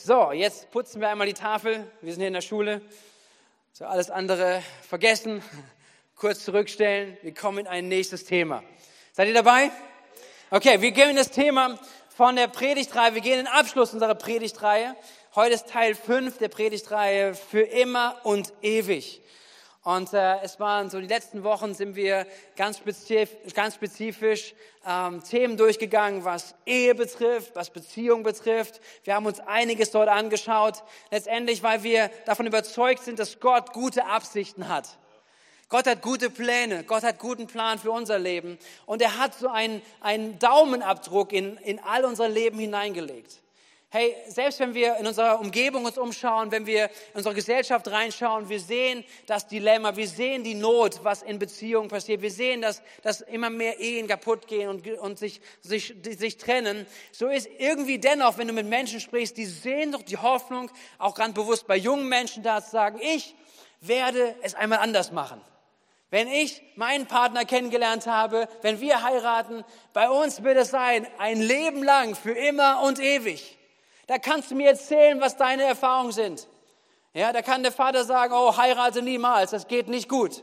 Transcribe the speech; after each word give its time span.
So, 0.00 0.30
jetzt 0.30 0.70
putzen 0.70 1.00
wir 1.00 1.08
einmal 1.08 1.26
die 1.26 1.34
Tafel. 1.34 1.84
Wir 2.02 2.12
sind 2.12 2.20
hier 2.20 2.28
in 2.28 2.34
der 2.34 2.40
Schule. 2.40 2.80
So, 3.72 3.84
alles 3.84 4.10
andere 4.10 4.62
vergessen, 4.88 5.42
kurz 6.14 6.44
zurückstellen. 6.44 7.18
Wir 7.22 7.34
kommen 7.34 7.58
in 7.58 7.66
ein 7.66 7.88
nächstes 7.88 8.24
Thema. 8.24 8.62
Seid 9.12 9.26
ihr 9.26 9.34
dabei? 9.34 9.72
Okay, 10.50 10.80
wir 10.80 10.92
gehen 10.92 11.10
in 11.10 11.16
das 11.16 11.32
Thema 11.32 11.80
von 12.10 12.36
der 12.36 12.46
Predigtreihe. 12.46 13.14
Wir 13.14 13.22
gehen 13.22 13.40
in 13.40 13.46
den 13.46 13.52
Abschluss 13.52 13.92
unserer 13.92 14.14
Predigtreihe. 14.14 14.94
Heute 15.34 15.54
ist 15.54 15.68
Teil 15.68 15.96
5 15.96 16.38
der 16.38 16.48
Predigtreihe 16.48 17.34
für 17.34 17.62
immer 17.62 18.20
und 18.22 18.52
ewig. 18.62 19.20
Und 19.88 20.12
äh, 20.12 20.42
es 20.42 20.60
waren 20.60 20.90
so 20.90 21.00
die 21.00 21.06
letzten 21.06 21.44
Wochen 21.44 21.72
sind 21.72 21.96
wir 21.96 22.26
ganz 22.56 22.76
spezifisch, 22.76 23.54
ganz 23.54 23.74
spezifisch 23.74 24.54
ähm, 24.86 25.24
Themen 25.24 25.56
durchgegangen, 25.56 26.26
was 26.26 26.54
Ehe 26.66 26.94
betrifft, 26.94 27.56
was 27.56 27.70
Beziehung 27.70 28.22
betrifft. 28.22 28.82
Wir 29.04 29.14
haben 29.14 29.24
uns 29.24 29.40
einiges 29.40 29.90
dort 29.90 30.10
angeschaut. 30.10 30.82
Letztendlich, 31.10 31.62
weil 31.62 31.84
wir 31.84 32.10
davon 32.26 32.46
überzeugt 32.46 33.02
sind, 33.02 33.18
dass 33.18 33.40
Gott 33.40 33.72
gute 33.72 34.04
Absichten 34.04 34.68
hat. 34.68 34.98
Gott 35.70 35.86
hat 35.86 36.02
gute 36.02 36.28
Pläne, 36.28 36.84
Gott 36.84 37.02
hat 37.02 37.18
guten 37.18 37.46
Plan 37.46 37.78
für 37.78 37.90
unser 37.90 38.18
Leben 38.18 38.58
und 38.84 39.00
er 39.00 39.16
hat 39.16 39.36
so 39.36 39.48
einen, 39.48 39.80
einen 40.02 40.38
Daumenabdruck 40.38 41.32
in, 41.32 41.56
in 41.56 41.78
all 41.78 42.04
unser 42.04 42.28
Leben 42.28 42.58
hineingelegt. 42.58 43.40
Hey, 43.90 44.14
selbst 44.26 44.60
wenn 44.60 44.74
wir 44.74 44.96
in 44.96 45.06
unserer 45.06 45.40
Umgebung 45.40 45.86
uns 45.86 45.96
umschauen, 45.96 46.50
wenn 46.50 46.66
wir 46.66 46.84
in 46.84 47.14
unsere 47.14 47.34
Gesellschaft 47.34 47.88
reinschauen, 47.88 48.50
wir 48.50 48.60
sehen 48.60 49.02
das 49.24 49.46
Dilemma, 49.46 49.96
wir 49.96 50.06
sehen 50.06 50.44
die 50.44 50.54
Not, 50.54 51.02
was 51.04 51.22
in 51.22 51.38
Beziehungen 51.38 51.88
passiert. 51.88 52.20
Wir 52.20 52.30
sehen, 52.30 52.60
dass, 52.60 52.82
dass 53.00 53.22
immer 53.22 53.48
mehr 53.48 53.80
Ehen 53.80 54.06
kaputt 54.06 54.46
gehen 54.46 54.68
und, 54.68 54.86
und 54.86 55.18
sich, 55.18 55.40
sich, 55.62 55.94
sich 56.02 56.36
trennen. 56.36 56.86
So 57.12 57.28
ist 57.28 57.48
irgendwie 57.56 57.98
dennoch, 57.98 58.36
wenn 58.36 58.48
du 58.48 58.52
mit 58.52 58.66
Menschen 58.66 59.00
sprichst, 59.00 59.38
die 59.38 59.46
sehen 59.46 59.92
doch 59.92 60.02
die 60.02 60.18
Hoffnung, 60.18 60.70
auch 60.98 61.14
ganz 61.14 61.32
bewusst 61.32 61.66
bei 61.66 61.76
jungen 61.76 62.10
Menschen 62.10 62.42
da 62.42 62.62
zu 62.62 62.70
sagen, 62.70 63.00
ich 63.00 63.34
werde 63.80 64.34
es 64.42 64.54
einmal 64.54 64.80
anders 64.80 65.12
machen. 65.12 65.40
Wenn 66.10 66.28
ich 66.28 66.62
meinen 66.76 67.06
Partner 67.06 67.46
kennengelernt 67.46 68.06
habe, 68.06 68.48
wenn 68.60 68.80
wir 68.80 69.02
heiraten, 69.02 69.64
bei 69.94 70.10
uns 70.10 70.42
wird 70.42 70.58
es 70.58 70.68
sein, 70.68 71.06
ein 71.16 71.40
Leben 71.40 71.82
lang, 71.82 72.14
für 72.14 72.32
immer 72.32 72.82
und 72.82 72.98
ewig. 72.98 73.57
Da 74.08 74.18
kannst 74.18 74.50
du 74.50 74.54
mir 74.54 74.70
erzählen, 74.70 75.20
was 75.20 75.36
deine 75.36 75.64
Erfahrungen 75.64 76.12
sind. 76.12 76.48
Ja, 77.12 77.32
da 77.32 77.42
kann 77.42 77.62
der 77.62 77.72
Vater 77.72 78.04
sagen, 78.04 78.32
oh, 78.34 78.56
heirate 78.56 79.02
niemals, 79.02 79.50
das 79.50 79.68
geht 79.68 79.88
nicht 79.88 80.08
gut. 80.08 80.42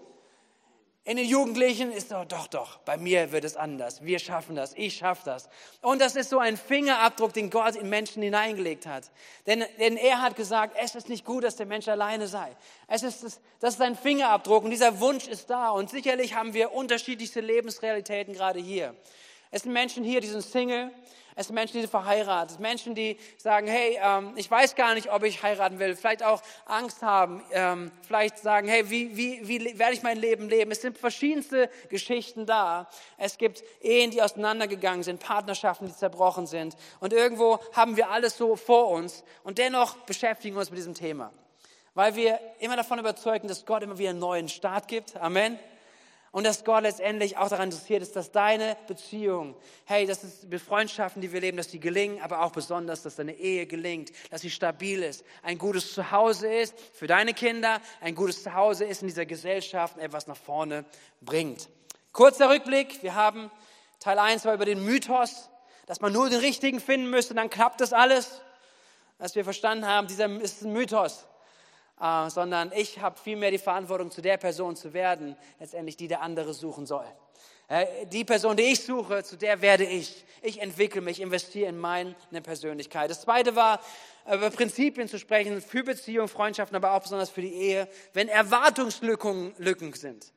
In 1.03 1.17
den 1.17 1.27
Jugendlichen 1.27 1.91
ist 1.91 2.11
doch, 2.11 2.25
doch, 2.25 2.47
doch, 2.47 2.77
bei 2.79 2.97
mir 2.97 3.31
wird 3.31 3.43
es 3.43 3.55
anders. 3.55 4.03
Wir 4.03 4.19
schaffen 4.19 4.55
das, 4.55 4.73
ich 4.75 4.97
schaffe 4.97 5.21
das. 5.25 5.49
Und 5.81 5.99
das 5.99 6.15
ist 6.15 6.29
so 6.29 6.39
ein 6.39 6.57
Fingerabdruck, 6.57 7.33
den 7.33 7.49
Gott 7.49 7.75
in 7.75 7.89
Menschen 7.89 8.21
hineingelegt 8.21 8.85
hat. 8.85 9.11
Denn, 9.47 9.63
denn 9.79 9.97
er 9.97 10.21
hat 10.21 10.35
gesagt, 10.35 10.75
es 10.79 10.95
ist 10.95 11.09
nicht 11.09 11.25
gut, 11.25 11.43
dass 11.43 11.55
der 11.55 11.67
Mensch 11.67 11.87
alleine 11.87 12.27
sei. 12.27 12.55
Es 12.87 13.03
ist, 13.03 13.39
das, 13.59 13.75
ist 13.75 13.81
ein 13.81 13.95
Fingerabdruck 13.95 14.63
und 14.63 14.71
dieser 14.71 14.99
Wunsch 14.99 15.27
ist 15.27 15.49
da. 15.49 15.69
Und 15.69 15.89
sicherlich 15.89 16.35
haben 16.35 16.53
wir 16.53 16.73
unterschiedlichste 16.73 17.41
Lebensrealitäten 17.41 18.33
gerade 18.33 18.59
hier. 18.59 18.95
Es 19.55 19.61
sind 19.61 19.71
Menschen 19.71 20.03
hier, 20.03 20.19
die 20.19 20.27
sind 20.27 20.41
Single, 20.41 20.91
es 21.33 21.47
sind 21.47 21.55
Menschen, 21.55 21.75
die 21.75 21.79
sind 21.79 21.89
verheiratet. 21.89 22.59
Menschen, 22.59 22.93
die 22.93 23.17
sagen, 23.37 23.67
hey, 23.67 23.97
ähm, 24.03 24.33
ich 24.35 24.51
weiß 24.51 24.75
gar 24.75 24.95
nicht, 24.95 25.09
ob 25.09 25.23
ich 25.23 25.43
heiraten 25.43 25.79
will. 25.79 25.95
Vielleicht 25.95 26.23
auch 26.23 26.41
Angst 26.65 27.01
haben. 27.01 27.41
Ähm, 27.53 27.89
vielleicht 28.05 28.37
sagen, 28.37 28.67
hey, 28.67 28.89
wie, 28.89 29.15
wie, 29.15 29.47
wie 29.47 29.79
werde 29.79 29.93
ich 29.93 30.03
mein 30.03 30.17
Leben 30.17 30.49
leben? 30.49 30.71
Es 30.71 30.81
sind 30.81 30.97
verschiedenste 30.97 31.69
Geschichten 31.87 32.45
da. 32.45 32.89
Es 33.17 33.37
gibt 33.37 33.63
Ehen, 33.79 34.11
die 34.11 34.21
auseinandergegangen 34.21 35.03
sind, 35.03 35.21
Partnerschaften, 35.21 35.87
die 35.87 35.95
zerbrochen 35.95 36.47
sind. 36.47 36.75
Und 36.99 37.13
irgendwo 37.13 37.59
haben 37.71 37.95
wir 37.95 38.09
alles 38.11 38.35
so 38.35 38.57
vor 38.57 38.89
uns. 38.89 39.23
Und 39.45 39.57
dennoch 39.57 39.95
beschäftigen 39.99 40.57
wir 40.57 40.59
uns 40.59 40.69
mit 40.69 40.79
diesem 40.79 40.95
Thema. 40.95 41.31
Weil 41.93 42.17
wir 42.17 42.41
immer 42.59 42.75
davon 42.75 42.99
überzeugen, 42.99 43.47
dass 43.47 43.65
Gott 43.65 43.83
immer 43.83 43.97
wieder 43.97 44.09
einen 44.09 44.19
neuen 44.19 44.49
Start 44.49 44.89
gibt. 44.89 45.15
Amen 45.15 45.57
und 46.35 46.43
dass 46.43 46.65
Gott 46.65 46.83
letztendlich 46.83 47.37
auch 47.37 47.47
daran 47.47 47.69
interessiert 47.69 48.01
ist, 48.01 48.17
dass 48.17 48.29
deine 48.29 48.75
Beziehung, 48.87 49.55
hey, 49.85 50.05
das 50.05 50.21
ist 50.25 50.51
die 50.51 50.59
Freundschaften, 50.59 51.21
die 51.21 51.31
wir 51.31 51.39
leben, 51.39 51.55
dass 51.55 51.69
die 51.69 51.79
gelingen, 51.79 52.21
aber 52.21 52.41
auch 52.41 52.51
besonders, 52.51 53.03
dass 53.03 53.15
deine 53.15 53.35
Ehe 53.35 53.65
gelingt, 53.65 54.11
dass 54.31 54.41
sie 54.41 54.49
stabil 54.49 55.01
ist, 55.01 55.23
ein 55.43 55.57
gutes 55.57 55.93
Zuhause 55.93 56.53
ist 56.53 56.77
für 56.91 57.07
deine 57.07 57.33
Kinder, 57.33 57.79
ein 58.01 58.15
gutes 58.15 58.43
Zuhause 58.43 58.83
ist 58.83 59.01
in 59.01 59.07
dieser 59.07 59.25
Gesellschaft, 59.25 59.97
etwas 59.97 60.27
nach 60.27 60.35
vorne 60.35 60.83
bringt. 61.21 61.69
Kurzer 62.11 62.49
Rückblick, 62.49 63.01
wir 63.01 63.15
haben 63.15 63.49
Teil 64.01 64.19
1 64.19 64.43
war 64.43 64.55
über 64.55 64.65
den 64.65 64.83
Mythos, 64.83 65.49
dass 65.85 66.01
man 66.01 66.11
nur 66.11 66.29
den 66.29 66.41
richtigen 66.41 66.81
finden 66.81 67.09
müsste, 67.09 67.33
dann 67.33 67.49
klappt 67.49 67.79
das 67.79 67.93
alles. 67.93 68.41
Was 69.19 69.35
wir 69.35 69.45
verstanden 69.45 69.87
haben, 69.87 70.07
dieser 70.07 70.29
ist 70.41 70.63
ein 70.63 70.73
Mythos 70.73 71.25
äh, 71.99 72.29
sondern 72.29 72.71
ich 72.75 72.99
habe 72.99 73.19
vielmehr 73.19 73.51
die 73.51 73.57
Verantwortung, 73.57 74.11
zu 74.11 74.21
der 74.21 74.37
Person 74.37 74.75
zu 74.75 74.93
werden, 74.93 75.35
letztendlich 75.59 75.97
die 75.97 76.07
der 76.07 76.21
andere 76.21 76.53
suchen 76.53 76.85
soll. 76.85 77.05
Äh, 77.67 78.05
die 78.07 78.23
Person, 78.23 78.57
die 78.57 78.63
ich 78.63 78.81
suche, 78.81 79.23
zu 79.23 79.37
der 79.37 79.61
werde 79.61 79.85
ich. 79.85 80.23
Ich 80.41 80.61
entwickle 80.61 81.01
mich, 81.01 81.19
investiere 81.19 81.69
in 81.69 81.77
meine 81.79 82.15
Persönlichkeit. 82.43 83.09
Das 83.09 83.21
zweite 83.21 83.55
war, 83.55 83.79
über 84.25 84.49
Prinzipien 84.49 85.07
zu 85.07 85.17
sprechen, 85.17 85.61
für 85.61 85.83
Beziehungen, 85.83 86.27
Freundschaften, 86.27 86.75
aber 86.75 86.93
auch 86.93 87.01
besonders 87.01 87.29
für 87.29 87.41
die 87.41 87.53
Ehe, 87.53 87.87
wenn 88.13 88.27
Erwartungslücken 88.27 89.53
Lücken 89.57 89.93
sind. 89.93 90.31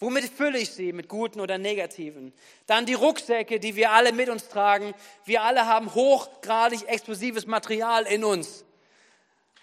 Womit 0.00 0.24
fülle 0.24 0.58
ich 0.58 0.70
sie? 0.70 0.92
Mit 0.92 1.08
guten 1.08 1.40
oder 1.40 1.58
negativen? 1.58 2.32
Dann 2.66 2.86
die 2.86 2.94
Rucksäcke, 2.94 3.58
die 3.58 3.74
wir 3.74 3.90
alle 3.90 4.12
mit 4.12 4.28
uns 4.28 4.48
tragen. 4.48 4.94
Wir 5.24 5.42
alle 5.42 5.66
haben 5.66 5.92
hochgradig 5.94 6.86
explosives 6.86 7.46
Material 7.46 8.04
in 8.06 8.22
uns. 8.22 8.64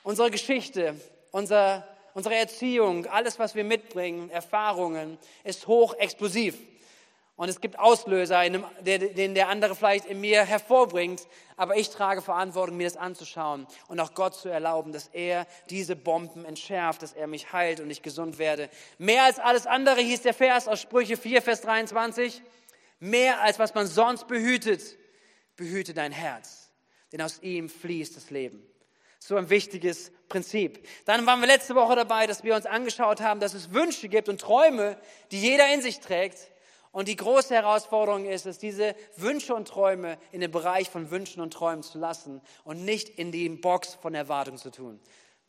Unsere 0.03 0.29
Geschichte, 0.31 0.95
unser, 1.35 1.85
unsere 2.13 2.35
Erziehung, 2.35 3.07
alles, 3.07 3.39
was 3.39 3.55
wir 3.55 3.65
mitbringen, 3.65 4.29
Erfahrungen, 4.29 5.17
ist 5.43 5.67
hochexplosiv. 5.67 6.57
Und 7.35 7.49
es 7.49 7.59
gibt 7.59 7.77
Auslöser, 7.77 8.49
den 8.49 9.35
der 9.35 9.49
andere 9.49 9.75
vielleicht 9.75 10.05
in 10.05 10.21
mir 10.21 10.45
hervorbringt. 10.45 11.27
Aber 11.57 11.75
ich 11.75 11.89
trage 11.89 12.21
Verantwortung, 12.21 12.77
mir 12.77 12.87
das 12.87 12.95
anzuschauen 12.95 13.67
und 13.89 13.99
auch 13.99 14.13
Gott 14.13 14.35
zu 14.35 14.47
erlauben, 14.47 14.93
dass 14.93 15.09
er 15.09 15.45
diese 15.69 15.97
Bomben 15.97 16.45
entschärft, 16.45 17.01
dass 17.01 17.11
er 17.11 17.27
mich 17.27 17.51
heilt 17.51 17.81
und 17.81 17.91
ich 17.91 18.01
gesund 18.01 18.37
werde. 18.37 18.69
Mehr 18.97 19.23
als 19.23 19.37
alles 19.37 19.67
andere 19.67 19.99
hieß 19.99 20.21
der 20.21 20.33
Vers 20.33 20.69
aus 20.69 20.79
Sprüche 20.79 21.17
4, 21.17 21.41
Vers 21.41 21.59
23. 21.59 22.41
Mehr 23.01 23.41
als 23.41 23.59
was 23.59 23.73
man 23.73 23.87
sonst 23.87 24.29
behütet, 24.29 24.81
behüte 25.57 25.93
dein 25.93 26.13
Herz, 26.13 26.71
denn 27.11 27.21
aus 27.21 27.41
ihm 27.41 27.67
fließt 27.67 28.15
das 28.15 28.29
Leben. 28.29 28.65
So 29.19 29.35
ein 29.35 29.49
wichtiges 29.49 30.13
Prinzip. 30.29 30.87
Dann 31.05 31.25
waren 31.25 31.39
wir 31.39 31.47
letzte 31.47 31.75
Woche 31.75 31.95
dabei, 31.95 32.27
dass 32.27 32.43
wir 32.43 32.55
uns 32.55 32.65
angeschaut 32.65 33.21
haben, 33.21 33.39
dass 33.39 33.53
es 33.53 33.73
Wünsche 33.73 34.09
gibt 34.09 34.29
und 34.29 34.41
Träume, 34.41 34.97
die 35.31 35.39
jeder 35.39 35.73
in 35.73 35.81
sich 35.81 35.99
trägt. 35.99 36.51
Und 36.91 37.09
die 37.09 37.17
große 37.17 37.53
Herausforderung 37.53 38.25
ist 38.25 38.45
es, 38.45 38.57
diese 38.57 38.95
Wünsche 39.17 39.53
und 39.53 39.67
Träume 39.67 40.17
in 40.31 40.39
den 40.39 40.51
Bereich 40.51 40.89
von 40.89 41.11
Wünschen 41.11 41.41
und 41.41 41.51
Träumen 41.51 41.83
zu 41.83 41.99
lassen 41.99 42.41
und 42.63 42.85
nicht 42.85 43.09
in 43.09 43.33
die 43.33 43.49
Box 43.49 43.95
von 44.01 44.15
Erwartung 44.15 44.57
zu 44.57 44.71
tun. 44.71 44.99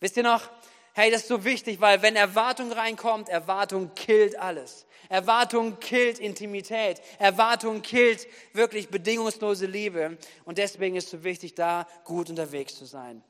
Wisst 0.01 0.17
ihr 0.17 0.25
noch? 0.25 0.51
Hey, 0.93 1.11
das 1.11 1.21
ist 1.23 1.29
so 1.29 1.45
wichtig, 1.45 1.81
weil 1.81 2.03
wenn 2.03 2.17
Erwartung 2.17 2.73
reinkommt, 2.73 3.29
Erwartung 3.29 3.95
killt 3.95 4.39
alles. 4.39 4.87
Erwartung 5.09 5.79
killt 5.79 6.19
Intimität. 6.19 7.01
Erwartung 7.19 7.83
killt 7.83 8.27
wirklich 8.53 8.89
bedingungslose 8.89 9.67
Liebe. 9.67 10.19
Und 10.47 10.59
deswegen 10.59 10.97
ist 10.97 11.05
es 11.05 11.11
so 11.11 11.23
wichtig, 11.23 11.55
da 11.55 11.87
gut 12.05 12.31
unterwegs 12.31 12.77
zu 12.77 12.87
sein. 12.87 13.23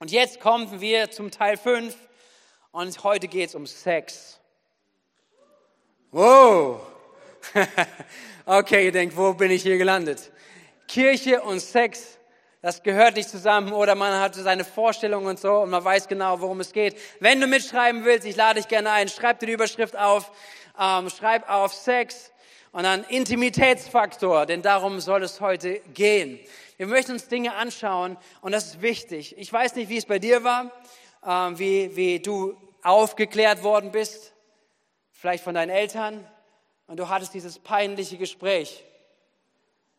Und 0.00 0.10
jetzt 0.10 0.40
kommen 0.40 0.80
wir 0.80 1.10
zum 1.10 1.30
Teil 1.30 1.58
5 1.58 1.94
und 2.72 3.04
heute 3.04 3.28
geht 3.28 3.50
es 3.50 3.54
um 3.54 3.66
Sex. 3.66 4.40
Wow. 6.10 6.80
okay, 8.46 8.86
ihr 8.86 8.92
denkt, 8.92 9.14
wo 9.14 9.34
bin 9.34 9.50
ich 9.50 9.62
hier 9.62 9.76
gelandet? 9.76 10.32
Kirche 10.88 11.42
und 11.42 11.60
Sex, 11.60 12.16
das 12.62 12.82
gehört 12.82 13.16
nicht 13.16 13.28
zusammen 13.28 13.74
oder 13.74 13.94
man 13.94 14.18
hat 14.18 14.34
seine 14.36 14.64
Vorstellungen 14.64 15.26
und 15.26 15.38
so 15.38 15.58
und 15.58 15.68
man 15.68 15.84
weiß 15.84 16.08
genau, 16.08 16.40
worum 16.40 16.60
es 16.60 16.72
geht. 16.72 16.96
Wenn 17.20 17.38
du 17.38 17.46
mitschreiben 17.46 18.02
willst, 18.06 18.26
ich 18.26 18.36
lade 18.36 18.58
dich 18.58 18.68
gerne 18.68 18.92
ein, 18.92 19.10
schreib 19.10 19.38
dir 19.40 19.48
die 19.48 19.52
Überschrift 19.52 19.98
auf, 19.98 20.32
ähm, 20.80 21.10
schreib 21.10 21.46
auf 21.46 21.74
Sex 21.74 22.32
und 22.72 22.84
dann 22.84 23.04
Intimitätsfaktor, 23.04 24.46
denn 24.46 24.62
darum 24.62 24.98
soll 24.98 25.22
es 25.24 25.42
heute 25.42 25.80
gehen. 25.92 26.40
Wir 26.80 26.86
möchten 26.86 27.12
uns 27.12 27.28
Dinge 27.28 27.56
anschauen 27.56 28.16
und 28.40 28.52
das 28.52 28.68
ist 28.68 28.80
wichtig. 28.80 29.36
Ich 29.36 29.52
weiß 29.52 29.74
nicht, 29.74 29.90
wie 29.90 29.98
es 29.98 30.06
bei 30.06 30.18
dir 30.18 30.44
war, 30.44 30.72
ähm, 31.26 31.58
wie, 31.58 31.94
wie 31.94 32.20
du 32.20 32.56
aufgeklärt 32.82 33.62
worden 33.62 33.92
bist, 33.92 34.32
vielleicht 35.12 35.44
von 35.44 35.54
deinen 35.54 35.68
Eltern 35.68 36.26
und 36.86 36.98
du 36.98 37.10
hattest 37.10 37.34
dieses 37.34 37.58
peinliche 37.58 38.16
Gespräch, 38.16 38.82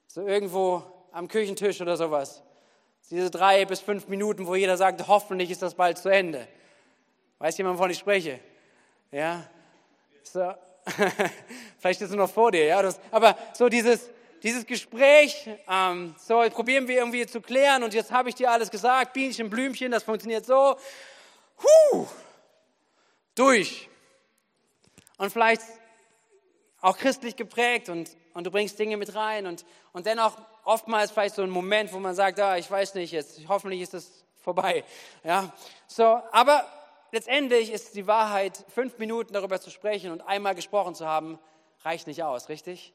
so 0.07 0.25
irgendwo 0.25 0.81
am 1.12 1.28
Küchentisch 1.28 1.80
oder 1.81 1.98
sowas. 1.98 2.42
Diese 3.12 3.30
drei 3.30 3.63
bis 3.66 3.80
fünf 3.80 4.07
Minuten, 4.07 4.48
wo 4.48 4.56
jeder 4.56 4.75
sagt, 4.75 5.07
hoffentlich 5.07 5.51
ist 5.51 5.62
das 5.62 5.75
bald 5.75 6.00
zu 6.00 6.10
Ende. 6.10 6.48
Weiß 7.38 7.60
jemand, 7.60 7.77
wovon 7.77 7.92
ich 7.92 8.00
spreche? 8.00 8.39
Ja? 9.12 9.48
So. 10.24 10.51
Vielleicht 11.77 12.01
ist 12.01 12.10
es 12.10 12.16
noch 12.16 12.31
vor 12.31 12.51
dir, 12.51 12.66
ja? 12.66 12.81
Das, 12.81 13.00
aber 13.12 13.38
so 13.54 13.69
dieses, 13.69 14.10
dieses 14.43 14.65
Gespräch, 14.65 15.49
ähm, 15.67 16.15
so 16.17 16.41
probieren 16.49 16.88
wir 16.88 16.97
irgendwie 16.97 17.25
zu 17.27 17.41
klären 17.41 17.83
und 17.83 17.93
jetzt 17.93 18.11
habe 18.11 18.29
ich 18.29 18.35
dir 18.35 18.51
alles 18.51 18.71
gesagt, 18.71 19.13
Bienchen, 19.13 19.49
Blümchen, 19.49 19.91
das 19.91 20.03
funktioniert 20.03 20.45
so. 20.45 20.77
Huh, 21.61 22.07
durch. 23.35 23.89
Und 25.17 25.31
vielleicht 25.31 25.61
auch 26.81 26.97
christlich 26.97 27.35
geprägt 27.35 27.89
und, 27.89 28.09
und 28.33 28.45
du 28.45 28.51
bringst 28.51 28.79
Dinge 28.79 28.97
mit 28.97 29.13
rein 29.13 29.45
und, 29.45 29.65
und 29.93 30.07
dennoch 30.07 30.35
oftmals 30.63 31.11
vielleicht 31.11 31.35
so 31.35 31.43
ein 31.43 31.49
Moment, 31.49 31.93
wo 31.93 31.99
man 31.99 32.15
sagt, 32.15 32.39
ah, 32.39 32.57
ich 32.57 32.69
weiß 32.69 32.95
nicht, 32.95 33.11
jetzt 33.11 33.41
hoffentlich 33.47 33.81
ist 33.81 33.93
es 33.93 34.25
vorbei. 34.41 34.83
Ja, 35.23 35.53
so, 35.85 36.19
aber 36.31 36.65
letztendlich 37.11 37.71
ist 37.71 37.95
die 37.95 38.07
Wahrheit, 38.07 38.65
fünf 38.69 38.97
Minuten 38.97 39.33
darüber 39.33 39.61
zu 39.61 39.69
sprechen 39.69 40.11
und 40.11 40.21
einmal 40.21 40.55
gesprochen 40.55 40.95
zu 40.95 41.05
haben, 41.05 41.38
reicht 41.83 42.07
nicht 42.07 42.23
aus, 42.23 42.49
richtig? 42.49 42.93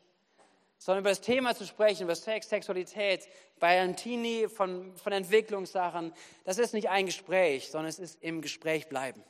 Sondern 0.79 1.03
über 1.03 1.11
das 1.11 1.21
Thema 1.21 1.55
zu 1.55 1.65
sprechen, 1.65 2.05
über 2.05 2.15
Sex, 2.15 2.49
Sexualität, 2.49 3.27
bei 3.59 3.81
einem 3.81 3.97
Teenie 3.97 4.49
von, 4.49 4.95
von 4.97 5.13
Entwicklungssachen, 5.13 6.13
das 6.45 6.59
ist 6.59 6.75
nicht 6.75 6.89
ein 6.89 7.07
Gespräch, 7.07 7.71
sondern 7.71 7.89
es 7.89 7.99
ist 7.99 8.23
im 8.23 8.43
Gespräch 8.43 8.89
bleiben. 8.89 9.23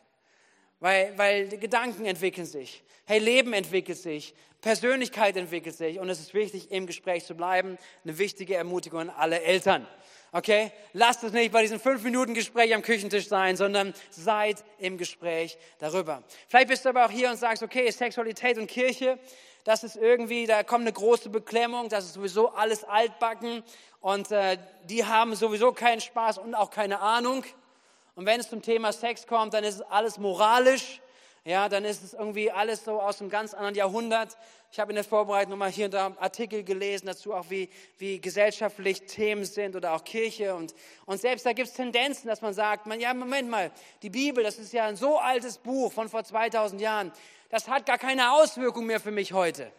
Weil, 0.81 1.17
weil 1.17 1.49
Gedanken 1.49 2.05
entwickeln 2.05 2.47
sich. 2.47 2.83
Hey, 3.07 3.19
Leben 3.19 3.53
entwickelt 3.53 3.99
sich. 3.99 4.35
Persönlichkeit 4.61 5.37
entwickelt 5.37 5.77
sich. 5.77 5.99
Und 6.01 6.11
es 6.11 6.21
ist 6.21 6.35
wichtig, 6.35 6.71
im 6.71 6.87
Gespräch 6.87 7.25
zu 7.25 7.35
bleiben. 7.35 7.79
Eine 8.05 8.19
wichtige 8.19 8.57
Ermutigung 8.57 9.01
an 9.01 9.11
alle 9.11 9.41
Eltern. 9.43 9.87
Okay? 10.33 10.73
Lasst 10.93 11.23
es 11.25 11.33
nicht 11.33 11.53
bei 11.53 11.63
diesem 11.63 11.81
fünf 11.81 12.03
Minuten 12.03 12.35
Gespräch 12.35 12.75
am 12.75 12.83
Küchentisch 12.83 13.29
sein, 13.29 13.57
sondern 13.57 13.95
seid 14.11 14.65
im 14.79 14.99
Gespräch 14.99 15.57
darüber. 15.79 16.25
Vielleicht 16.49 16.69
bist 16.69 16.85
du 16.85 16.91
aber 16.91 17.07
auch 17.07 17.11
hier 17.11 17.31
und 17.31 17.37
sagst, 17.37 17.63
okay, 17.63 17.91
Sexualität 17.91 18.59
und 18.59 18.67
Kirche, 18.67 19.19
das 19.67 19.83
ist 19.83 19.97
irgendwie, 19.97 20.47
da 20.47 20.63
kommt 20.63 20.83
eine 20.83 20.93
große 20.93 21.29
Beklemmung, 21.29 21.89
das 21.89 22.05
ist 22.05 22.15
sowieso 22.15 22.51
alles 22.51 22.85
altbacken 22.85 23.65
und 24.01 24.31
äh, 24.31 24.59
die 24.85 25.05
haben 25.05 25.35
sowieso 25.35 25.73
keinen 25.73 26.01
Spaß 26.01 26.39
und 26.39 26.55
auch 26.55 26.71
keine 26.71 27.01
Ahnung. 27.01 27.43
Und 28.15 28.27
wenn 28.27 28.39
es 28.39 28.49
zum 28.49 28.63
Thema 28.63 28.93
Sex 28.93 29.27
kommt, 29.27 29.55
dann 29.55 29.65
ist 29.65 29.75
es 29.75 29.83
alles 29.83 30.19
moralisch. 30.19 31.01
Ja, 31.45 31.69
dann 31.69 31.85
ist 31.85 32.05
es 32.05 32.15
irgendwie 32.15 32.51
alles 32.51 32.85
so 32.85 33.01
aus 33.01 33.21
einem 33.21 33.29
ganz 33.29 33.55
anderen 33.55 33.75
Jahrhundert. 33.75 34.37
Ich 34.71 34.79
habe 34.79 34.93
in 34.93 34.97
der 34.97 35.05
Vorbereitung 35.05 35.51
nochmal 35.51 35.71
hier 35.71 35.87
und 35.87 35.95
da 35.95 36.13
Artikel 36.19 36.63
gelesen 36.63 37.07
dazu, 37.07 37.35
auch 37.35 37.51
wie, 37.51 37.69
wie 37.99 38.21
gesellschaftlich 38.21 39.03
Themen 39.03 39.45
sind 39.45 39.75
oder 39.75 39.95
auch 39.95 40.05
Kirche. 40.05 40.55
Und, 40.55 40.75
und 41.07 41.21
selbst 41.21 41.45
da 41.45 41.53
gibt 41.53 41.69
es 41.69 41.75
Tendenzen, 41.75 42.29
dass 42.29 42.41
man 42.41 42.55
sagt, 42.55 42.87
man, 42.87 43.01
ja, 43.01 43.15
Moment 43.15 43.49
mal, 43.49 43.73
die 44.03 44.11
Bibel, 44.11 44.45
das 44.45 44.59
ist 44.59 44.73
ja 44.73 44.87
ein 44.87 44.97
so 44.97 45.19
altes 45.19 45.59
Buch 45.59 45.93
von 45.93 46.09
vor 46.09 46.23
2000 46.23 46.81
Jahren. 46.81 47.13
Das 47.49 47.69
hat 47.69 47.87
gar 47.87 47.99
keine 47.99 48.33
Auswirkung 48.33 48.87
mehr 48.87 49.01
für 49.01 49.11
mich 49.11 49.33
heute. 49.33 49.71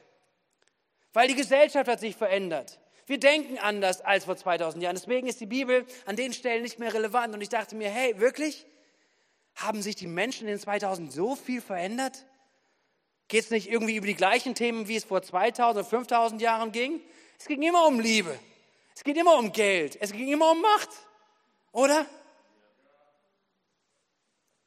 Weil 1.13 1.27
die 1.27 1.35
Gesellschaft 1.35 1.89
hat 1.89 1.99
sich 1.99 2.15
verändert. 2.15 2.79
Wir 3.05 3.19
denken 3.19 3.57
anders 3.57 4.01
als 4.01 4.25
vor 4.25 4.35
2000 4.35 4.83
Jahren. 4.83 4.95
Deswegen 4.95 5.27
ist 5.27 5.39
die 5.39 5.45
Bibel 5.45 5.85
an 6.05 6.15
den 6.15 6.33
Stellen 6.33 6.61
nicht 6.63 6.77
mehr 6.77 6.93
relevant. 6.93 7.33
Und 7.33 7.41
ich 7.41 7.49
dachte 7.49 7.75
mir, 7.75 7.89
hey, 7.89 8.19
wirklich? 8.19 8.65
Haben 9.55 9.81
sich 9.81 9.95
die 9.95 10.07
Menschen 10.07 10.47
in 10.47 10.55
den 10.55 10.59
2000 10.59 11.11
so 11.11 11.35
viel 11.35 11.61
verändert? 11.61 12.25
Geht 13.27 13.45
es 13.45 13.49
nicht 13.49 13.69
irgendwie 13.69 13.95
über 13.95 14.07
die 14.07 14.15
gleichen 14.15 14.55
Themen, 14.55 14.87
wie 14.87 14.95
es 14.95 15.05
vor 15.05 15.21
2000 15.21 15.77
oder 15.77 15.83
5000 15.83 16.41
Jahren 16.41 16.71
ging? 16.71 17.01
Es 17.39 17.45
ging 17.45 17.61
immer 17.61 17.87
um 17.87 17.99
Liebe. 17.99 18.37
Es 18.95 19.03
geht 19.03 19.17
immer 19.17 19.37
um 19.37 19.51
Geld. 19.51 19.97
Es 19.99 20.11
ging 20.11 20.27
immer 20.27 20.51
um 20.51 20.61
Macht. 20.61 20.89
Oder? 21.71 22.05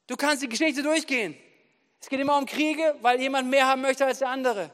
Du 0.07 0.17
kannst 0.17 0.43
die 0.43 0.49
Geschichte 0.49 0.83
durchgehen. 0.83 1.37
Es 2.01 2.09
geht 2.09 2.21
immer 2.21 2.39
um 2.39 2.47
Kriege, 2.47 2.97
weil 3.03 3.21
jemand 3.21 3.49
mehr 3.51 3.67
haben 3.67 3.83
möchte 3.83 4.07
als 4.07 4.21
der 4.21 4.29
andere. 4.29 4.71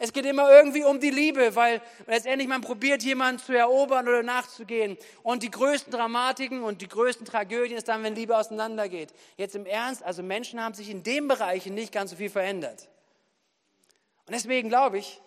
Es 0.00 0.12
geht 0.12 0.26
immer 0.26 0.48
irgendwie 0.52 0.84
um 0.84 1.00
die 1.00 1.10
Liebe, 1.10 1.56
weil 1.56 1.82
letztendlich 2.06 2.48
man 2.48 2.60
probiert, 2.60 3.02
jemanden 3.02 3.42
zu 3.42 3.52
erobern 3.52 4.06
oder 4.06 4.22
nachzugehen. 4.22 4.96
Und 5.24 5.42
die 5.42 5.50
größten 5.50 5.92
Dramatiken 5.92 6.62
und 6.62 6.82
die 6.82 6.88
größten 6.88 7.26
Tragödien 7.26 7.76
ist 7.76 7.88
dann, 7.88 8.04
wenn 8.04 8.14
Liebe 8.14 8.36
auseinandergeht. 8.36 9.12
Jetzt 9.36 9.56
im 9.56 9.66
Ernst, 9.66 10.04
also 10.04 10.22
Menschen 10.22 10.62
haben 10.62 10.74
sich 10.74 10.88
in 10.88 11.02
dem 11.02 11.26
Bereich 11.26 11.66
nicht 11.66 11.92
ganz 11.92 12.10
so 12.10 12.16
viel 12.16 12.30
verändert. 12.30 12.88
Und 14.26 14.34
deswegen 14.34 14.68
glaube 14.68 14.98
ich 14.98 15.20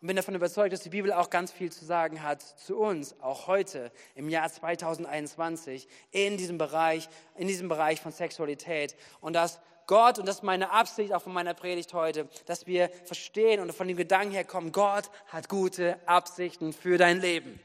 und 0.00 0.08
bin 0.08 0.16
davon 0.16 0.34
überzeugt, 0.34 0.72
dass 0.72 0.80
die 0.80 0.90
Bibel 0.90 1.12
auch 1.12 1.30
ganz 1.30 1.52
viel 1.52 1.70
zu 1.70 1.84
sagen 1.84 2.22
hat 2.22 2.42
zu 2.42 2.76
uns, 2.76 3.20
auch 3.20 3.46
heute 3.46 3.92
im 4.16 4.28
Jahr 4.28 4.50
2021 4.50 5.86
in 6.10 6.36
diesem 6.36 6.58
Bereich, 6.58 7.08
in 7.36 7.46
diesem 7.46 7.68
Bereich 7.68 8.00
von 8.00 8.10
Sexualität. 8.10 8.96
Und 9.20 9.34
dass 9.34 9.60
Gott, 9.88 10.18
und 10.18 10.28
das 10.28 10.36
ist 10.36 10.42
meine 10.42 10.70
Absicht 10.70 11.14
auch 11.14 11.22
von 11.22 11.32
meiner 11.32 11.54
Predigt 11.54 11.94
heute, 11.94 12.28
dass 12.44 12.66
wir 12.66 12.90
verstehen 13.06 13.58
und 13.60 13.72
von 13.72 13.88
dem 13.88 13.96
Gedanken 13.96 14.32
her 14.32 14.44
kommen, 14.44 14.70
Gott 14.70 15.10
hat 15.28 15.48
gute 15.48 15.98
Absichten 16.04 16.74
für 16.74 16.98
dein 16.98 17.22
Leben. 17.22 17.58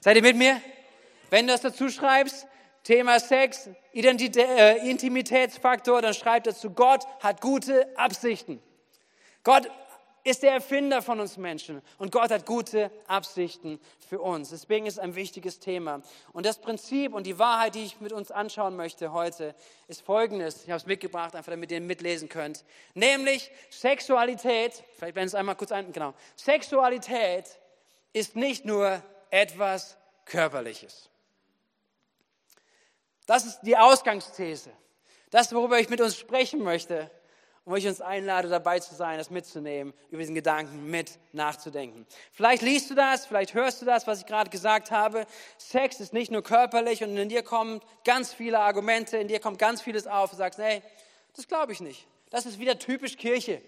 Seid 0.00 0.16
ihr 0.16 0.22
mit 0.22 0.34
mir? 0.34 0.62
Wenn 1.28 1.46
du 1.46 1.52
das 1.52 1.60
dazu 1.60 1.90
schreibst, 1.90 2.46
Thema 2.84 3.20
Sex, 3.20 3.68
Identität, 3.92 4.48
äh, 4.48 4.76
Intimitätsfaktor, 4.88 6.00
dann 6.00 6.14
schreib 6.14 6.44
dazu, 6.44 6.70
Gott 6.70 7.04
hat 7.20 7.42
gute 7.42 7.86
Absichten. 7.98 8.62
Gott 9.44 9.70
ist 10.24 10.42
der 10.42 10.52
Erfinder 10.52 11.02
von 11.02 11.20
uns 11.20 11.36
Menschen 11.36 11.82
und 11.98 12.12
Gott 12.12 12.30
hat 12.30 12.46
gute 12.46 12.90
Absichten 13.06 13.80
für 14.08 14.20
uns. 14.20 14.50
Deswegen 14.50 14.86
ist 14.86 14.94
es 14.94 14.98
ein 14.98 15.14
wichtiges 15.14 15.58
Thema. 15.58 16.02
Und 16.32 16.46
das 16.46 16.58
Prinzip 16.58 17.14
und 17.14 17.26
die 17.26 17.38
Wahrheit, 17.38 17.74
die 17.74 17.84
ich 17.84 18.00
mit 18.00 18.12
uns 18.12 18.30
anschauen 18.30 18.76
möchte 18.76 19.12
heute, 19.12 19.54
ist 19.86 20.02
folgendes. 20.02 20.64
Ich 20.64 20.70
habe 20.70 20.78
es 20.78 20.86
mitgebracht, 20.86 21.34
einfach 21.34 21.52
damit 21.52 21.70
ihr 21.70 21.80
mitlesen 21.80 22.28
könnt. 22.28 22.64
Nämlich 22.94 23.50
Sexualität, 23.70 24.82
vielleicht 24.96 25.14
blenden 25.14 25.28
es 25.28 25.34
einmal 25.34 25.56
kurz 25.56 25.72
ein, 25.72 25.92
genau. 25.92 26.14
Sexualität 26.36 27.44
ist 28.12 28.36
nicht 28.36 28.64
nur 28.64 29.02
etwas 29.30 29.96
Körperliches. 30.24 31.10
Das 33.26 33.44
ist 33.44 33.60
die 33.60 33.76
Ausgangsthese. 33.76 34.70
Das, 35.30 35.52
worüber 35.54 35.78
ich 35.78 35.90
mit 35.90 36.00
uns 36.00 36.16
sprechen 36.16 36.62
möchte, 36.62 37.10
und 37.68 37.76
ich 37.76 37.86
uns 37.86 38.00
einlade, 38.00 38.48
dabei 38.48 38.80
zu 38.80 38.94
sein, 38.94 39.18
das 39.18 39.28
mitzunehmen, 39.28 39.92
über 40.08 40.20
diesen 40.20 40.34
Gedanken 40.34 40.90
mit 40.90 41.18
nachzudenken. 41.32 42.06
Vielleicht 42.32 42.62
liest 42.62 42.90
du 42.90 42.94
das, 42.94 43.26
vielleicht 43.26 43.52
hörst 43.52 43.82
du 43.82 43.84
das, 43.86 44.06
was 44.06 44.20
ich 44.20 44.26
gerade 44.26 44.48
gesagt 44.48 44.90
habe. 44.90 45.26
Sex 45.58 46.00
ist 46.00 46.14
nicht 46.14 46.32
nur 46.32 46.42
körperlich 46.42 47.04
und 47.04 47.14
in 47.14 47.28
dir 47.28 47.42
kommen 47.42 47.82
ganz 48.04 48.32
viele 48.32 48.58
Argumente, 48.58 49.18
in 49.18 49.28
dir 49.28 49.38
kommt 49.38 49.58
ganz 49.58 49.82
vieles 49.82 50.06
auf. 50.06 50.30
Du 50.30 50.36
sagst, 50.36 50.58
nee, 50.58 50.82
das 51.36 51.46
glaube 51.46 51.72
ich 51.72 51.80
nicht. 51.80 52.06
Das 52.30 52.46
ist 52.46 52.58
wieder 52.58 52.78
typisch 52.78 53.18
Kirche. 53.18 53.60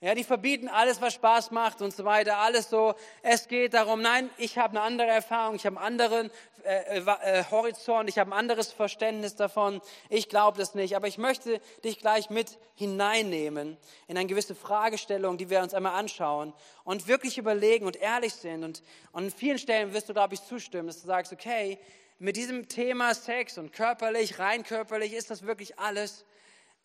Ja, 0.00 0.14
die 0.14 0.24
verbieten 0.24 0.68
alles, 0.68 1.00
was 1.00 1.14
Spaß 1.14 1.50
macht 1.50 1.80
und 1.80 1.94
so 1.94 2.04
weiter, 2.04 2.36
alles 2.38 2.68
so. 2.68 2.94
Es 3.22 3.48
geht 3.48 3.72
darum, 3.72 4.02
nein, 4.02 4.28
ich 4.36 4.58
habe 4.58 4.70
eine 4.70 4.82
andere 4.82 5.08
Erfahrung, 5.08 5.56
ich 5.56 5.64
habe 5.64 5.78
einen 5.78 5.86
anderen 5.86 6.30
äh, 6.64 6.98
äh, 6.98 7.40
äh, 7.40 7.44
Horizont, 7.50 8.08
ich 8.10 8.18
habe 8.18 8.30
ein 8.30 8.38
anderes 8.38 8.70
Verständnis 8.70 9.34
davon. 9.34 9.80
Ich 10.10 10.28
glaube 10.28 10.58
das 10.58 10.74
nicht, 10.74 10.94
aber 10.94 11.06
ich 11.06 11.16
möchte 11.16 11.60
dich 11.84 11.98
gleich 11.98 12.28
mit 12.28 12.58
hineinnehmen 12.74 13.78
in 14.06 14.18
eine 14.18 14.26
gewisse 14.26 14.54
Fragestellung, 14.54 15.38
die 15.38 15.48
wir 15.48 15.60
uns 15.60 15.72
einmal 15.72 15.94
anschauen 15.94 16.52
und 16.84 17.08
wirklich 17.08 17.38
überlegen 17.38 17.86
und 17.86 17.96
ehrlich 17.96 18.34
sind. 18.34 18.62
Und, 18.62 18.82
und 19.12 19.24
an 19.24 19.30
vielen 19.30 19.58
Stellen 19.58 19.94
wirst 19.94 20.08
du, 20.08 20.12
glaube 20.12 20.34
ich, 20.34 20.42
zustimmen, 20.42 20.88
dass 20.88 21.00
du 21.00 21.06
sagst, 21.06 21.32
okay, 21.32 21.78
mit 22.18 22.36
diesem 22.36 22.68
Thema 22.68 23.14
Sex 23.14 23.58
und 23.58 23.72
körperlich, 23.72 24.38
rein 24.38 24.64
körperlich, 24.64 25.12
ist 25.12 25.30
das 25.30 25.46
wirklich 25.46 25.78
alles? 25.78 26.24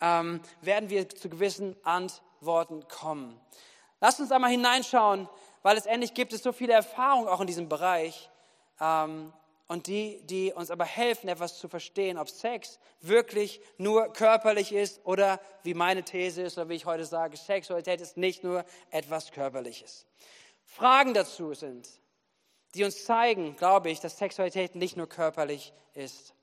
Ähm, 0.01 0.39
werden 0.61 0.89
wir 0.89 1.09
zu 1.09 1.29
gewissen 1.29 1.75
Antworten 2.39 2.75
Worten 2.75 2.87
kommen. 2.87 3.39
Lasst 3.99 4.19
uns 4.19 4.31
einmal 4.31 4.51
hineinschauen, 4.51 5.27
weil 5.61 5.75
letztendlich 5.75 6.13
gibt 6.13 6.33
es 6.33 6.41
so 6.41 6.51
viele 6.51 6.73
Erfahrungen 6.73 7.27
auch 7.27 7.41
in 7.41 7.47
diesem 7.47 7.67
Bereich 7.67 8.29
ähm, 8.79 9.33
und 9.67 9.87
die, 9.87 10.21
die 10.23 10.53
uns 10.53 10.71
aber 10.71 10.85
helfen, 10.85 11.27
etwas 11.27 11.59
zu 11.59 11.67
verstehen, 11.67 12.17
ob 12.17 12.29
Sex 12.29 12.79
wirklich 13.01 13.61
nur 13.77 14.13
körperlich 14.13 14.71
ist 14.71 15.05
oder 15.05 15.39
wie 15.63 15.73
meine 15.73 16.03
These 16.03 16.41
ist 16.43 16.57
oder 16.57 16.69
wie 16.69 16.75
ich 16.75 16.85
heute 16.85 17.05
sage, 17.05 17.35
Sexualität 17.35 17.99
ist 17.99 18.15
nicht 18.15 18.43
nur 18.43 18.63
etwas 18.89 19.31
Körperliches. 19.31 20.05
Fragen 20.63 21.13
dazu 21.13 21.53
sind, 21.53 21.89
die 22.73 22.85
uns 22.85 23.03
zeigen, 23.03 23.55
glaube 23.57 23.89
ich, 23.89 23.99
dass 23.99 24.17
Sexualität 24.17 24.75
nicht 24.75 24.95
nur 24.95 25.09
körperlich 25.09 25.73
ist. 25.93 26.33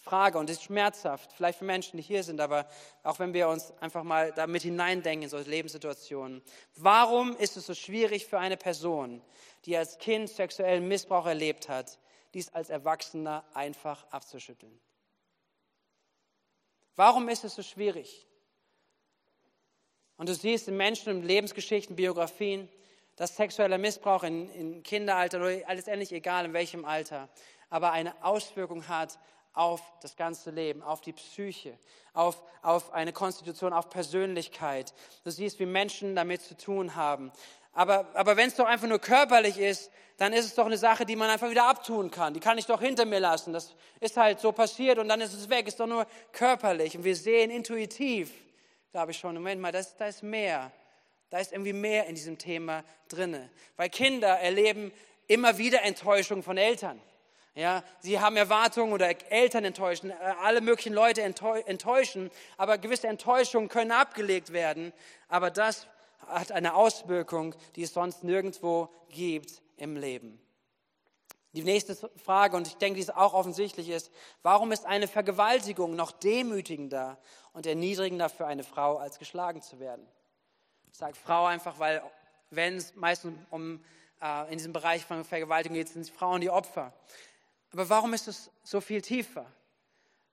Frage 0.00 0.38
und 0.38 0.48
ist 0.48 0.62
schmerzhaft, 0.62 1.32
vielleicht 1.32 1.58
für 1.58 1.66
Menschen, 1.66 1.98
die 1.98 2.02
hier 2.02 2.22
sind, 2.22 2.40
aber 2.40 2.66
auch 3.02 3.18
wenn 3.18 3.34
wir 3.34 3.48
uns 3.48 3.70
einfach 3.80 4.02
mal 4.02 4.32
damit 4.32 4.62
hineindenken 4.62 5.24
in 5.24 5.28
solche 5.28 5.50
Lebenssituationen. 5.50 6.42
Warum 6.76 7.36
ist 7.36 7.58
es 7.58 7.66
so 7.66 7.74
schwierig 7.74 8.26
für 8.26 8.38
eine 8.38 8.56
Person, 8.56 9.22
die 9.66 9.76
als 9.76 9.98
Kind 9.98 10.30
sexuellen 10.30 10.88
Missbrauch 10.88 11.26
erlebt 11.26 11.68
hat, 11.68 11.98
dies 12.32 12.48
als 12.48 12.70
Erwachsener 12.70 13.44
einfach 13.52 14.06
abzuschütteln? 14.10 14.80
Warum 16.96 17.28
ist 17.28 17.44
es 17.44 17.54
so 17.54 17.62
schwierig? 17.62 18.26
Und 20.16 20.28
du 20.30 20.34
siehst 20.34 20.68
in 20.68 20.76
Menschen 20.78 21.14
und 21.14 21.22
Lebensgeschichten, 21.22 21.96
Biografien, 21.96 22.70
dass 23.16 23.36
sexueller 23.36 23.76
Missbrauch 23.76 24.22
in, 24.22 24.48
in 24.50 24.82
Kinderalter 24.82 25.40
oder 25.40 25.68
alles 25.68 25.88
ähnlich 25.88 26.10
egal 26.12 26.46
in 26.46 26.52
welchem 26.54 26.86
Alter, 26.86 27.28
aber 27.68 27.92
eine 27.92 28.24
Auswirkung 28.24 28.88
hat 28.88 29.18
auf 29.52 29.82
das 30.00 30.16
ganze 30.16 30.50
Leben, 30.50 30.82
auf 30.82 31.00
die 31.00 31.12
Psyche, 31.12 31.78
auf, 32.12 32.42
auf 32.62 32.92
eine 32.92 33.12
Konstitution, 33.12 33.72
auf 33.72 33.90
Persönlichkeit. 33.90 34.94
Du 35.24 35.30
siehst, 35.30 35.58
wie 35.58 35.66
Menschen 35.66 36.14
damit 36.14 36.42
zu 36.42 36.56
tun 36.56 36.94
haben. 36.94 37.32
Aber, 37.72 38.06
aber 38.14 38.36
wenn 38.36 38.48
es 38.48 38.56
doch 38.56 38.66
einfach 38.66 38.88
nur 38.88 38.98
körperlich 38.98 39.58
ist, 39.58 39.90
dann 40.16 40.32
ist 40.32 40.44
es 40.44 40.54
doch 40.54 40.66
eine 40.66 40.76
Sache, 40.76 41.06
die 41.06 41.16
man 41.16 41.30
einfach 41.30 41.48
wieder 41.48 41.66
abtun 41.66 42.10
kann. 42.10 42.34
Die 42.34 42.40
kann 42.40 42.58
ich 42.58 42.66
doch 42.66 42.80
hinter 42.80 43.06
mir 43.06 43.20
lassen. 43.20 43.52
Das 43.52 43.74
ist 44.00 44.16
halt 44.16 44.38
so 44.40 44.52
passiert 44.52 44.98
und 44.98 45.08
dann 45.08 45.20
ist 45.20 45.32
es 45.32 45.48
weg. 45.48 45.66
Ist 45.66 45.80
doch 45.80 45.86
nur 45.86 46.06
körperlich. 46.32 46.96
Und 46.96 47.04
wir 47.04 47.16
sehen 47.16 47.50
intuitiv, 47.50 48.30
glaube 48.92 49.12
ich 49.12 49.18
schon, 49.18 49.34
Moment 49.34 49.60
mal, 49.60 49.72
da 49.72 50.06
ist 50.06 50.22
mehr. 50.22 50.70
Da 51.30 51.38
ist 51.38 51.52
irgendwie 51.52 51.72
mehr 51.72 52.06
in 52.06 52.16
diesem 52.16 52.36
Thema 52.36 52.84
drinne. 53.08 53.48
Weil 53.76 53.88
Kinder 53.88 54.38
erleben 54.40 54.92
immer 55.26 55.56
wieder 55.58 55.82
Enttäuschung 55.82 56.42
von 56.42 56.58
Eltern. 56.58 57.00
Ja, 57.54 57.82
sie 57.98 58.20
haben 58.20 58.36
Erwartungen 58.36 58.92
oder 58.92 59.08
Eltern 59.30 59.64
enttäuschen, 59.64 60.10
äh, 60.10 60.14
alle 60.40 60.60
möglichen 60.60 60.92
Leute 60.92 61.22
enttäuschen, 61.22 62.30
aber 62.56 62.78
gewisse 62.78 63.08
Enttäuschungen 63.08 63.68
können 63.68 63.90
abgelegt 63.90 64.52
werden. 64.52 64.92
Aber 65.28 65.50
das 65.50 65.88
hat 66.26 66.52
eine 66.52 66.74
Auswirkung, 66.74 67.54
die 67.74 67.82
es 67.82 67.92
sonst 67.92 68.22
nirgendwo 68.22 68.88
gibt 69.08 69.62
im 69.76 69.96
Leben. 69.96 70.40
Die 71.52 71.62
nächste 71.62 71.96
Frage, 72.16 72.56
und 72.56 72.68
ich 72.68 72.76
denke, 72.76 72.94
die 72.94 73.00
ist 73.00 73.16
auch 73.16 73.34
offensichtlich 73.34 73.88
ist, 73.88 74.12
warum 74.44 74.70
ist 74.70 74.86
eine 74.86 75.08
Vergewaltigung 75.08 75.96
noch 75.96 76.12
demütigender 76.12 77.18
und 77.52 77.66
erniedrigender 77.66 78.28
für 78.28 78.46
eine 78.46 78.62
Frau, 78.62 78.98
als 78.98 79.18
geschlagen 79.18 79.60
zu 79.60 79.80
werden? 79.80 80.06
Ich 80.92 80.98
sage 80.98 81.14
Frau 81.14 81.46
einfach, 81.46 81.80
weil 81.80 82.02
wenn 82.50 82.76
es 82.76 82.94
meistens 82.94 83.36
um 83.50 83.82
äh, 84.22 84.52
in 84.52 84.58
diesem 84.58 84.72
Bereich 84.72 85.04
von 85.04 85.24
Vergewaltigung 85.24 85.74
geht, 85.74 85.88
sind 85.88 86.08
Frauen 86.08 86.40
die 86.40 86.50
Opfer. 86.50 86.92
Aber 87.72 87.88
warum 87.88 88.14
ist 88.14 88.28
es 88.28 88.50
so 88.62 88.80
viel 88.80 89.00
tiefer? 89.00 89.46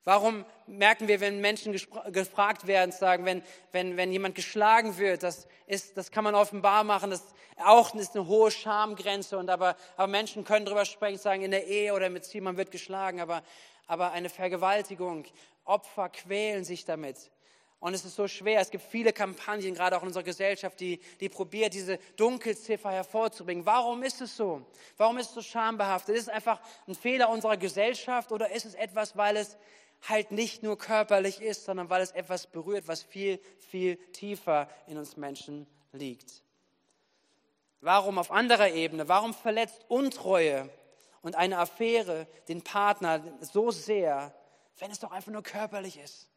Warum 0.07 0.45
merken 0.67 1.09
wir, 1.09 1.19
wenn 1.19 1.41
Menschen 1.41 1.77
gefragt 2.13 2.65
werden, 2.65 2.93
sagen, 2.93 3.25
wenn, 3.25 3.43
wenn, 3.73 3.97
wenn 3.97 4.09
jemand 4.09 4.35
geschlagen 4.35 4.97
wird, 4.97 5.21
das, 5.21 5.47
ist, 5.65 5.97
das 5.97 6.11
kann 6.11 6.23
man 6.23 6.33
offenbar 6.33 6.85
machen, 6.85 7.09
das 7.09 7.25
auch 7.57 7.93
ist 7.93 8.15
eine 8.15 8.25
hohe 8.25 8.49
Schamgrenze, 8.49 9.37
und 9.37 9.49
aber, 9.49 9.75
aber 9.97 10.07
Menschen 10.07 10.45
können 10.45 10.65
darüber 10.65 10.85
sprechen, 10.85 11.17
sagen, 11.17 11.41
in 11.41 11.51
der 11.51 11.67
Ehe 11.67 11.93
oder 11.93 12.09
mit 12.09 12.23
Ziel, 12.23 12.39
man 12.39 12.55
wird 12.55 12.71
geschlagen, 12.71 13.19
aber, 13.19 13.43
aber 13.85 14.13
eine 14.13 14.29
Vergewaltigung, 14.29 15.25
Opfer 15.65 16.07
quälen 16.07 16.63
sich 16.63 16.85
damit. 16.85 17.29
Und 17.79 17.93
es 17.93 18.03
ist 18.03 18.15
so 18.15 18.27
schwer. 18.27 18.59
Es 18.59 18.71
gibt 18.71 18.83
viele 18.83 19.13
Kampagnen, 19.13 19.75
gerade 19.75 19.95
auch 19.95 20.01
in 20.01 20.07
unserer 20.07 20.23
Gesellschaft, 20.23 20.79
die, 20.79 20.99
die 21.19 21.29
probiert, 21.29 21.73
diese 21.73 21.99
Dunkelziffer 22.15 22.91
hervorzubringen. 22.91 23.65
Warum 23.65 24.01
ist 24.01 24.19
es 24.21 24.35
so? 24.35 24.65
Warum 24.97 25.17
ist 25.19 25.29
es 25.29 25.35
so 25.35 25.41
schambehaftet? 25.41 26.15
Ist 26.15 26.23
es 26.23 26.29
einfach 26.29 26.59
ein 26.87 26.95
Fehler 26.95 27.29
unserer 27.29 27.57
Gesellschaft 27.57 28.31
oder 28.31 28.51
ist 28.51 28.65
es 28.65 28.73
etwas, 28.73 29.15
weil 29.15 29.37
es 29.37 29.57
halt 30.07 30.31
nicht 30.31 30.63
nur 30.63 30.77
körperlich 30.77 31.39
ist, 31.39 31.65
sondern 31.65 31.89
weil 31.89 32.01
es 32.01 32.11
etwas 32.11 32.47
berührt, 32.47 32.87
was 32.87 33.03
viel, 33.03 33.39
viel 33.59 33.97
tiefer 34.11 34.69
in 34.87 34.97
uns 34.97 35.15
Menschen 35.15 35.67
liegt? 35.91 36.41
Warum 37.81 38.17
auf 38.17 38.31
anderer 38.31 38.69
Ebene? 38.69 39.07
Warum 39.07 39.35
verletzt 39.35 39.85
Untreue 39.87 40.67
und 41.21 41.35
eine 41.35 41.59
Affäre 41.59 42.25
den 42.47 42.63
Partner 42.63 43.21
so 43.41 43.69
sehr, 43.69 44.33
wenn 44.79 44.89
es 44.89 44.99
doch 44.99 45.11
einfach 45.11 45.31
nur 45.31 45.43
körperlich 45.43 45.99
ist? 45.99 46.27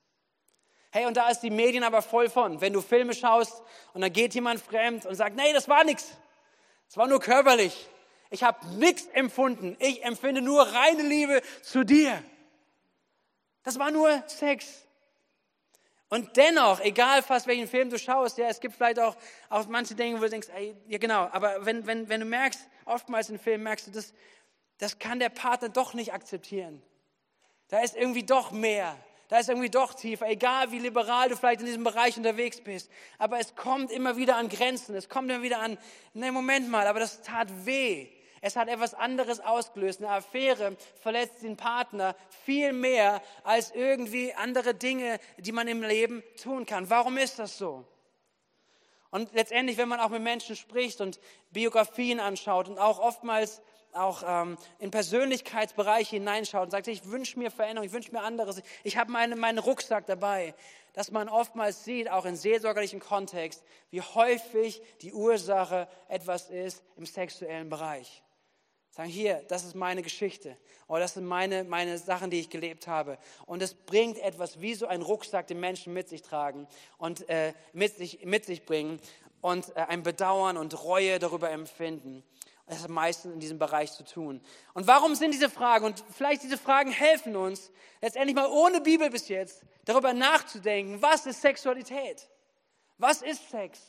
Hey, 0.92 1.06
und 1.06 1.16
da 1.16 1.28
ist 1.28 1.40
die 1.40 1.50
Medien 1.50 1.84
aber 1.84 2.02
voll 2.02 2.28
von. 2.28 2.60
Wenn 2.60 2.72
du 2.72 2.80
Filme 2.80 3.14
schaust 3.14 3.62
und 3.94 4.00
dann 4.00 4.12
geht 4.12 4.34
jemand 4.34 4.60
fremd 4.60 5.06
und 5.06 5.14
sagt, 5.14 5.36
nee, 5.36 5.52
das 5.52 5.68
war 5.68 5.84
nichts. 5.84 6.16
Es 6.88 6.96
war 6.96 7.06
nur 7.06 7.20
körperlich. 7.20 7.88
Ich 8.30 8.42
habe 8.42 8.66
nichts 8.76 9.06
empfunden. 9.12 9.76
Ich 9.78 10.04
empfinde 10.04 10.42
nur 10.42 10.62
reine 10.62 11.02
Liebe 11.02 11.42
zu 11.62 11.84
dir. 11.84 12.22
Das 13.62 13.78
war 13.78 13.90
nur 13.90 14.22
Sex. 14.26 14.86
Und 16.08 16.36
dennoch, 16.36 16.80
egal 16.80 17.22
fast 17.22 17.46
welchen 17.46 17.68
Film 17.68 17.88
du 17.88 17.96
schaust, 17.96 18.36
ja, 18.38 18.48
es 18.48 18.58
gibt 18.58 18.74
vielleicht 18.74 18.98
auch, 18.98 19.16
auch 19.48 19.66
manche 19.68 19.94
Dinge, 19.94 20.18
wo 20.18 20.24
du 20.24 20.30
denkst, 20.30 20.48
ey, 20.56 20.76
ja 20.88 20.98
genau, 20.98 21.28
aber 21.30 21.64
wenn, 21.64 21.86
wenn, 21.86 22.08
wenn 22.08 22.20
du 22.20 22.26
merkst, 22.26 22.60
oftmals 22.84 23.30
in 23.30 23.38
Filmen 23.38 23.62
merkst 23.62 23.86
du, 23.86 23.90
das, 23.92 24.12
das 24.78 24.98
kann 24.98 25.20
der 25.20 25.28
Partner 25.28 25.68
doch 25.68 25.94
nicht 25.94 26.12
akzeptieren. 26.12 26.82
Da 27.68 27.78
ist 27.78 27.94
irgendwie 27.94 28.24
doch 28.24 28.50
mehr 28.50 28.96
da 29.30 29.38
ist 29.38 29.48
irgendwie 29.48 29.70
doch 29.70 29.94
tiefer, 29.94 30.28
egal 30.28 30.72
wie 30.72 30.80
liberal 30.80 31.28
du 31.28 31.36
vielleicht 31.36 31.60
in 31.60 31.66
diesem 31.66 31.84
Bereich 31.84 32.16
unterwegs 32.16 32.60
bist. 32.60 32.90
Aber 33.16 33.38
es 33.38 33.54
kommt 33.54 33.92
immer 33.92 34.16
wieder 34.16 34.36
an 34.36 34.48
Grenzen, 34.48 34.96
es 34.96 35.08
kommt 35.08 35.30
immer 35.30 35.42
wieder 35.42 35.60
an, 35.60 35.78
ne, 36.14 36.32
Moment 36.32 36.68
mal, 36.68 36.88
aber 36.88 36.98
das 36.98 37.22
tat 37.22 37.48
weh. 37.64 38.08
Es 38.40 38.56
hat 38.56 38.68
etwas 38.68 38.94
anderes 38.94 39.38
ausgelöst. 39.38 40.00
Eine 40.00 40.10
Affäre 40.10 40.76
verletzt 41.00 41.42
den 41.42 41.56
Partner 41.56 42.16
viel 42.44 42.72
mehr 42.72 43.22
als 43.44 43.70
irgendwie 43.70 44.34
andere 44.34 44.74
Dinge, 44.74 45.20
die 45.38 45.52
man 45.52 45.68
im 45.68 45.82
Leben 45.82 46.24
tun 46.42 46.66
kann. 46.66 46.90
Warum 46.90 47.16
ist 47.16 47.38
das 47.38 47.56
so? 47.56 47.86
Und 49.10 49.32
letztendlich, 49.32 49.76
wenn 49.76 49.88
man 49.88 50.00
auch 50.00 50.08
mit 50.08 50.22
Menschen 50.22 50.56
spricht 50.56 51.00
und 51.00 51.18
Biografien 51.50 52.20
anschaut 52.20 52.68
und 52.68 52.78
auch 52.78 52.98
oftmals 52.98 53.60
auch 53.92 54.22
ähm, 54.24 54.56
in 54.78 54.90
Persönlichkeitsbereiche 54.90 56.16
hineinschaut 56.16 56.64
und 56.64 56.70
sagt, 56.70 56.86
ich 56.86 57.10
wünsche 57.10 57.38
mir 57.38 57.50
Veränderung, 57.50 57.86
ich 57.86 57.92
wünsche 57.92 58.12
mir 58.12 58.22
anderes, 58.22 58.62
ich 58.84 58.96
habe 58.96 59.10
meine, 59.10 59.34
meinen 59.34 59.58
Rucksack 59.58 60.06
dabei, 60.06 60.54
dass 60.92 61.10
man 61.10 61.28
oftmals 61.28 61.84
sieht, 61.84 62.10
auch 62.10 62.24
in 62.24 62.36
seelsorgerlichem 62.36 63.00
Kontext, 63.00 63.64
wie 63.90 64.00
häufig 64.00 64.80
die 65.02 65.12
Ursache 65.12 65.88
etwas 66.08 66.50
ist 66.50 66.82
im 66.96 67.06
sexuellen 67.06 67.68
Bereich. 67.68 68.22
Sagen, 68.90 69.08
hier, 69.08 69.44
das 69.48 69.64
ist 69.64 69.76
meine 69.76 70.02
Geschichte. 70.02 70.56
Oder 70.88 71.00
das 71.00 71.14
sind 71.14 71.24
meine, 71.24 71.62
meine 71.62 71.96
Sachen, 71.96 72.30
die 72.30 72.40
ich 72.40 72.50
gelebt 72.50 72.88
habe. 72.88 73.18
Und 73.46 73.62
es 73.62 73.74
bringt 73.74 74.18
etwas 74.18 74.60
wie 74.60 74.74
so 74.74 74.86
ein 74.86 75.02
Rucksack, 75.02 75.46
den 75.46 75.60
Menschen 75.60 75.92
mit 75.92 76.08
sich 76.08 76.22
tragen 76.22 76.66
und 76.98 77.28
äh, 77.28 77.54
mit, 77.72 77.96
sich, 77.96 78.24
mit 78.24 78.44
sich 78.44 78.64
bringen 78.64 79.00
und 79.40 79.74
äh, 79.76 79.82
ein 79.82 80.02
Bedauern 80.02 80.56
und 80.56 80.82
Reue 80.82 81.20
darüber 81.20 81.50
empfinden. 81.50 82.24
Das 82.66 82.82
hat 82.82 82.90
meistens 82.90 83.34
in 83.34 83.40
diesem 83.40 83.58
Bereich 83.58 83.92
zu 83.92 84.04
tun. 84.04 84.40
Und 84.74 84.86
warum 84.86 85.14
sind 85.14 85.32
diese 85.32 85.50
Fragen? 85.50 85.84
Und 85.84 86.04
vielleicht 86.10 86.42
diese 86.42 86.58
Fragen 86.58 86.90
helfen 86.90 87.36
uns, 87.36 87.70
letztendlich 88.00 88.34
mal 88.34 88.48
ohne 88.48 88.80
Bibel 88.80 89.10
bis 89.10 89.28
jetzt, 89.28 89.62
darüber 89.84 90.12
nachzudenken, 90.12 91.00
was 91.02 91.26
ist 91.26 91.42
Sexualität? 91.42 92.28
Was 92.98 93.22
ist 93.22 93.50
Sex? 93.50 93.80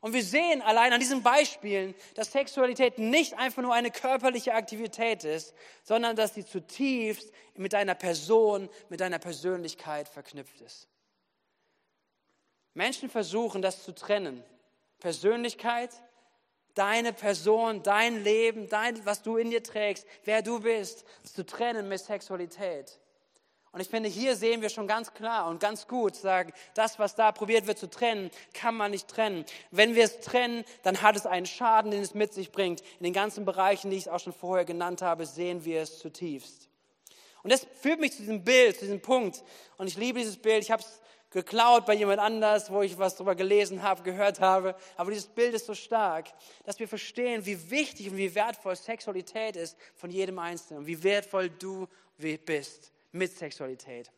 Und 0.00 0.12
wir 0.12 0.22
sehen 0.22 0.62
allein 0.62 0.92
an 0.92 1.00
diesen 1.00 1.22
Beispielen, 1.22 1.94
dass 2.14 2.32
Sexualität 2.32 2.98
nicht 2.98 3.34
einfach 3.34 3.62
nur 3.62 3.74
eine 3.74 3.90
körperliche 3.90 4.54
Aktivität 4.54 5.24
ist, 5.24 5.54
sondern 5.82 6.14
dass 6.14 6.34
sie 6.34 6.44
zutiefst 6.44 7.32
mit 7.54 7.72
deiner 7.72 7.94
Person, 7.94 8.68
mit 8.88 9.00
deiner 9.00 9.18
Persönlichkeit 9.18 10.08
verknüpft 10.08 10.60
ist. 10.60 10.88
Menschen 12.74 13.10
versuchen 13.10 13.60
das 13.60 13.82
zu 13.82 13.92
trennen. 13.92 14.44
Persönlichkeit 15.00 15.90
deine 16.78 17.12
Person, 17.12 17.82
dein 17.82 18.22
Leben, 18.22 18.68
dein, 18.68 19.04
was 19.04 19.22
du 19.22 19.36
in 19.36 19.50
dir 19.50 19.62
trägst, 19.62 20.06
wer 20.24 20.42
du 20.42 20.60
bist, 20.60 21.04
zu 21.24 21.44
trennen 21.44 21.88
mit 21.88 22.00
Sexualität. 22.00 23.00
Und 23.78 23.82
ich 23.82 23.90
finde, 23.90 24.08
hier 24.08 24.34
sehen 24.34 24.60
wir 24.60 24.70
schon 24.70 24.88
ganz 24.88 25.14
klar 25.14 25.46
und 25.46 25.60
ganz 25.60 25.86
gut, 25.86 26.16
sagen, 26.16 26.52
das, 26.74 26.98
was 26.98 27.14
da 27.14 27.30
probiert 27.30 27.68
wird 27.68 27.78
zu 27.78 27.88
trennen, 27.88 28.32
kann 28.52 28.74
man 28.74 28.90
nicht 28.90 29.06
trennen. 29.06 29.44
Wenn 29.70 29.94
wir 29.94 30.02
es 30.02 30.18
trennen, 30.18 30.64
dann 30.82 31.00
hat 31.00 31.14
es 31.14 31.26
einen 31.26 31.46
Schaden, 31.46 31.92
den 31.92 32.02
es 32.02 32.12
mit 32.12 32.32
sich 32.32 32.50
bringt. 32.50 32.80
In 32.98 33.04
den 33.04 33.12
ganzen 33.12 33.44
Bereichen, 33.44 33.92
die 33.92 33.96
ich 33.96 34.10
auch 34.10 34.18
schon 34.18 34.32
vorher 34.32 34.64
genannt 34.64 35.00
habe, 35.00 35.26
sehen 35.26 35.64
wir 35.64 35.80
es 35.80 36.00
zutiefst. 36.00 36.68
Und 37.44 37.52
das 37.52 37.68
führt 37.80 38.00
mich 38.00 38.10
zu 38.10 38.22
diesem 38.22 38.42
Bild, 38.42 38.74
zu 38.74 38.80
diesem 38.80 39.00
Punkt. 39.00 39.44
Und 39.76 39.86
ich 39.86 39.96
liebe 39.96 40.18
dieses 40.18 40.38
Bild. 40.38 40.64
Ich 40.64 40.72
habe 40.72 40.82
es 40.82 41.00
geklaut 41.30 41.86
bei 41.86 41.94
jemand 41.94 42.18
anders, 42.18 42.72
wo 42.72 42.82
ich 42.82 42.98
was 42.98 43.14
darüber 43.14 43.36
gelesen 43.36 43.84
habe, 43.84 44.02
gehört 44.02 44.40
habe. 44.40 44.74
Aber 44.96 45.12
dieses 45.12 45.28
Bild 45.28 45.54
ist 45.54 45.66
so 45.66 45.74
stark, 45.76 46.26
dass 46.64 46.80
wir 46.80 46.88
verstehen, 46.88 47.46
wie 47.46 47.70
wichtig 47.70 48.10
und 48.10 48.16
wie 48.16 48.34
wertvoll 48.34 48.74
Sexualität 48.74 49.54
ist 49.54 49.78
von 49.94 50.10
jedem 50.10 50.40
Einzelnen 50.40 50.80
und 50.80 50.86
wie 50.88 51.00
wertvoll 51.04 51.48
du 51.48 51.86
bist 52.44 52.92
mit 53.12 53.36
Sexualität. 53.36 54.10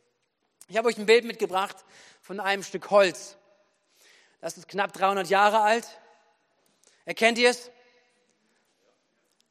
Ich 0.67 0.77
habe 0.77 0.87
euch 0.87 0.97
ein 0.97 1.05
Bild 1.05 1.25
mitgebracht 1.25 1.77
von 2.21 2.39
einem 2.39 2.63
Stück 2.63 2.89
Holz. 2.89 3.37
Das 4.39 4.57
ist 4.57 4.67
knapp 4.67 4.93
300 4.93 5.27
Jahre 5.27 5.61
alt. 5.61 5.87
Erkennt 7.05 7.37
ihr 7.37 7.49
es? 7.49 7.71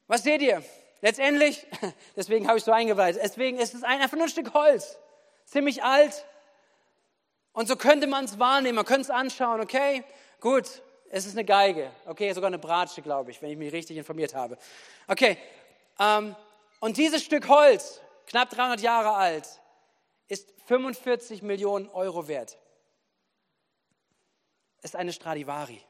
Was 0.07 0.23
seht 0.23 0.41
ihr? 0.41 0.63
Letztendlich, 1.01 1.65
deswegen 2.15 2.47
habe 2.47 2.57
ich 2.57 2.63
so 2.63 2.71
eingeweiht, 2.71 3.17
deswegen 3.21 3.57
ist 3.57 3.73
es 3.73 3.83
einfach 3.83 4.13
nur 4.13 4.25
ein 4.25 4.29
Stück 4.29 4.53
Holz. 4.53 4.97
Ziemlich 5.45 5.83
alt, 5.83 6.25
und 7.53 7.67
so 7.67 7.75
könnte 7.75 8.07
man 8.07 8.25
es 8.25 8.39
wahrnehmen, 8.39 8.75
man 8.75 8.85
könnte 8.85 9.01
es 9.01 9.09
anschauen, 9.09 9.59
okay, 9.59 10.03
gut, 10.39 10.81
es 11.09 11.25
ist 11.25 11.33
eine 11.33 11.43
Geige, 11.43 11.91
okay, 12.05 12.31
sogar 12.33 12.47
eine 12.47 12.59
Bratsche, 12.59 13.01
glaube 13.01 13.31
ich, 13.31 13.41
wenn 13.41 13.51
ich 13.51 13.57
mich 13.57 13.73
richtig 13.73 13.97
informiert 13.97 14.33
habe. 14.33 14.57
Okay, 15.07 15.37
ähm, 15.99 16.35
und 16.79 16.97
dieses 16.97 17.23
Stück 17.23 17.49
Holz, 17.49 17.99
knapp 18.31 18.49
300 18.49 18.79
Jahre 18.79 19.13
alt, 19.13 19.61
ist 20.29 20.53
45 20.65 21.41
Millionen 21.41 21.89
Euro 21.89 22.29
wert. 22.29 22.57
Es 24.81 24.91
ist 24.91 24.95
eine 24.95 25.11
Stradivari. 25.11 25.81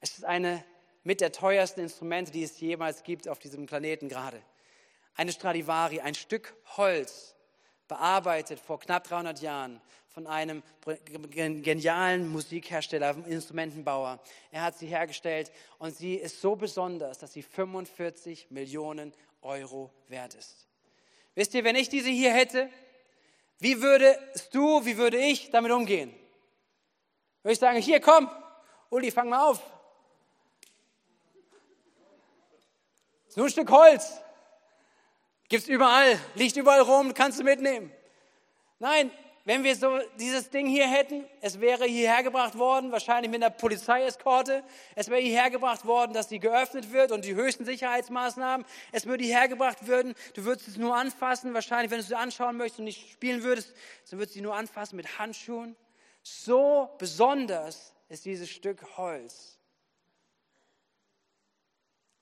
Es 0.00 0.18
ist 0.18 0.24
eine 0.24 0.64
mit 1.02 1.20
der 1.20 1.32
teuersten 1.32 1.80
Instrumente, 1.80 2.30
die 2.30 2.44
es 2.44 2.60
jemals 2.60 3.02
gibt 3.02 3.28
auf 3.28 3.40
diesem 3.40 3.66
Planeten 3.66 4.08
gerade. 4.08 4.40
Eine 5.16 5.32
Stradivari, 5.32 6.00
ein 6.00 6.14
Stück 6.14 6.54
Holz 6.76 7.34
bearbeitet 7.88 8.60
vor 8.60 8.78
knapp 8.78 9.04
300 9.04 9.40
Jahren 9.40 9.80
von 10.08 10.28
einem 10.28 10.62
genialen 11.24 12.28
Musikhersteller, 12.28 13.16
Instrumentenbauer. 13.26 14.20
Er 14.52 14.62
hat 14.62 14.78
sie 14.78 14.86
hergestellt 14.86 15.50
und 15.78 15.96
sie 15.96 16.14
ist 16.14 16.40
so 16.40 16.54
besonders, 16.54 17.18
dass 17.18 17.32
sie 17.32 17.42
45 17.42 18.50
Millionen 18.50 19.12
Euro 19.42 19.92
wert 20.08 20.34
ist. 20.34 20.65
Wisst 21.36 21.54
ihr, 21.54 21.64
wenn 21.64 21.76
ich 21.76 21.90
diese 21.90 22.08
hier 22.08 22.32
hätte, 22.32 22.68
wie 23.58 23.82
würdest 23.82 24.54
du, 24.54 24.84
wie 24.86 24.96
würde 24.96 25.18
ich 25.18 25.50
damit 25.50 25.70
umgehen? 25.70 26.10
Würde 27.42 27.52
ich 27.52 27.58
sagen, 27.58 27.78
hier 27.78 28.00
komm, 28.00 28.28
Uli, 28.88 29.10
fang 29.10 29.28
mal 29.28 29.50
auf. 29.50 29.62
Ist 33.28 33.36
nur 33.36 33.46
ein 33.46 33.50
Stück 33.50 33.70
Holz. 33.70 34.18
Gibt's 35.48 35.68
überall, 35.68 36.18
liegt 36.34 36.56
überall 36.56 36.80
rum, 36.80 37.12
kannst 37.12 37.38
du 37.38 37.44
mitnehmen. 37.44 37.92
Nein, 38.78 39.10
wenn 39.46 39.62
wir 39.62 39.76
so 39.76 40.00
dieses 40.18 40.50
Ding 40.50 40.66
hier 40.66 40.88
hätten, 40.88 41.24
es 41.40 41.60
wäre 41.60 41.84
hierher 41.84 42.24
gebracht 42.24 42.58
worden, 42.58 42.90
wahrscheinlich 42.90 43.30
mit 43.30 43.44
einer 43.44 43.54
Polizeieskorte. 43.54 44.64
Es 44.96 45.08
wäre 45.08 45.20
hierher 45.20 45.50
gebracht 45.50 45.86
worden, 45.86 46.12
dass 46.14 46.28
sie 46.28 46.40
geöffnet 46.40 46.92
wird 46.92 47.12
und 47.12 47.24
die 47.24 47.36
höchsten 47.36 47.64
Sicherheitsmaßnahmen. 47.64 48.66
Es 48.90 49.06
würde 49.06 49.22
hierher 49.22 49.46
gebracht 49.46 49.86
werden. 49.86 50.14
Du 50.34 50.44
würdest 50.44 50.66
es 50.66 50.76
nur 50.78 50.96
anfassen. 50.96 51.54
Wahrscheinlich, 51.54 51.92
wenn 51.92 52.00
du 52.00 52.04
es 52.04 52.12
anschauen 52.12 52.56
möchtest 52.56 52.80
und 52.80 52.86
nicht 52.86 53.12
spielen 53.12 53.44
würdest, 53.44 53.72
dann 54.10 54.18
würdest 54.18 54.34
du 54.34 54.40
sie 54.40 54.42
nur 54.42 54.56
anfassen 54.56 54.96
mit 54.96 55.16
Handschuhen. 55.20 55.76
So 56.24 56.90
besonders 56.98 57.94
ist 58.08 58.24
dieses 58.24 58.50
Stück 58.50 58.96
Holz. 58.96 59.55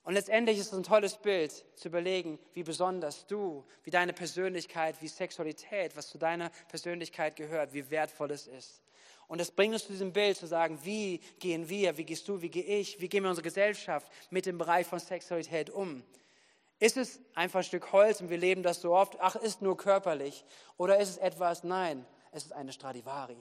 Und 0.05 0.15
letztendlich 0.15 0.59
ist 0.59 0.67
es 0.67 0.75
ein 0.75 0.83
tolles 0.83 1.17
Bild 1.17 1.65
zu 1.77 1.89
überlegen, 1.89 2.39
wie 2.53 2.63
besonders 2.63 3.27
du, 3.27 3.65
wie 3.85 3.91
deine 3.91 4.13
Persönlichkeit, 4.13 5.01
wie 5.01 5.09
Sexualität, 5.09 5.97
was 5.97 6.09
zu 6.09 6.19
deiner 6.19 6.51
Persönlichkeit 6.69 7.37
gehört, 7.37 7.73
wie 7.73 7.91
wertvoll 7.91 8.31
es 8.31 8.47
ist. 8.47 8.83
Und 9.29 9.41
das 9.41 9.51
bringt 9.51 9.73
uns 9.73 9.87
zu 9.87 9.93
diesem 9.93 10.13
Bild 10.13 10.37
zu 10.37 10.47
sagen, 10.47 10.79
wie 10.83 11.19
gehen 11.39 11.71
wir, 11.71 11.97
wie 11.97 12.05
gehst 12.05 12.29
du, 12.29 12.43
wie 12.43 12.51
gehe 12.51 12.63
ich, 12.63 13.01
wie 13.01 13.09
gehen 13.09 13.23
wir 13.23 13.31
unsere 13.31 13.45
Gesellschaft 13.45 14.13
mit 14.29 14.45
dem 14.45 14.59
Bereich 14.59 14.87
von 14.87 14.99
Sexualität 14.99 15.71
um? 15.71 16.03
Ist 16.79 16.99
es 16.99 17.21
einfach 17.35 17.61
ein 17.61 17.65
Stück 17.65 17.93
Holz 17.93 18.21
und 18.21 18.29
wir 18.29 18.37
leben 18.37 18.63
das 18.63 18.83
so 18.83 18.95
oft, 18.95 19.17
ach, 19.21 19.37
ist 19.37 19.63
nur 19.63 19.79
körperlich? 19.79 20.45
Oder 20.77 20.99
ist 20.99 21.09
es 21.09 21.17
etwas, 21.17 21.65
nein, 21.65 22.05
es 22.33 22.45
ist 22.45 22.53
eine 22.53 22.73
Stradivari. 22.73 23.39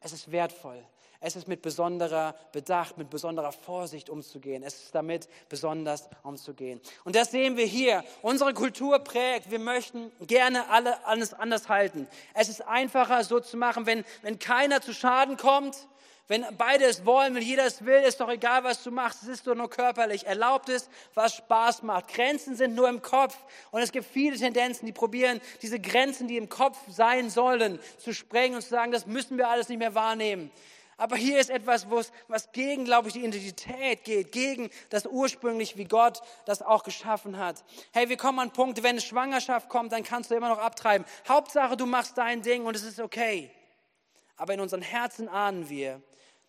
Es 0.00 0.12
ist 0.12 0.32
wertvoll. 0.32 0.82
Es 1.20 1.36
ist 1.36 1.48
mit 1.48 1.62
besonderer 1.62 2.34
Bedacht, 2.52 2.98
mit 2.98 3.10
besonderer 3.10 3.52
Vorsicht 3.52 4.10
umzugehen. 4.10 4.62
Es 4.62 4.74
ist 4.74 4.94
damit 4.94 5.28
besonders 5.48 6.08
umzugehen. 6.22 6.80
Und 7.04 7.16
das 7.16 7.30
sehen 7.30 7.56
wir 7.56 7.66
hier. 7.66 8.04
Unsere 8.22 8.52
Kultur 8.54 8.98
prägt. 8.98 9.50
Wir 9.50 9.58
möchten 9.58 10.10
gerne 10.26 10.68
alle 10.68 11.04
alles 11.06 11.32
anders 11.34 11.68
halten. 11.68 12.06
Es 12.34 12.48
ist 12.48 12.60
einfacher 12.62 13.24
so 13.24 13.40
zu 13.40 13.56
machen, 13.56 13.86
wenn, 13.86 14.04
wenn 14.22 14.38
keiner 14.38 14.80
zu 14.80 14.92
Schaden 14.92 15.36
kommt. 15.36 15.88
Wenn 16.28 16.44
beide 16.58 16.84
es 16.84 17.06
wollen, 17.06 17.36
wenn 17.36 17.42
jeder 17.42 17.64
es 17.66 17.84
will, 17.84 18.02
ist 18.02 18.20
doch 18.20 18.28
egal, 18.28 18.64
was 18.64 18.82
du 18.82 18.90
machst. 18.90 19.22
Es 19.22 19.28
ist 19.28 19.46
doch 19.46 19.54
nur 19.54 19.70
körperlich. 19.70 20.26
Erlaubt 20.26 20.68
es, 20.68 20.88
was 21.14 21.36
Spaß 21.36 21.84
macht. 21.84 22.08
Grenzen 22.08 22.56
sind 22.56 22.74
nur 22.74 22.88
im 22.88 23.00
Kopf. 23.00 23.36
Und 23.70 23.80
es 23.80 23.92
gibt 23.92 24.06
viele 24.06 24.36
Tendenzen, 24.36 24.86
die 24.86 24.92
probieren, 24.92 25.40
diese 25.62 25.78
Grenzen, 25.78 26.26
die 26.26 26.36
im 26.36 26.48
Kopf 26.48 26.78
sein 26.88 27.30
sollen, 27.30 27.78
zu 27.98 28.12
sprengen 28.12 28.56
und 28.56 28.62
zu 28.62 28.70
sagen, 28.70 28.90
das 28.90 29.06
müssen 29.06 29.38
wir 29.38 29.48
alles 29.48 29.68
nicht 29.68 29.78
mehr 29.78 29.94
wahrnehmen. 29.94 30.50
Aber 30.98 31.16
hier 31.16 31.38
ist 31.38 31.50
etwas, 31.50 31.86
was 31.90 32.52
gegen, 32.52 32.86
glaube 32.86 33.08
ich, 33.08 33.14
die 33.14 33.24
Identität 33.24 34.04
geht, 34.04 34.32
gegen 34.32 34.70
das 34.88 35.04
ursprünglich, 35.06 35.76
wie 35.76 35.84
Gott 35.84 36.22
das 36.46 36.62
auch 36.62 36.84
geschaffen 36.84 37.36
hat. 37.36 37.62
Hey, 37.92 38.08
wir 38.08 38.16
kommen 38.16 38.38
an 38.38 38.50
Punkte, 38.50 38.82
wenn 38.82 38.90
eine 38.90 39.02
Schwangerschaft 39.02 39.68
kommt, 39.68 39.92
dann 39.92 40.04
kannst 40.04 40.30
du 40.30 40.34
immer 40.34 40.48
noch 40.48 40.58
abtreiben. 40.58 41.06
Hauptsache, 41.28 41.76
du 41.76 41.84
machst 41.84 42.16
dein 42.16 42.40
Ding 42.40 42.64
und 42.64 42.74
es 42.74 42.82
ist 42.82 42.98
okay. 42.98 43.50
Aber 44.36 44.54
in 44.54 44.60
unseren 44.60 44.82
Herzen 44.82 45.28
ahnen 45.28 45.68
wir, 45.68 46.00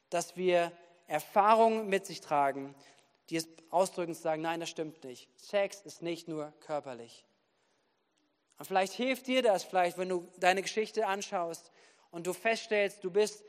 dass 0.09 0.37
wir 0.37 0.71
Erfahrungen 1.07 1.87
mit 1.89 2.05
sich 2.05 2.21
tragen, 2.21 2.73
die 3.29 3.37
es 3.37 3.49
ausdrücken 3.69 4.15
zu 4.15 4.21
sagen, 4.21 4.41
nein, 4.41 4.61
das 4.61 4.69
stimmt 4.69 5.03
nicht. 5.03 5.27
Sex 5.37 5.81
ist 5.81 6.01
nicht 6.01 6.29
nur 6.29 6.53
körperlich. 6.61 7.25
Und 8.57 8.65
vielleicht 8.65 8.93
hilft 8.93 9.27
dir 9.27 9.41
das, 9.41 9.63
vielleicht, 9.63 9.97
wenn 9.97 10.09
du 10.09 10.27
deine 10.37 10.61
Geschichte 10.61 11.05
anschaust 11.05 11.71
und 12.11 12.25
du 12.25 12.33
feststellst, 12.33 13.03
du 13.03 13.11
bist 13.11 13.43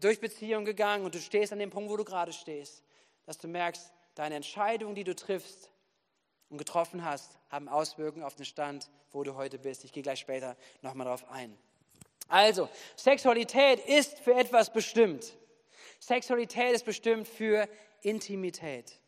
durch 0.00 0.20
Beziehung 0.20 0.64
gegangen 0.64 1.04
und 1.04 1.14
du 1.14 1.20
stehst 1.20 1.52
an 1.52 1.58
dem 1.58 1.70
Punkt, 1.70 1.90
wo 1.90 1.96
du 1.96 2.04
gerade 2.04 2.32
stehst, 2.32 2.82
dass 3.26 3.38
du 3.38 3.48
merkst, 3.48 3.92
deine 4.14 4.36
Entscheidungen, 4.36 4.94
die 4.94 5.04
du 5.04 5.14
triffst 5.14 5.70
und 6.48 6.58
getroffen 6.58 7.04
hast, 7.04 7.38
haben 7.50 7.68
Auswirkungen 7.68 8.24
auf 8.24 8.34
den 8.34 8.44
Stand, 8.44 8.90
wo 9.10 9.22
du 9.22 9.34
heute 9.36 9.58
bist. 9.58 9.84
Ich 9.84 9.92
gehe 9.92 10.02
gleich 10.02 10.18
später 10.18 10.56
nochmal 10.82 11.04
darauf 11.04 11.30
ein. 11.30 11.56
Also, 12.28 12.68
Sexualität 12.96 13.80
ist 13.86 14.18
für 14.20 14.34
etwas 14.34 14.72
bestimmt. 14.72 15.34
Sexualität 16.00 16.74
ist 16.74 16.84
bestimmt 16.84 17.26
für 17.26 17.68
Intimität. 18.02 19.00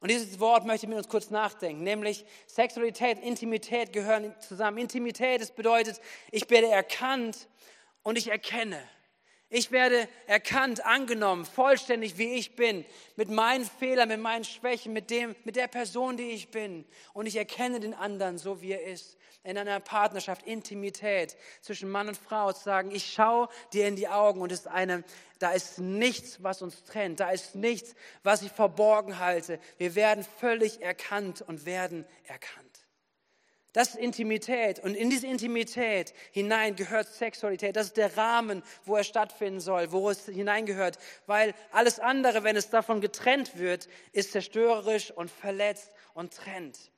Und 0.00 0.10
dieses 0.10 0.38
Wort 0.38 0.64
möchte 0.64 0.86
ich 0.86 0.88
mit 0.88 0.98
uns 0.98 1.08
kurz 1.08 1.30
nachdenken, 1.30 1.82
nämlich 1.82 2.24
Sexualität, 2.46 3.18
Intimität 3.18 3.92
gehören 3.92 4.34
zusammen. 4.40 4.78
Intimität, 4.78 5.40
das 5.40 5.50
bedeutet, 5.50 6.00
ich 6.30 6.48
werde 6.50 6.68
erkannt 6.68 7.48
und 8.04 8.16
ich 8.16 8.28
erkenne. 8.28 8.80
Ich 9.50 9.72
werde 9.72 10.08
erkannt, 10.26 10.84
angenommen, 10.84 11.46
vollständig 11.46 12.18
wie 12.18 12.34
ich 12.34 12.54
bin, 12.54 12.84
mit 13.16 13.30
meinen 13.30 13.64
Fehlern, 13.64 14.08
mit 14.08 14.20
meinen 14.20 14.44
Schwächen, 14.44 14.92
mit 14.92 15.10
dem, 15.10 15.34
mit 15.44 15.56
der 15.56 15.68
Person, 15.68 16.18
die 16.18 16.30
ich 16.30 16.50
bin. 16.50 16.84
Und 17.14 17.24
ich 17.24 17.36
erkenne 17.36 17.80
den 17.80 17.94
anderen 17.94 18.36
so, 18.36 18.60
wie 18.60 18.72
er 18.72 18.84
ist. 18.84 19.16
In 19.44 19.56
einer 19.56 19.80
Partnerschaft, 19.80 20.46
Intimität 20.46 21.34
zwischen 21.62 21.88
Mann 21.88 22.08
und 22.08 22.18
Frau 22.18 22.52
zu 22.52 22.62
sagen, 22.62 22.90
ich 22.90 23.10
schaue 23.10 23.48
dir 23.72 23.88
in 23.88 23.96
die 23.96 24.08
Augen 24.08 24.42
und 24.42 24.52
ist 24.52 24.68
eine, 24.68 25.02
da 25.38 25.52
ist 25.52 25.78
nichts, 25.78 26.42
was 26.42 26.60
uns 26.60 26.84
trennt. 26.84 27.20
Da 27.20 27.30
ist 27.30 27.54
nichts, 27.54 27.94
was 28.22 28.42
ich 28.42 28.52
verborgen 28.52 29.18
halte. 29.18 29.60
Wir 29.78 29.94
werden 29.94 30.26
völlig 30.40 30.82
erkannt 30.82 31.40
und 31.40 31.64
werden 31.64 32.04
erkannt. 32.26 32.87
Das 33.72 33.90
ist 33.90 33.96
Intimität. 33.96 34.78
Und 34.80 34.94
in 34.94 35.10
diese 35.10 35.26
Intimität 35.26 36.14
hinein 36.32 36.74
gehört 36.74 37.08
Sexualität. 37.08 37.76
Das 37.76 37.88
ist 37.88 37.96
der 37.96 38.16
Rahmen, 38.16 38.62
wo 38.84 38.96
er 38.96 39.04
stattfinden 39.04 39.60
soll, 39.60 39.92
wo 39.92 40.08
es 40.08 40.24
hineingehört. 40.26 40.98
Weil 41.26 41.54
alles 41.70 42.00
andere, 42.00 42.44
wenn 42.44 42.56
es 42.56 42.70
davon 42.70 43.00
getrennt 43.00 43.58
wird, 43.58 43.88
ist 44.12 44.32
zerstörerisch 44.32 45.10
und 45.10 45.30
verletzt 45.30 45.92
und 46.14 46.32
trennt. 46.32 46.90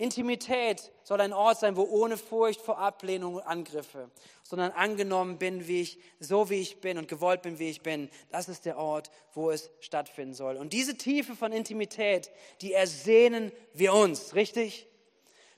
Intimität 0.00 0.92
soll 1.02 1.20
ein 1.20 1.34
Ort 1.34 1.60
sein, 1.60 1.76
wo 1.76 1.82
ohne 1.82 2.16
Furcht 2.16 2.62
vor 2.62 2.78
Ablehnung 2.78 3.34
und 3.34 3.42
Angriffe, 3.42 4.10
sondern 4.42 4.72
angenommen 4.72 5.36
bin, 5.38 5.68
wie 5.68 5.82
ich, 5.82 5.98
so 6.18 6.48
wie 6.48 6.60
ich 6.60 6.80
bin 6.80 6.96
und 6.96 7.06
gewollt 7.06 7.42
bin, 7.42 7.58
wie 7.58 7.68
ich 7.68 7.82
bin. 7.82 8.08
Das 8.30 8.48
ist 8.48 8.64
der 8.64 8.78
Ort, 8.78 9.10
wo 9.34 9.50
es 9.50 9.70
stattfinden 9.80 10.32
soll. 10.32 10.56
Und 10.56 10.72
diese 10.72 10.96
Tiefe 10.96 11.36
von 11.36 11.52
Intimität, 11.52 12.30
die 12.62 12.72
ersehnen 12.72 13.52
wir 13.74 13.92
uns, 13.92 14.34
richtig? 14.34 14.89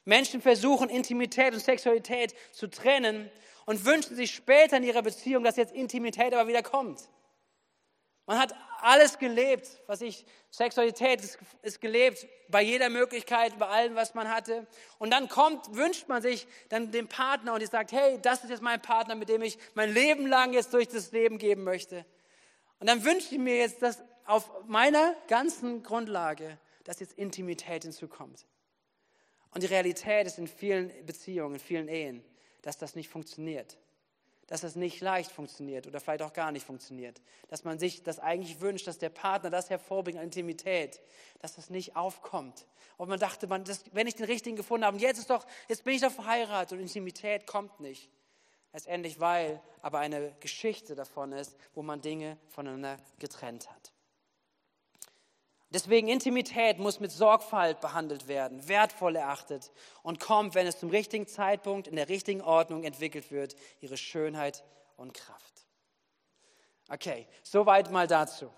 Menschen 0.04 0.42
versuchen, 0.42 0.88
Intimität 0.88 1.54
und 1.54 1.60
Sexualität 1.60 2.34
zu 2.52 2.68
trennen 2.68 3.30
und 3.66 3.84
wünschen 3.84 4.16
sich 4.16 4.34
später 4.34 4.76
in 4.76 4.82
ihrer 4.82 5.02
Beziehung, 5.02 5.44
dass 5.44 5.56
jetzt 5.56 5.72
Intimität 5.72 6.34
aber 6.34 6.48
wieder 6.48 6.62
kommt. 6.62 7.08
Man 8.26 8.38
hat 8.38 8.54
alles 8.80 9.18
gelebt, 9.18 9.80
was 9.86 10.00
ich, 10.00 10.24
Sexualität 10.50 11.20
ist, 11.22 11.38
ist, 11.62 11.80
gelebt, 11.80 12.26
bei 12.48 12.62
jeder 12.62 12.88
Möglichkeit, 12.88 13.58
bei 13.58 13.66
allem, 13.66 13.94
was 13.94 14.14
man 14.14 14.28
hatte. 14.28 14.66
Und 14.98 15.10
dann 15.10 15.28
kommt, 15.28 15.74
wünscht 15.74 16.08
man 16.08 16.22
sich 16.22 16.46
dann 16.68 16.92
den 16.92 17.08
Partner 17.08 17.54
und 17.54 17.62
ich 17.62 17.70
sagt, 17.70 17.92
hey, 17.92 18.18
das 18.22 18.44
ist 18.44 18.50
jetzt 18.50 18.62
mein 18.62 18.80
Partner, 18.80 19.14
mit 19.14 19.28
dem 19.28 19.42
ich 19.42 19.58
mein 19.74 19.92
Leben 19.92 20.26
lang 20.26 20.52
jetzt 20.52 20.72
durch 20.72 20.88
das 20.88 21.12
Leben 21.12 21.38
geben 21.38 21.64
möchte. 21.64 22.04
Und 22.78 22.88
dann 22.88 23.04
wünsche 23.04 23.34
ich 23.34 23.38
mir 23.40 23.56
jetzt, 23.56 23.82
dass 23.82 24.02
auf 24.24 24.50
meiner 24.66 25.14
ganzen 25.28 25.82
Grundlage, 25.82 26.58
dass 26.84 27.00
jetzt 27.00 27.18
Intimität 27.18 27.82
hinzukommt. 27.82 28.44
Und 29.52 29.62
die 29.62 29.66
Realität 29.66 30.26
ist 30.26 30.38
in 30.38 30.46
vielen 30.46 30.90
Beziehungen, 31.04 31.54
in 31.54 31.60
vielen 31.60 31.88
Ehen, 31.88 32.24
dass 32.62 32.78
das 32.78 32.94
nicht 32.94 33.08
funktioniert. 33.08 33.76
Dass 34.46 34.62
das 34.62 34.76
nicht 34.76 35.00
leicht 35.00 35.30
funktioniert 35.30 35.86
oder 35.86 36.00
vielleicht 36.00 36.22
auch 36.22 36.32
gar 36.32 36.52
nicht 36.52 36.66
funktioniert. 36.66 37.20
Dass 37.48 37.64
man 37.64 37.78
sich 37.78 38.02
das 38.02 38.18
eigentlich 38.18 38.60
wünscht, 38.60 38.86
dass 38.86 38.98
der 38.98 39.10
Partner 39.10 39.50
das 39.50 39.70
hervorbringt 39.70 40.18
an 40.18 40.24
Intimität, 40.24 41.00
dass 41.40 41.54
das 41.54 41.70
nicht 41.70 41.96
aufkommt. 41.96 42.66
Und 42.96 43.08
man 43.08 43.18
dachte, 43.18 43.46
man, 43.46 43.64
das, 43.64 43.84
wenn 43.92 44.06
ich 44.06 44.14
den 44.14 44.26
richtigen 44.26 44.56
gefunden 44.56 44.84
habe, 44.84 44.98
jetzt 44.98 45.18
ist 45.18 45.30
doch, 45.30 45.46
jetzt 45.68 45.84
bin 45.84 45.94
ich 45.94 46.00
doch 46.00 46.12
verheiratet 46.12 46.72
und 46.72 46.80
Intimität 46.80 47.46
kommt 47.46 47.80
nicht. 47.80 48.10
Letztendlich, 48.72 49.20
weil 49.20 49.60
aber 49.82 49.98
eine 49.98 50.34
Geschichte 50.40 50.94
davon 50.94 51.32
ist, 51.32 51.56
wo 51.74 51.82
man 51.82 52.00
Dinge 52.00 52.38
voneinander 52.48 52.96
getrennt 53.18 53.70
hat. 53.70 53.92
Deswegen 55.72 56.08
Intimität 56.08 56.78
muss 56.78 57.00
mit 57.00 57.10
Sorgfalt 57.10 57.80
behandelt 57.80 58.28
werden, 58.28 58.68
wertvoll 58.68 59.16
erachtet 59.16 59.70
und 60.02 60.20
kommt, 60.20 60.54
wenn 60.54 60.66
es 60.66 60.78
zum 60.78 60.90
richtigen 60.90 61.26
Zeitpunkt 61.26 61.88
in 61.88 61.96
der 61.96 62.10
richtigen 62.10 62.42
Ordnung 62.42 62.84
entwickelt 62.84 63.30
wird, 63.30 63.56
ihre 63.80 63.96
Schönheit 63.96 64.64
und 64.98 65.14
Kraft. 65.14 65.66
Okay, 66.90 67.26
soweit 67.42 67.90
mal 67.90 68.06
dazu. 68.06 68.50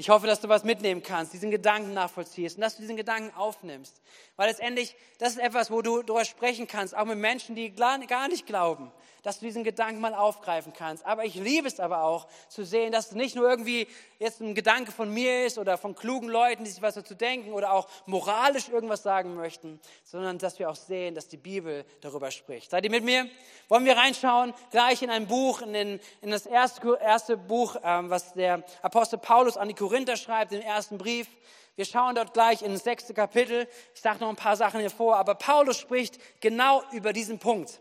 Ich 0.00 0.10
hoffe, 0.10 0.26
dass 0.26 0.40
du 0.40 0.48
was 0.48 0.64
mitnehmen 0.64 1.02
kannst, 1.02 1.32
diesen 1.32 1.50
Gedanken 1.50 1.92
nachvollziehst 1.92 2.56
und 2.56 2.62
dass 2.62 2.76
du 2.76 2.82
diesen 2.82 2.96
Gedanken 2.96 3.36
aufnimmst. 3.36 4.00
Weil 4.36 4.48
letztendlich, 4.48 4.96
das 5.18 5.30
ist 5.30 5.38
etwas, 5.38 5.70
wo 5.70 5.82
du 5.82 6.02
darüber 6.02 6.24
sprechen 6.24 6.66
kannst, 6.68 6.96
auch 6.96 7.04
mit 7.04 7.18
Menschen, 7.18 7.54
die 7.54 7.70
gar 7.72 7.98
nicht 7.98 8.46
glauben 8.46 8.92
dass 9.28 9.40
du 9.40 9.44
diesen 9.44 9.62
Gedanken 9.62 10.00
mal 10.00 10.14
aufgreifen 10.14 10.72
kannst. 10.72 11.04
Aber 11.04 11.26
ich 11.26 11.34
liebe 11.34 11.68
es 11.68 11.80
aber 11.80 12.02
auch 12.02 12.26
zu 12.48 12.64
sehen, 12.64 12.92
dass 12.92 13.08
es 13.08 13.12
nicht 13.12 13.36
nur 13.36 13.46
irgendwie 13.46 13.86
jetzt 14.18 14.40
ein 14.40 14.54
Gedanke 14.54 14.90
von 14.90 15.12
mir 15.12 15.44
ist 15.44 15.58
oder 15.58 15.76
von 15.76 15.94
klugen 15.94 16.30
Leuten, 16.30 16.64
die 16.64 16.70
sich 16.70 16.80
was 16.80 16.94
dazu 16.94 17.14
denken 17.14 17.52
oder 17.52 17.74
auch 17.74 17.88
moralisch 18.06 18.70
irgendwas 18.70 19.02
sagen 19.02 19.34
möchten, 19.34 19.80
sondern 20.02 20.38
dass 20.38 20.58
wir 20.58 20.70
auch 20.70 20.76
sehen, 20.76 21.14
dass 21.14 21.28
die 21.28 21.36
Bibel 21.36 21.84
darüber 22.00 22.30
spricht. 22.30 22.70
Seid 22.70 22.84
ihr 22.84 22.90
mit 22.90 23.04
mir? 23.04 23.28
Wollen 23.68 23.84
wir 23.84 23.98
reinschauen 23.98 24.54
gleich 24.70 25.02
in 25.02 25.10
ein 25.10 25.26
Buch, 25.26 25.60
in, 25.60 25.74
den, 25.74 26.00
in 26.22 26.30
das 26.30 26.46
erste, 26.46 26.98
erste 26.98 27.36
Buch, 27.36 27.76
ähm, 27.84 28.08
was 28.08 28.32
der 28.32 28.62
Apostel 28.80 29.18
Paulus 29.18 29.58
an 29.58 29.68
die 29.68 29.74
Korinther 29.74 30.16
schreibt, 30.16 30.52
den 30.52 30.62
ersten 30.62 30.96
Brief. 30.96 31.28
Wir 31.76 31.84
schauen 31.84 32.14
dort 32.14 32.32
gleich 32.32 32.62
in 32.62 32.72
das 32.72 32.82
sechste 32.82 33.12
Kapitel. 33.12 33.68
Ich 33.94 34.00
sage 34.00 34.20
noch 34.20 34.30
ein 34.30 34.36
paar 34.36 34.56
Sachen 34.56 34.80
hier 34.80 34.88
vor, 34.88 35.18
aber 35.18 35.34
Paulus 35.34 35.76
spricht 35.76 36.18
genau 36.40 36.82
über 36.92 37.12
diesen 37.12 37.38
Punkt. 37.38 37.78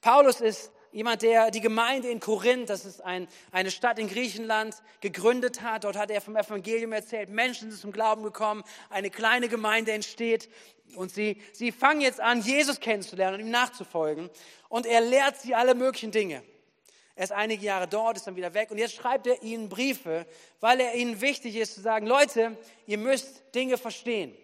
Paulus 0.00 0.40
ist 0.40 0.72
jemand, 0.92 1.22
der 1.22 1.50
die 1.50 1.60
Gemeinde 1.60 2.08
in 2.08 2.20
Korinth, 2.20 2.70
das 2.70 2.84
ist 2.84 3.02
ein, 3.02 3.28
eine 3.52 3.70
Stadt 3.70 3.98
in 3.98 4.08
Griechenland, 4.08 4.74
gegründet 5.00 5.60
hat. 5.60 5.84
Dort 5.84 5.96
hat 5.96 6.10
er 6.10 6.20
vom 6.20 6.36
Evangelium 6.36 6.92
erzählt. 6.92 7.28
Menschen 7.28 7.70
sind 7.70 7.80
zum 7.80 7.92
Glauben 7.92 8.22
gekommen. 8.22 8.64
Eine 8.88 9.10
kleine 9.10 9.48
Gemeinde 9.48 9.92
entsteht. 9.92 10.48
Und 10.94 11.12
sie, 11.12 11.42
sie 11.52 11.72
fangen 11.72 12.00
jetzt 12.00 12.20
an, 12.20 12.40
Jesus 12.40 12.80
kennenzulernen 12.80 13.40
und 13.40 13.46
ihm 13.46 13.50
nachzufolgen. 13.50 14.30
Und 14.68 14.86
er 14.86 15.02
lehrt 15.02 15.36
sie 15.38 15.54
alle 15.54 15.74
möglichen 15.74 16.12
Dinge. 16.12 16.42
Er 17.14 17.24
ist 17.24 17.32
einige 17.32 17.64
Jahre 17.64 17.88
dort, 17.88 18.16
ist 18.16 18.26
dann 18.26 18.36
wieder 18.36 18.54
weg. 18.54 18.70
Und 18.70 18.78
jetzt 18.78 18.94
schreibt 18.94 19.26
er 19.26 19.42
ihnen 19.42 19.68
Briefe, 19.68 20.26
weil 20.60 20.80
er 20.80 20.94
ihnen 20.94 21.20
wichtig 21.20 21.56
ist 21.56 21.74
zu 21.74 21.80
sagen, 21.80 22.06
Leute, 22.06 22.56
ihr 22.86 22.98
müsst 22.98 23.42
Dinge 23.54 23.78
verstehen. 23.78 24.36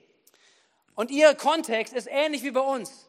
Und 0.94 1.10
ihr 1.10 1.34
Kontext 1.34 1.94
ist 1.94 2.08
ähnlich 2.10 2.42
wie 2.42 2.50
bei 2.50 2.60
uns. 2.60 3.08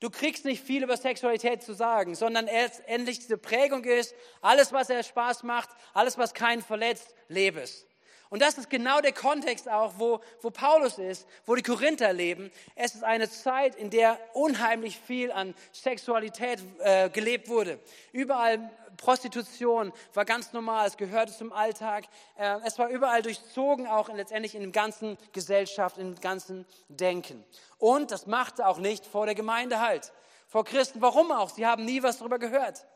Du 0.00 0.08
kriegst 0.08 0.46
nicht 0.46 0.64
viel 0.64 0.82
über 0.82 0.96
Sexualität 0.96 1.62
zu 1.62 1.74
sagen, 1.74 2.14
sondern 2.14 2.46
endlich 2.46 3.18
diese 3.18 3.36
Prägung 3.36 3.84
ist, 3.84 4.14
alles, 4.40 4.72
was 4.72 4.88
er 4.88 5.02
Spaß 5.02 5.42
macht, 5.42 5.68
alles, 5.92 6.16
was 6.16 6.32
keinen 6.32 6.62
verletzt, 6.62 7.14
lebe 7.28 7.60
es. 7.60 7.86
Und 8.30 8.40
das 8.40 8.58
ist 8.58 8.70
genau 8.70 9.00
der 9.00 9.12
Kontext 9.12 9.68
auch, 9.68 9.94
wo, 9.98 10.20
wo 10.40 10.50
Paulus 10.50 10.98
ist, 10.98 11.26
wo 11.46 11.56
die 11.56 11.62
Korinther 11.62 12.12
leben. 12.12 12.52
Es 12.76 12.94
ist 12.94 13.02
eine 13.02 13.28
Zeit, 13.28 13.74
in 13.74 13.90
der 13.90 14.18
unheimlich 14.34 14.98
viel 14.98 15.32
an 15.32 15.52
Sexualität 15.72 16.60
äh, 16.78 17.10
gelebt 17.10 17.48
wurde. 17.48 17.80
Überall 18.12 18.70
Prostitution 18.96 19.92
war 20.14 20.24
ganz 20.24 20.52
normal, 20.52 20.86
es 20.86 20.96
gehörte 20.96 21.32
zum 21.32 21.52
Alltag. 21.52 22.04
Äh, 22.36 22.58
es 22.64 22.78
war 22.78 22.88
überall 22.88 23.22
durchzogen, 23.22 23.88
auch 23.88 24.08
in, 24.08 24.16
letztendlich 24.16 24.54
in 24.54 24.62
der 24.62 24.70
ganzen 24.70 25.18
Gesellschaft, 25.32 25.98
im 25.98 26.14
ganzen 26.20 26.66
Denken. 26.88 27.44
Und 27.78 28.12
das 28.12 28.26
machte 28.26 28.66
auch 28.68 28.78
nicht 28.78 29.06
vor 29.06 29.26
der 29.26 29.34
Gemeinde 29.34 29.80
halt. 29.80 30.12
Vor 30.46 30.64
Christen, 30.64 31.00
warum 31.00 31.32
auch? 31.32 31.50
Sie 31.50 31.66
haben 31.66 31.84
nie 31.84 32.02
was 32.02 32.18
darüber 32.18 32.38
gehört. 32.38 32.86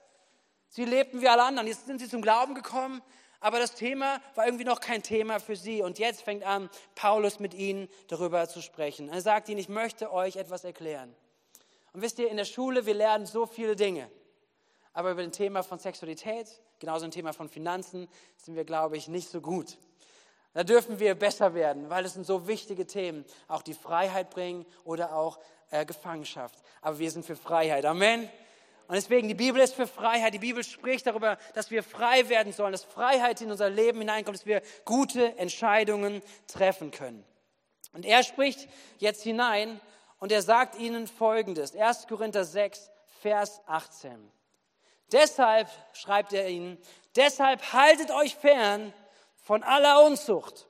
Sie 0.68 0.84
lebten 0.84 1.20
wie 1.20 1.28
alle 1.28 1.42
anderen. 1.42 1.66
Jetzt 1.66 1.86
sind 1.86 2.00
sie 2.00 2.08
zum 2.08 2.22
Glauben 2.22 2.54
gekommen, 2.54 3.00
aber 3.44 3.58
das 3.58 3.74
Thema 3.74 4.22
war 4.36 4.46
irgendwie 4.46 4.64
noch 4.64 4.80
kein 4.80 5.02
Thema 5.02 5.38
für 5.38 5.54
sie. 5.54 5.82
Und 5.82 5.98
jetzt 5.98 6.22
fängt 6.22 6.44
an, 6.44 6.70
Paulus 6.94 7.40
mit 7.40 7.52
ihnen 7.52 7.90
darüber 8.08 8.48
zu 8.48 8.62
sprechen. 8.62 9.10
Er 9.10 9.20
sagt 9.20 9.50
ihnen, 9.50 9.58
ich 9.58 9.68
möchte 9.68 10.10
euch 10.10 10.36
etwas 10.36 10.64
erklären. 10.64 11.14
Und 11.92 12.00
wisst 12.00 12.18
ihr, 12.18 12.30
in 12.30 12.38
der 12.38 12.46
Schule, 12.46 12.86
wir 12.86 12.94
lernen 12.94 13.26
so 13.26 13.44
viele 13.44 13.76
Dinge. 13.76 14.10
Aber 14.94 15.10
über 15.10 15.22
das 15.22 15.36
Thema 15.36 15.62
von 15.62 15.78
Sexualität, 15.78 16.48
genauso 16.78 17.04
ein 17.04 17.10
Thema 17.10 17.34
von 17.34 17.50
Finanzen, 17.50 18.08
sind 18.38 18.56
wir, 18.56 18.64
glaube 18.64 18.96
ich, 18.96 19.08
nicht 19.08 19.28
so 19.28 19.42
gut. 19.42 19.76
Da 20.54 20.64
dürfen 20.64 20.98
wir 20.98 21.14
besser 21.14 21.52
werden, 21.52 21.90
weil 21.90 22.06
es 22.06 22.14
sind 22.14 22.24
so 22.24 22.48
wichtige 22.48 22.86
Themen, 22.86 23.26
auch 23.46 23.60
die 23.60 23.74
Freiheit 23.74 24.30
bringen 24.30 24.64
oder 24.84 25.14
auch 25.14 25.38
äh, 25.70 25.84
Gefangenschaft. 25.84 26.62
Aber 26.80 26.98
wir 26.98 27.10
sind 27.10 27.26
für 27.26 27.36
Freiheit. 27.36 27.84
Amen. 27.84 28.26
Und 28.86 28.96
deswegen, 28.96 29.28
die 29.28 29.34
Bibel 29.34 29.62
ist 29.62 29.74
für 29.74 29.86
Freiheit. 29.86 30.34
Die 30.34 30.38
Bibel 30.38 30.62
spricht 30.62 31.06
darüber, 31.06 31.38
dass 31.54 31.70
wir 31.70 31.82
frei 31.82 32.28
werden 32.28 32.52
sollen, 32.52 32.72
dass 32.72 32.84
Freiheit 32.84 33.40
in 33.40 33.50
unser 33.50 33.70
Leben 33.70 34.00
hineinkommt, 34.00 34.36
dass 34.36 34.46
wir 34.46 34.62
gute 34.84 35.38
Entscheidungen 35.38 36.22
treffen 36.46 36.90
können. 36.90 37.24
Und 37.94 38.04
er 38.04 38.22
spricht 38.22 38.68
jetzt 38.98 39.22
hinein 39.22 39.80
und 40.18 40.32
er 40.32 40.42
sagt 40.42 40.78
ihnen 40.78 41.06
Folgendes. 41.06 41.74
1. 41.74 42.06
Korinther 42.08 42.44
6, 42.44 42.90
Vers 43.22 43.62
18. 43.66 44.30
Deshalb 45.12 45.68
schreibt 45.92 46.32
er 46.32 46.48
ihnen, 46.48 46.76
deshalb 47.16 47.72
haltet 47.72 48.10
euch 48.10 48.34
fern 48.34 48.92
von 49.36 49.62
aller 49.62 50.04
Unzucht. 50.04 50.66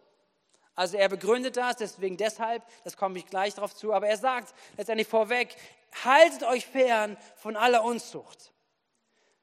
Also 0.74 0.96
er 0.96 1.08
begründet 1.08 1.56
das, 1.56 1.76
deswegen 1.76 2.16
deshalb, 2.16 2.62
das 2.82 2.96
komme 2.96 3.18
ich 3.18 3.26
gleich 3.26 3.54
darauf 3.54 3.74
zu, 3.74 3.92
aber 3.92 4.08
er 4.08 4.16
sagt 4.16 4.52
letztendlich 4.76 5.06
vorweg, 5.06 5.56
haltet 6.02 6.42
euch 6.42 6.66
fern 6.66 7.16
von 7.36 7.56
aller 7.56 7.84
Unzucht. 7.84 8.52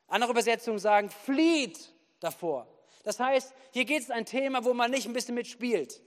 Andere 0.08 0.32
Übersetzungen 0.32 0.80
sagen, 0.80 1.10
flieht 1.10 1.94
davor. 2.20 2.68
Das 3.04 3.20
heißt, 3.20 3.54
hier 3.72 3.86
geht 3.86 4.04
es 4.04 4.10
um 4.10 4.16
ein 4.16 4.26
Thema, 4.26 4.66
wo 4.66 4.74
man 4.74 4.92
nicht 4.92 5.08
ein 5.08 5.14
bisschen 5.14 5.36
mitspielt. 5.36 6.02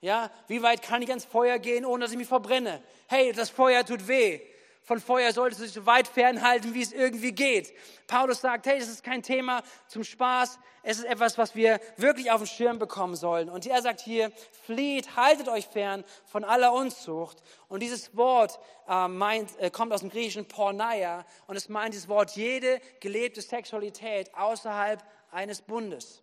Ja, 0.00 0.30
wie 0.48 0.62
weit 0.62 0.82
kann 0.82 1.02
ich 1.02 1.08
ans 1.08 1.24
Feuer 1.24 1.58
gehen, 1.58 1.84
ohne 1.84 2.04
dass 2.04 2.12
ich 2.12 2.18
mich 2.18 2.28
verbrenne? 2.28 2.82
Hey, 3.06 3.32
das 3.32 3.48
Feuer 3.50 3.86
tut 3.86 4.06
weh 4.08 4.40
von 4.84 5.00
Feuer 5.00 5.32
solltest 5.32 5.60
du 5.60 5.64
dich 5.64 5.72
so 5.72 5.86
weit 5.86 6.06
fernhalten, 6.06 6.74
wie 6.74 6.82
es 6.82 6.92
irgendwie 6.92 7.32
geht. 7.32 7.72
Paulus 8.06 8.42
sagt, 8.42 8.66
hey, 8.66 8.78
das 8.78 8.88
ist 8.88 9.02
kein 9.02 9.22
Thema 9.22 9.62
zum 9.88 10.04
Spaß, 10.04 10.58
es 10.82 10.98
ist 10.98 11.06
etwas, 11.06 11.38
was 11.38 11.54
wir 11.54 11.80
wirklich 11.96 12.30
auf 12.30 12.42
den 12.42 12.46
Schirm 12.46 12.78
bekommen 12.78 13.16
sollen. 13.16 13.48
Und 13.48 13.66
er 13.66 13.80
sagt 13.80 14.00
hier, 14.00 14.30
flieht, 14.66 15.16
haltet 15.16 15.48
euch 15.48 15.66
fern 15.66 16.04
von 16.26 16.44
aller 16.44 16.74
Unzucht. 16.74 17.42
Und 17.68 17.80
dieses 17.80 18.14
Wort 18.14 18.60
äh, 18.86 19.08
meint, 19.08 19.58
äh, 19.58 19.70
kommt 19.70 19.92
aus 19.94 20.00
dem 20.00 20.10
griechischen 20.10 20.46
Porneia 20.46 21.24
und 21.46 21.56
es 21.56 21.70
meint 21.70 21.94
dieses 21.94 22.08
Wort 22.08 22.32
jede 22.32 22.80
gelebte 23.00 23.40
Sexualität 23.40 24.34
außerhalb 24.34 25.02
eines 25.30 25.62
Bundes, 25.62 26.22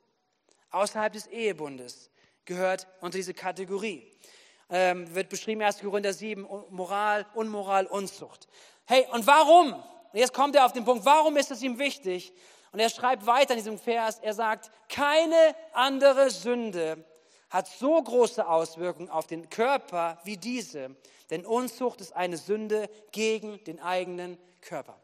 außerhalb 0.69 1.11
des 1.11 1.25
Ehebundes 1.27 2.11
gehört 2.45 2.85
unter 3.01 3.17
diese 3.17 3.33
Kategorie 3.33 4.11
ähm, 4.71 5.13
wird 5.13 5.29
beschrieben, 5.29 5.61
1. 5.61 5.79
Korinther 5.79 6.13
7, 6.13 6.47
Moral, 6.69 7.25
Unmoral, 7.35 7.85
Unzucht. 7.85 8.47
Hey, 8.85 9.05
und 9.11 9.27
warum? 9.27 9.75
Jetzt 10.13 10.33
kommt 10.33 10.55
er 10.55 10.65
auf 10.65 10.73
den 10.73 10.85
Punkt, 10.85 11.05
warum 11.05 11.37
ist 11.37 11.51
es 11.51 11.61
ihm 11.61 11.77
wichtig? 11.77 12.33
Und 12.71 12.79
er 12.79 12.89
schreibt 12.89 13.25
weiter 13.25 13.51
in 13.51 13.57
diesem 13.57 13.77
Vers, 13.77 14.19
er 14.19 14.33
sagt, 14.33 14.71
keine 14.89 15.55
andere 15.73 16.29
Sünde 16.29 17.05
hat 17.49 17.67
so 17.67 18.01
große 18.01 18.47
Auswirkungen 18.47 19.09
auf 19.09 19.27
den 19.27 19.49
Körper 19.49 20.17
wie 20.23 20.37
diese, 20.37 20.95
denn 21.29 21.45
Unzucht 21.45 21.99
ist 21.99 22.15
eine 22.15 22.37
Sünde 22.37 22.89
gegen 23.11 23.61
den 23.65 23.81
eigenen 23.81 24.37
Körper. 24.61 24.97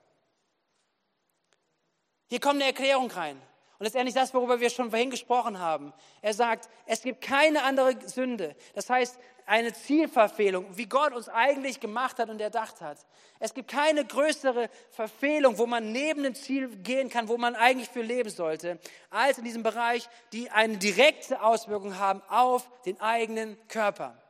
Hier 2.29 2.39
kommt 2.39 2.55
eine 2.55 2.65
Erklärung 2.65 3.11
rein. 3.11 3.41
Und 3.79 3.83
letztendlich 3.83 4.15
das, 4.15 4.33
worüber 4.33 4.59
wir 4.59 4.69
schon 4.69 4.89
vorhin 4.89 5.09
gesprochen 5.09 5.59
haben. 5.59 5.93
Er 6.21 6.33
sagt, 6.33 6.67
es 6.85 7.01
gibt 7.01 7.21
keine 7.21 7.63
andere 7.63 7.95
Sünde. 8.07 8.55
Das 8.73 8.89
heißt, 8.89 9.19
eine 9.47 9.73
Zielverfehlung, 9.73 10.65
wie 10.77 10.87
Gott 10.87 11.13
uns 11.13 11.29
eigentlich 11.29 11.79
gemacht 11.79 12.19
hat 12.19 12.29
und 12.29 12.41
erdacht 12.41 12.81
hat. 12.81 12.99
Es 13.39 13.53
gibt 13.53 13.71
keine 13.71 14.05
größere 14.05 14.69
Verfehlung, 14.91 15.57
wo 15.57 15.65
man 15.65 15.91
neben 15.93 16.23
dem 16.23 16.35
Ziel 16.35 16.67
gehen 16.67 17.09
kann, 17.09 17.29
wo 17.29 17.37
man 17.37 17.55
eigentlich 17.55 17.89
für 17.89 18.01
leben 18.01 18.29
sollte, 18.29 18.77
als 19.09 19.37
in 19.37 19.45
diesem 19.45 19.63
Bereich, 19.63 20.09
die 20.33 20.51
eine 20.51 20.77
direkte 20.77 21.41
Auswirkung 21.41 21.97
haben 21.97 22.21
auf 22.27 22.69
den 22.83 22.99
eigenen 22.99 23.57
Körper. 23.69 24.21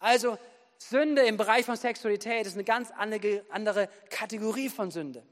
Also 0.00 0.36
Sünde 0.76 1.22
im 1.22 1.36
Bereich 1.36 1.64
von 1.64 1.76
Sexualität 1.76 2.46
ist 2.46 2.54
eine 2.54 2.64
ganz 2.64 2.90
andere 2.90 3.88
Kategorie 4.10 4.68
von 4.68 4.90
Sünde. 4.90 5.22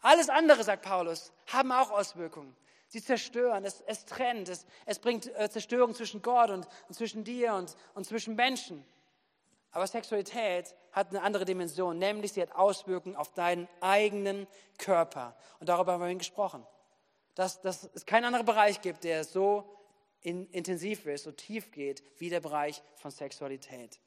Alles 0.00 0.28
andere, 0.28 0.62
sagt 0.62 0.82
Paulus, 0.82 1.32
haben 1.48 1.72
auch 1.72 1.90
Auswirkungen. 1.90 2.56
Sie 2.90 3.00
zerstören, 3.00 3.64
es, 3.64 3.84
es 3.86 4.04
trennt, 4.04 4.48
es, 4.48 4.66
es 4.84 4.98
bringt 4.98 5.32
äh, 5.36 5.48
Zerstörung 5.48 5.94
zwischen 5.94 6.22
Gott 6.22 6.50
und, 6.50 6.66
und 6.88 6.94
zwischen 6.94 7.22
dir 7.22 7.54
und, 7.54 7.76
und 7.94 8.04
zwischen 8.04 8.34
Menschen. 8.34 8.84
Aber 9.70 9.86
Sexualität 9.86 10.74
hat 10.90 11.10
eine 11.10 11.22
andere 11.22 11.44
Dimension, 11.44 11.98
nämlich 11.98 12.32
sie 12.32 12.42
hat 12.42 12.50
Auswirkungen 12.50 13.14
auf 13.14 13.32
deinen 13.32 13.68
eigenen 13.80 14.48
Körper. 14.76 15.36
Und 15.60 15.68
darüber 15.68 15.92
haben 15.92 16.02
wir 16.02 16.12
gesprochen. 16.16 16.66
Dass, 17.36 17.60
dass 17.60 17.88
es 17.94 18.06
keinen 18.06 18.24
anderen 18.24 18.44
Bereich 18.44 18.80
gibt, 18.80 19.04
der 19.04 19.22
so 19.22 19.72
in, 20.22 20.50
intensiv 20.50 21.06
ist, 21.06 21.22
so 21.22 21.30
tief 21.30 21.70
geht, 21.70 22.02
wie 22.18 22.28
der 22.28 22.40
Bereich 22.40 22.82
von 22.96 23.12
Sexualität. 23.12 24.00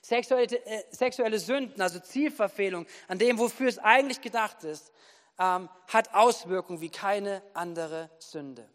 Sexuelle, 0.00 0.64
äh, 0.64 0.84
sexuelle 0.92 1.40
Sünden, 1.40 1.82
also 1.82 1.98
Zielverfehlung, 1.98 2.86
an 3.08 3.18
dem, 3.18 3.36
wofür 3.36 3.68
es 3.68 3.80
eigentlich 3.80 4.20
gedacht 4.20 4.62
ist, 4.62 4.92
ähm, 5.40 5.68
hat 5.88 6.14
Auswirkungen 6.14 6.80
wie 6.80 6.90
keine 6.90 7.42
andere 7.54 8.10
Sünde. 8.18 8.68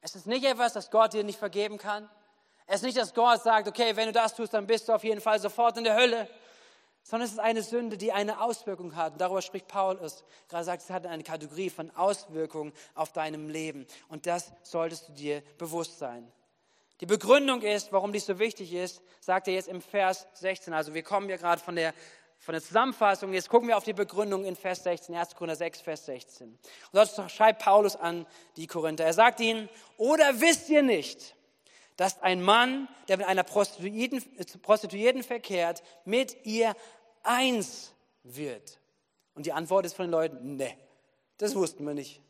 Es 0.00 0.14
ist 0.14 0.26
nicht 0.26 0.44
etwas, 0.44 0.74
das 0.74 0.90
Gott 0.90 1.14
dir 1.14 1.24
nicht 1.24 1.38
vergeben 1.38 1.78
kann. 1.78 2.08
Es 2.66 2.76
ist 2.76 2.82
nicht, 2.82 2.98
dass 2.98 3.14
Gott 3.14 3.42
sagt, 3.42 3.66
okay, 3.66 3.96
wenn 3.96 4.06
du 4.06 4.12
das 4.12 4.34
tust, 4.34 4.54
dann 4.54 4.66
bist 4.66 4.88
du 4.88 4.92
auf 4.92 5.02
jeden 5.02 5.20
Fall 5.20 5.40
sofort 5.40 5.78
in 5.78 5.84
der 5.84 5.96
Hölle. 5.96 6.28
sondern 7.02 7.26
es 7.26 7.32
ist 7.32 7.38
eine 7.38 7.62
Sünde, 7.62 7.96
die 7.96 8.12
eine 8.12 8.42
Auswirkung 8.42 8.94
hat. 8.94 9.14
Und 9.14 9.20
darüber 9.20 9.40
spricht 9.40 9.66
Paulus. 9.66 10.24
Gerade 10.48 10.64
sagt, 10.64 10.82
es 10.82 10.90
hat 10.90 11.06
eine 11.06 11.22
Kategorie 11.22 11.70
von 11.70 11.90
Auswirkungen 11.96 12.74
auf 12.94 13.12
deinem 13.12 13.48
Leben. 13.48 13.86
Und 14.08 14.26
das 14.26 14.52
solltest 14.62 15.08
du 15.08 15.12
dir 15.12 15.42
bewusst 15.56 15.98
sein. 15.98 16.30
Die 17.00 17.06
Begründung 17.06 17.62
ist, 17.62 17.92
warum 17.92 18.12
dies 18.12 18.26
so 18.26 18.38
wichtig 18.38 18.74
ist, 18.74 19.00
sagt 19.20 19.48
er 19.48 19.54
jetzt 19.54 19.68
im 19.68 19.80
Vers 19.80 20.26
16. 20.34 20.74
Also 20.74 20.92
wir 20.92 21.02
kommen 21.02 21.30
ja 21.30 21.38
gerade 21.38 21.62
von 21.62 21.76
der, 21.76 21.94
von 22.38 22.52
der 22.52 22.62
Zusammenfassung. 22.62 23.32
Jetzt 23.32 23.48
gucken 23.48 23.68
wir 23.68 23.76
auf 23.76 23.84
die 23.84 23.92
Begründung 23.92 24.44
in 24.44 24.56
Vers 24.56 24.84
16, 24.84 25.14
1. 25.14 25.34
Korinther 25.34 25.56
6, 25.56 25.80
Vers 25.80 26.06
16. 26.06 26.48
Und 26.48 26.58
dort 26.92 27.30
schreibt 27.30 27.62
Paulus 27.62 27.96
an 27.96 28.26
die 28.56 28.66
Korinther. 28.66 29.04
Er 29.04 29.12
sagt 29.12 29.40
ihnen, 29.40 29.68
oder 29.96 30.40
wisst 30.40 30.68
ihr 30.68 30.82
nicht, 30.82 31.34
dass 31.96 32.22
ein 32.22 32.42
Mann, 32.42 32.88
der 33.08 33.16
mit 33.16 33.26
einer 33.26 33.42
Prostituierten, 33.42 34.22
Prostituierten 34.62 35.22
verkehrt, 35.22 35.82
mit 36.04 36.44
ihr 36.46 36.74
eins 37.22 37.92
wird? 38.22 38.78
Und 39.34 39.46
die 39.46 39.52
Antwort 39.52 39.84
ist 39.84 39.94
von 39.94 40.06
den 40.06 40.12
Leuten, 40.12 40.56
ne, 40.56 40.76
das 41.38 41.54
wussten 41.54 41.84
wir 41.84 41.94
nicht. 41.94 42.20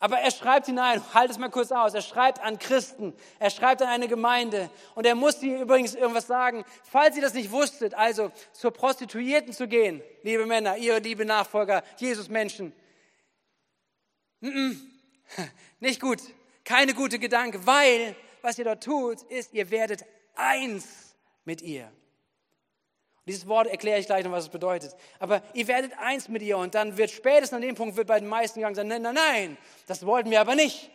Aber 0.00 0.18
er 0.18 0.30
schreibt 0.30 0.66
hinein, 0.66 1.02
halt 1.12 1.30
es 1.30 1.38
mal 1.38 1.50
kurz 1.50 1.72
aus, 1.72 1.92
er 1.92 2.02
schreibt 2.02 2.40
an 2.40 2.58
Christen, 2.58 3.14
er 3.40 3.50
schreibt 3.50 3.82
an 3.82 3.88
eine 3.88 4.06
Gemeinde 4.06 4.70
und 4.94 5.04
er 5.06 5.16
muss 5.16 5.40
dir 5.40 5.60
übrigens 5.60 5.96
irgendwas 5.96 6.28
sagen, 6.28 6.64
falls 6.84 7.16
ihr 7.16 7.22
das 7.22 7.34
nicht 7.34 7.50
wusstet, 7.50 7.94
also 7.94 8.30
zur 8.52 8.70
Prostituierten 8.70 9.52
zu 9.52 9.66
gehen, 9.66 10.00
liebe 10.22 10.46
Männer, 10.46 10.76
ihr 10.76 11.00
liebe 11.00 11.24
Nachfolger, 11.24 11.82
Jesus 11.96 12.28
Menschen, 12.28 12.72
nicht 15.80 16.00
gut, 16.00 16.20
keine 16.64 16.94
gute 16.94 17.18
Gedanke, 17.18 17.66
weil 17.66 18.14
was 18.40 18.56
ihr 18.56 18.64
dort 18.64 18.84
tut, 18.84 19.22
ist, 19.22 19.52
ihr 19.52 19.68
werdet 19.70 20.04
eins 20.36 21.16
mit 21.44 21.60
ihr. 21.60 21.90
Dieses 23.28 23.46
Wort 23.46 23.68
erkläre 23.68 24.00
ich 24.00 24.06
gleich 24.06 24.24
noch, 24.24 24.32
was 24.32 24.44
es 24.44 24.50
bedeutet. 24.50 24.96
Aber 25.18 25.42
ihr 25.52 25.68
werdet 25.68 25.92
eins 25.98 26.28
mit 26.28 26.42
ihr 26.42 26.58
und 26.58 26.74
dann 26.74 26.96
wird 26.96 27.10
spätestens 27.10 27.56
an 27.56 27.62
dem 27.62 27.74
Punkt 27.74 27.96
wird 27.96 28.08
bei 28.08 28.18
den 28.18 28.28
meisten 28.28 28.58
gegangen 28.58 28.74
sein, 28.74 28.88
nein, 28.88 29.02
nein, 29.02 29.14
nein, 29.14 29.58
das 29.86 30.04
wollten 30.04 30.30
wir 30.30 30.40
aber 30.40 30.54
nicht. 30.54 30.90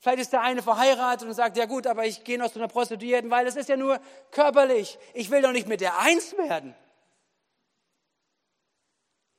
Vielleicht 0.00 0.20
ist 0.20 0.32
der 0.32 0.40
eine 0.42 0.62
verheiratet 0.62 1.28
und 1.28 1.34
sagt, 1.34 1.56
ja 1.56 1.66
gut, 1.66 1.86
aber 1.86 2.06
ich 2.06 2.24
gehe 2.24 2.38
noch 2.38 2.50
zu 2.50 2.58
einer 2.58 2.68
Prostituierten, 2.68 3.30
weil 3.30 3.46
es 3.46 3.56
ist 3.56 3.68
ja 3.68 3.76
nur 3.76 4.00
körperlich. 4.30 4.98
Ich 5.12 5.30
will 5.30 5.42
doch 5.42 5.52
nicht 5.52 5.68
mit 5.68 5.80
der 5.80 5.98
eins 5.98 6.36
werden. 6.38 6.74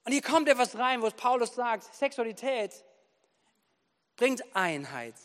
Und 0.06 0.12
hier 0.12 0.22
kommt 0.22 0.50
etwas 0.50 0.78
rein, 0.78 1.02
wo 1.02 1.10
Paulus 1.10 1.56
sagt, 1.56 1.84
Sexualität 1.96 2.74
bringt 4.16 4.44
Einheit, 4.56 5.16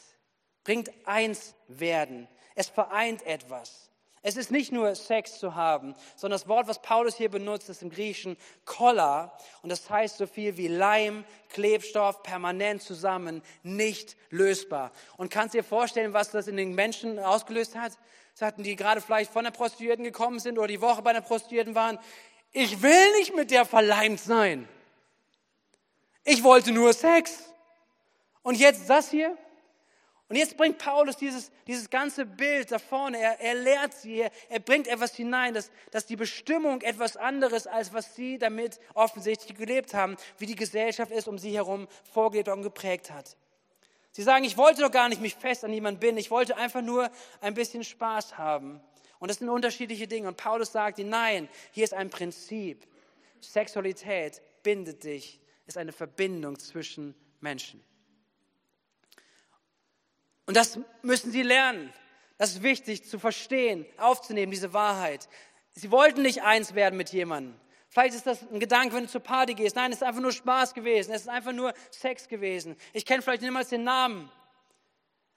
bringt 0.64 0.90
eins 1.07 1.55
werden. 1.68 2.29
Es 2.55 2.68
vereint 2.68 3.22
etwas. 3.26 3.86
Es 4.29 4.37
ist 4.37 4.51
nicht 4.51 4.73
nur 4.73 4.93
Sex 4.97 5.39
zu 5.39 5.55
haben, 5.55 5.95
sondern 6.17 6.41
das 6.41 6.49
Wort, 6.49 6.67
was 6.67 6.83
Paulus 6.83 7.15
hier 7.15 7.29
benutzt, 7.29 7.69
ist 7.69 7.83
im 7.83 7.91
Griechischen 7.91 8.37
Kolla 8.65 9.33
und 9.62 9.69
das 9.69 9.89
heißt 9.89 10.17
so 10.17 10.27
viel 10.27 10.57
wie 10.57 10.67
Leim, 10.67 11.25
Klebstoff, 11.51 12.25
permanent 12.25 12.83
zusammen, 12.83 13.41
nicht 13.62 14.17
lösbar. 14.31 14.91
Und 15.17 15.31
kannst 15.31 15.55
dir 15.55 15.62
vorstellen, 15.62 16.12
was 16.12 16.33
das 16.33 16.49
in 16.49 16.57
den 16.57 16.75
Menschen 16.75 17.21
ausgelöst 17.21 17.77
hat? 17.77 17.93
Sagten 18.35 18.65
die 18.65 18.75
gerade 18.75 19.01
vielleicht 19.01 19.33
von 19.33 19.45
der 19.45 19.53
Prostituierten 19.53 20.03
gekommen 20.03 20.41
sind 20.41 20.59
oder 20.59 20.67
die 20.67 20.81
Woche 20.81 21.03
bei 21.03 21.12
der 21.12 21.21
Prostituierten 21.21 21.77
waren, 21.77 21.97
ich 22.51 22.83
will 22.83 23.12
nicht 23.19 23.37
mit 23.37 23.53
der 23.53 23.65
verleimt 23.65 24.19
sein. 24.19 24.69
Ich 26.25 26.43
wollte 26.43 26.73
nur 26.73 26.93
Sex. 26.95 27.45
Und 28.43 28.57
jetzt 28.57 28.91
das 28.91 29.09
hier? 29.09 29.39
Und 30.29 30.35
jetzt 30.35 30.57
bringt 30.57 30.79
Paulus 30.79 31.17
dieses, 31.17 31.53
dieses 31.69 31.89
ganze 31.89 32.27
Bild 32.27 32.73
da 32.73 32.81
vorne, 32.81 33.19
er, 33.19 33.41
er 33.41 33.55
lehrt 33.55 33.95
sie, 33.95 34.21
er, 34.21 34.33
er 34.49 34.59
bringt 34.59 34.89
etwas 34.89 35.15
hinein, 35.15 35.55
dass, 35.55 35.71
dass 35.93 36.07
die 36.07 36.17
Bestimmung 36.17 36.81
etwas 36.83 37.17
anderes, 37.17 37.69
als 37.69 37.93
was 37.93 38.17
sie 38.17 38.37
damit 38.37 38.81
offensichtlich 38.95 39.57
gelebt 39.57 39.95
haben, 39.95 40.17
wie 40.39 40.47
die 40.47 40.57
Gesellschaft 40.57 41.12
es 41.12 41.29
um 41.29 41.39
sie 41.39 41.53
herum 41.53 41.87
vorgelebt 42.12 42.49
und 42.49 42.62
geprägt 42.62 43.12
hat. 43.12 43.37
Sie 44.11 44.23
sagen, 44.23 44.45
ich 44.45 44.57
wollte 44.57 44.81
doch 44.81 44.91
gar 44.91 45.09
nicht 45.09 45.21
mich 45.21 45.37
fest 45.37 45.62
an 45.65 45.73
jemanden 45.73 46.01
binden, 46.01 46.19
ich 46.19 46.31
wollte 46.31 46.57
einfach 46.57 46.83
nur 46.83 47.09
ein 47.41 47.55
bisschen 47.55 47.85
Spaß 47.85 48.37
haben. 48.37 48.81
Und 49.19 49.29
das 49.29 49.39
sind 49.39 49.49
unterschiedliche 49.49 50.09
Dinge. 50.09 50.29
Und 50.29 50.37
Paulus 50.37 50.73
sagt 50.73 50.99
ihnen, 50.99 51.11
nein, 51.11 51.49
hier 51.71 51.85
ist 51.85 51.95
ein 51.95 52.11
Prinzip. 52.11 52.87
Sexualität 53.41 54.43
bindet 54.62 55.05
dich, 55.05 55.41
ist 55.67 55.79
eine 55.79 55.93
Verbindung 55.93 56.59
zwischen 56.59 57.15
Menschen. 57.41 57.85
Und 60.46 60.56
das 60.56 60.78
müssen 61.02 61.32
sie 61.32 61.42
lernen. 61.42 61.92
Das 62.38 62.52
ist 62.52 62.62
wichtig 62.62 63.04
zu 63.04 63.18
verstehen, 63.18 63.87
aufzunehmen, 63.98 64.52
diese 64.52 64.72
Wahrheit. 64.72 65.28
Sie 65.72 65.90
wollten 65.90 66.22
nicht 66.22 66.42
eins 66.42 66.74
werden 66.74 66.96
mit 66.96 67.11
jemandem. 67.11 67.59
Vielleicht 67.88 68.14
ist 68.14 68.26
das 68.26 68.42
ein 68.42 68.61
Gedanke, 68.61 68.94
wenn 68.94 69.04
du 69.04 69.11
zur 69.11 69.22
Party 69.22 69.54
gehst. 69.54 69.76
Nein, 69.76 69.90
es 69.90 69.98
ist 69.98 70.02
einfach 70.02 70.20
nur 70.20 70.32
Spaß 70.32 70.74
gewesen. 70.74 71.12
Es 71.12 71.22
ist 71.22 71.28
einfach 71.28 71.52
nur 71.52 71.72
Sex 71.90 72.28
gewesen. 72.28 72.76
Ich 72.92 73.06
kenne 73.06 73.22
vielleicht 73.22 73.42
niemals 73.42 73.70
den 73.70 73.85
Namen. 73.85 74.30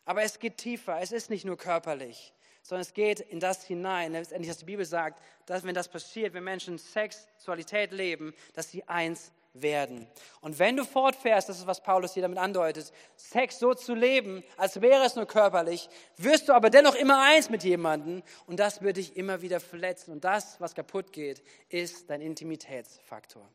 Aber 0.06 0.24
es 0.24 0.40
geht 0.40 0.58
tiefer. 0.58 1.00
Es 1.00 1.12
ist 1.12 1.30
nicht 1.30 1.46
nur 1.46 1.58
körperlich, 1.58 2.34
sondern 2.64 2.82
es 2.82 2.94
geht 2.94 3.20
in 3.20 3.40
das 3.40 3.64
hinein. 3.64 4.12
Letztendlich, 4.12 4.50
was 4.50 4.58
die 4.58 4.66
Bibel 4.66 4.86
sagt, 4.86 5.22
dass 5.46 5.64
wenn 5.64 5.76
das 5.76 5.88
passiert, 5.88 6.34
wenn 6.34 6.44
Menschen 6.44 6.78
Sexualität 6.78 7.92
leben, 7.92 8.34
dass 8.54 8.72
sie 8.72 8.84
eins 8.88 9.32
werden. 9.54 10.08
Und 10.42 10.60
wenn 10.60 10.78
du 10.78 10.86
fortfährst, 10.86 11.50
das 11.50 11.60
ist, 11.60 11.68
was 11.68 11.82
Paulus 11.82 12.14
hier 12.14 12.22
damit 12.22 12.38
andeutet, 12.38 12.92
Sex 13.16 13.60
so 13.60 13.74
zu 13.74 13.94
leben, 13.94 14.44
als 14.58 14.82
wäre 14.82 15.04
es 15.04 15.16
nur 15.16 15.26
körperlich, 15.26 15.90
wirst 16.18 16.50
du 16.50 16.54
aber 16.54 16.70
dennoch 16.70 16.96
immer 16.96 17.22
eins 17.24 17.50
mit 17.50 17.64
jemandem 17.64 18.24
und 18.46 18.60
das 18.60 18.82
wird 18.82 18.98
dich 18.98 19.18
immer 19.18 19.42
wieder 19.42 19.60
verletzen. 19.60 20.12
Und 20.12 20.24
das, 20.24 20.60
was 20.62 20.76
kaputt 20.76 21.12
geht, 21.12 21.44
ist 21.70 22.10
dein 22.10 22.22
Intimitätsfaktor. 22.22 23.48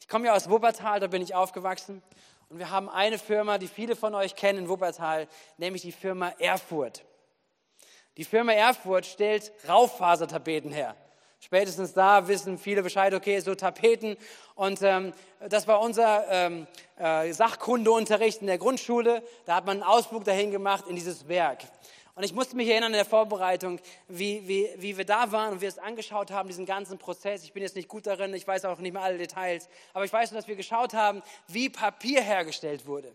Ich 0.00 0.08
komme 0.08 0.26
ja 0.26 0.34
aus 0.34 0.48
Wuppertal, 0.48 1.00
da 1.00 1.06
bin 1.06 1.22
ich 1.22 1.34
aufgewachsen 1.34 2.02
und 2.48 2.58
wir 2.58 2.70
haben 2.70 2.88
eine 2.88 3.18
Firma, 3.18 3.58
die 3.58 3.68
viele 3.68 3.94
von 3.94 4.14
euch 4.14 4.34
kennen 4.34 4.60
in 4.60 4.68
Wuppertal, 4.68 5.28
nämlich 5.58 5.82
die 5.82 5.92
Firma 5.92 6.30
Erfurt. 6.38 7.04
Die 8.16 8.24
Firma 8.24 8.52
Erfurt 8.52 9.06
stellt 9.06 9.52
Raufasertapeten 9.68 10.72
her. 10.72 10.96
Spätestens 11.40 11.92
da 11.92 12.26
wissen 12.26 12.58
viele 12.58 12.82
Bescheid, 12.82 13.14
okay, 13.14 13.38
so 13.40 13.54
Tapeten. 13.54 14.16
Und 14.54 14.82
ähm, 14.82 15.12
das 15.48 15.68
war 15.68 15.80
unser 15.80 16.24
ähm, 16.28 16.66
äh, 16.98 17.32
Sachkundeunterricht 17.32 18.40
in 18.40 18.48
der 18.48 18.58
Grundschule. 18.58 19.22
Da 19.46 19.56
hat 19.56 19.66
man 19.66 19.82
einen 19.82 19.88
Ausflug 19.88 20.24
dahin 20.24 20.50
gemacht 20.50 20.84
in 20.88 20.96
dieses 20.96 21.28
Werk. 21.28 21.60
Und 22.16 22.24
ich 22.24 22.34
musste 22.34 22.56
mich 22.56 22.68
erinnern 22.68 22.90
in 22.90 22.96
der 22.96 23.04
Vorbereitung, 23.04 23.78
wie, 24.08 24.42
wie, 24.48 24.68
wie 24.78 24.98
wir 24.98 25.04
da 25.04 25.30
waren 25.30 25.52
und 25.52 25.60
wir 25.60 25.68
es 25.68 25.78
angeschaut 25.78 26.32
haben, 26.32 26.48
diesen 26.48 26.66
ganzen 26.66 26.98
Prozess. 26.98 27.44
Ich 27.44 27.52
bin 27.52 27.62
jetzt 27.62 27.76
nicht 27.76 27.86
gut 27.86 28.08
darin, 28.08 28.34
ich 28.34 28.44
weiß 28.44 28.64
auch 28.64 28.78
nicht 28.78 28.92
mehr 28.92 29.02
alle 29.02 29.18
Details, 29.18 29.68
aber 29.92 30.04
ich 30.04 30.12
weiß 30.12 30.32
nur, 30.32 30.40
dass 30.40 30.48
wir 30.48 30.56
geschaut 30.56 30.94
haben, 30.94 31.22
wie 31.46 31.68
Papier 31.68 32.20
hergestellt 32.20 32.86
wurde. 32.86 33.14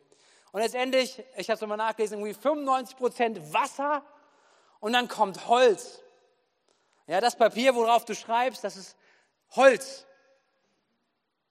Und 0.54 0.62
letztendlich, 0.62 1.22
ich 1.36 1.50
habe 1.50 1.56
es 1.56 1.62
nochmal 1.62 1.80
nachgelesen, 1.80 2.20
irgendwie 2.20 2.40
95 2.40 2.96
Prozent 2.96 3.54
Wasser 3.54 4.04
und 4.80 4.94
dann 4.94 5.10
kommt 5.10 5.50
Holz. 5.50 6.03
Ja, 7.08 7.20
das 7.20 7.36
Papier, 7.36 7.76
worauf 7.76 8.06
du 8.06 8.16
schreibst, 8.16 8.64
das 8.64 8.78
ist 8.78 8.96
Holz. 9.52 10.06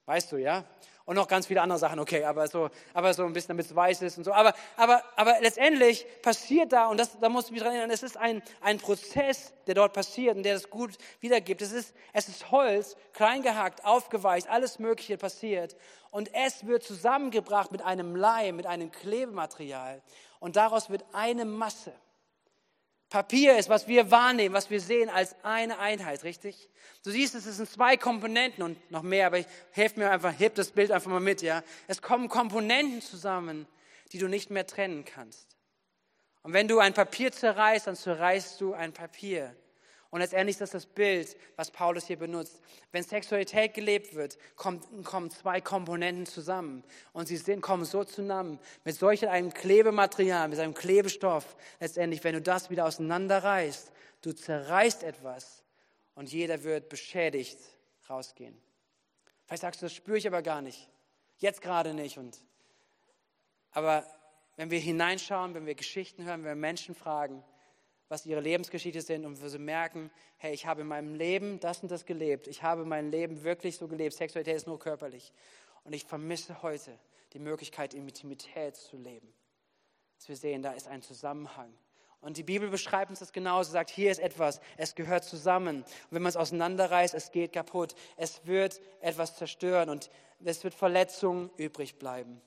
Weißt 0.06 0.32
du, 0.32 0.36
ja? 0.36 0.64
Und 1.04 1.16
noch 1.16 1.26
ganz 1.26 1.46
viele 1.46 1.60
andere 1.60 1.78
Sachen, 1.78 1.98
okay, 1.98 2.24
aber 2.24 2.46
so, 2.46 2.70
aber 2.94 3.12
so 3.12 3.24
ein 3.24 3.32
bisschen, 3.32 3.48
damit 3.48 3.66
es 3.66 3.74
weiß 3.74 4.02
ist 4.02 4.18
und 4.18 4.24
so. 4.24 4.32
Aber, 4.32 4.54
aber, 4.76 5.02
aber 5.16 5.40
letztendlich 5.40 6.06
passiert 6.22 6.72
da, 6.72 6.86
und 6.86 6.96
das, 6.96 7.18
da 7.18 7.28
muss 7.28 7.46
ich 7.46 7.50
mich 7.50 7.60
dran 7.60 7.72
erinnern, 7.72 7.90
es 7.90 8.04
ist 8.04 8.16
ein, 8.16 8.40
ein 8.60 8.78
Prozess, 8.78 9.52
der 9.66 9.74
dort 9.74 9.94
passiert 9.94 10.36
und 10.36 10.44
der 10.44 10.54
das 10.54 10.70
gut 10.70 10.96
wiedergibt. 11.18 11.60
Es 11.60 11.72
ist, 11.72 11.94
es 12.12 12.28
ist 12.28 12.52
Holz, 12.52 12.96
klein 13.12 13.42
gehackt, 13.42 13.84
aufgeweicht, 13.84 14.48
alles 14.48 14.78
Mögliche 14.78 15.18
passiert. 15.18 15.76
Und 16.12 16.32
es 16.34 16.66
wird 16.66 16.84
zusammengebracht 16.84 17.72
mit 17.72 17.82
einem 17.82 18.14
Leim, 18.14 18.56
mit 18.56 18.66
einem 18.66 18.92
Klebematerial. 18.92 20.02
Und 20.38 20.54
daraus 20.54 20.88
wird 20.88 21.04
eine 21.12 21.44
Masse. 21.44 21.92
Papier 23.12 23.58
ist, 23.58 23.68
was 23.68 23.88
wir 23.88 24.10
wahrnehmen, 24.10 24.54
was 24.54 24.70
wir 24.70 24.80
sehen 24.80 25.10
als 25.10 25.36
eine 25.42 25.78
Einheit, 25.78 26.24
richtig? 26.24 26.70
Du 27.04 27.10
siehst, 27.10 27.34
es 27.34 27.44
sind 27.44 27.68
zwei 27.68 27.98
Komponenten 27.98 28.64
und 28.64 28.90
noch 28.90 29.02
mehr, 29.02 29.26
aber 29.26 29.38
ich 29.38 29.46
helfe 29.72 30.00
mir 30.00 30.10
einfach, 30.10 30.32
heb 30.38 30.54
das 30.54 30.70
Bild 30.70 30.90
einfach 30.90 31.10
mal 31.10 31.20
mit, 31.20 31.42
ja? 31.42 31.62
Es 31.88 32.00
kommen 32.00 32.30
Komponenten 32.30 33.02
zusammen, 33.02 33.66
die 34.12 34.18
du 34.18 34.28
nicht 34.28 34.48
mehr 34.50 34.66
trennen 34.66 35.04
kannst. 35.04 35.58
Und 36.42 36.54
wenn 36.54 36.68
du 36.68 36.78
ein 36.78 36.94
Papier 36.94 37.30
zerreißt, 37.32 37.86
dann 37.86 37.96
zerreißt 37.96 38.58
du 38.62 38.72
ein 38.72 38.94
Papier. 38.94 39.54
Und 40.12 40.20
letztendlich 40.20 40.56
ist 40.56 40.60
das 40.60 40.70
das 40.72 40.84
Bild, 40.84 41.38
was 41.56 41.70
Paulus 41.70 42.06
hier 42.06 42.18
benutzt. 42.18 42.60
Wenn 42.90 43.02
Sexualität 43.02 43.72
gelebt 43.72 44.14
wird, 44.14 44.36
kommt, 44.56 44.86
kommen 45.06 45.30
zwei 45.30 45.62
Komponenten 45.62 46.26
zusammen. 46.26 46.84
Und 47.14 47.28
sie 47.28 47.38
sind, 47.38 47.62
kommen 47.62 47.86
so 47.86 48.04
zusammen 48.04 48.58
mit 48.84 48.94
solch 48.94 49.26
einem 49.26 49.54
Klebematerial, 49.54 50.48
mit 50.48 50.58
einem 50.58 50.74
Klebestoff. 50.74 51.56
Letztendlich, 51.80 52.22
wenn 52.24 52.34
du 52.34 52.42
das 52.42 52.68
wieder 52.68 52.84
auseinanderreißt, 52.84 53.90
du 54.20 54.34
zerreißt 54.34 55.02
etwas 55.02 55.62
und 56.14 56.30
jeder 56.30 56.62
wird 56.62 56.90
beschädigt 56.90 57.58
rausgehen. 58.10 58.60
Vielleicht 59.46 59.62
sagst 59.62 59.80
du, 59.80 59.86
das 59.86 59.94
spüre 59.94 60.18
ich 60.18 60.26
aber 60.26 60.42
gar 60.42 60.60
nicht. 60.60 60.90
Jetzt 61.38 61.62
gerade 61.62 61.94
nicht. 61.94 62.18
Und, 62.18 62.38
aber 63.70 64.06
wenn 64.56 64.70
wir 64.70 64.78
hineinschauen, 64.78 65.54
wenn 65.54 65.64
wir 65.64 65.74
Geschichten 65.74 66.24
hören, 66.26 66.40
wenn 66.40 66.50
wir 66.50 66.54
Menschen 66.54 66.94
fragen, 66.94 67.42
was 68.12 68.26
ihre 68.26 68.42
Lebensgeschichte 68.42 69.00
sind 69.00 69.24
und 69.24 69.40
wo 69.40 69.48
sie 69.48 69.58
merken, 69.58 70.10
hey, 70.36 70.52
ich 70.52 70.66
habe 70.66 70.82
in 70.82 70.86
meinem 70.86 71.14
Leben 71.14 71.58
das 71.60 71.82
und 71.82 71.90
das 71.90 72.04
gelebt. 72.04 72.46
Ich 72.46 72.62
habe 72.62 72.84
mein 72.84 73.10
Leben 73.10 73.42
wirklich 73.42 73.78
so 73.78 73.88
gelebt. 73.88 74.14
Sexualität 74.14 74.54
ist 74.54 74.66
nur 74.66 74.78
körperlich. 74.78 75.32
Und 75.84 75.94
ich 75.94 76.04
vermisse 76.04 76.62
heute 76.62 76.98
die 77.32 77.38
Möglichkeit, 77.38 77.94
Intimität 77.94 78.76
zu 78.76 78.98
leben. 78.98 79.32
Dass 80.18 80.28
wir 80.28 80.36
sehen, 80.36 80.60
da 80.60 80.72
ist 80.72 80.88
ein 80.88 81.00
Zusammenhang. 81.00 81.72
Und 82.20 82.36
die 82.36 82.42
Bibel 82.42 82.68
beschreibt 82.68 83.08
uns 83.08 83.20
das 83.20 83.32
genauso, 83.32 83.72
sagt, 83.72 83.88
hier 83.88 84.10
ist 84.10 84.20
etwas, 84.20 84.60
es 84.76 84.94
gehört 84.94 85.24
zusammen. 85.24 85.78
Und 85.78 85.86
wenn 86.10 86.20
man 86.20 86.28
es 86.28 86.36
auseinanderreißt, 86.36 87.14
es 87.14 87.32
geht 87.32 87.54
kaputt. 87.54 87.94
Es 88.18 88.46
wird 88.46 88.82
etwas 89.00 89.36
zerstören 89.36 89.88
und 89.88 90.10
es 90.44 90.62
wird 90.62 90.74
Verletzungen 90.74 91.48
übrig 91.56 91.98
bleiben. 91.98 92.42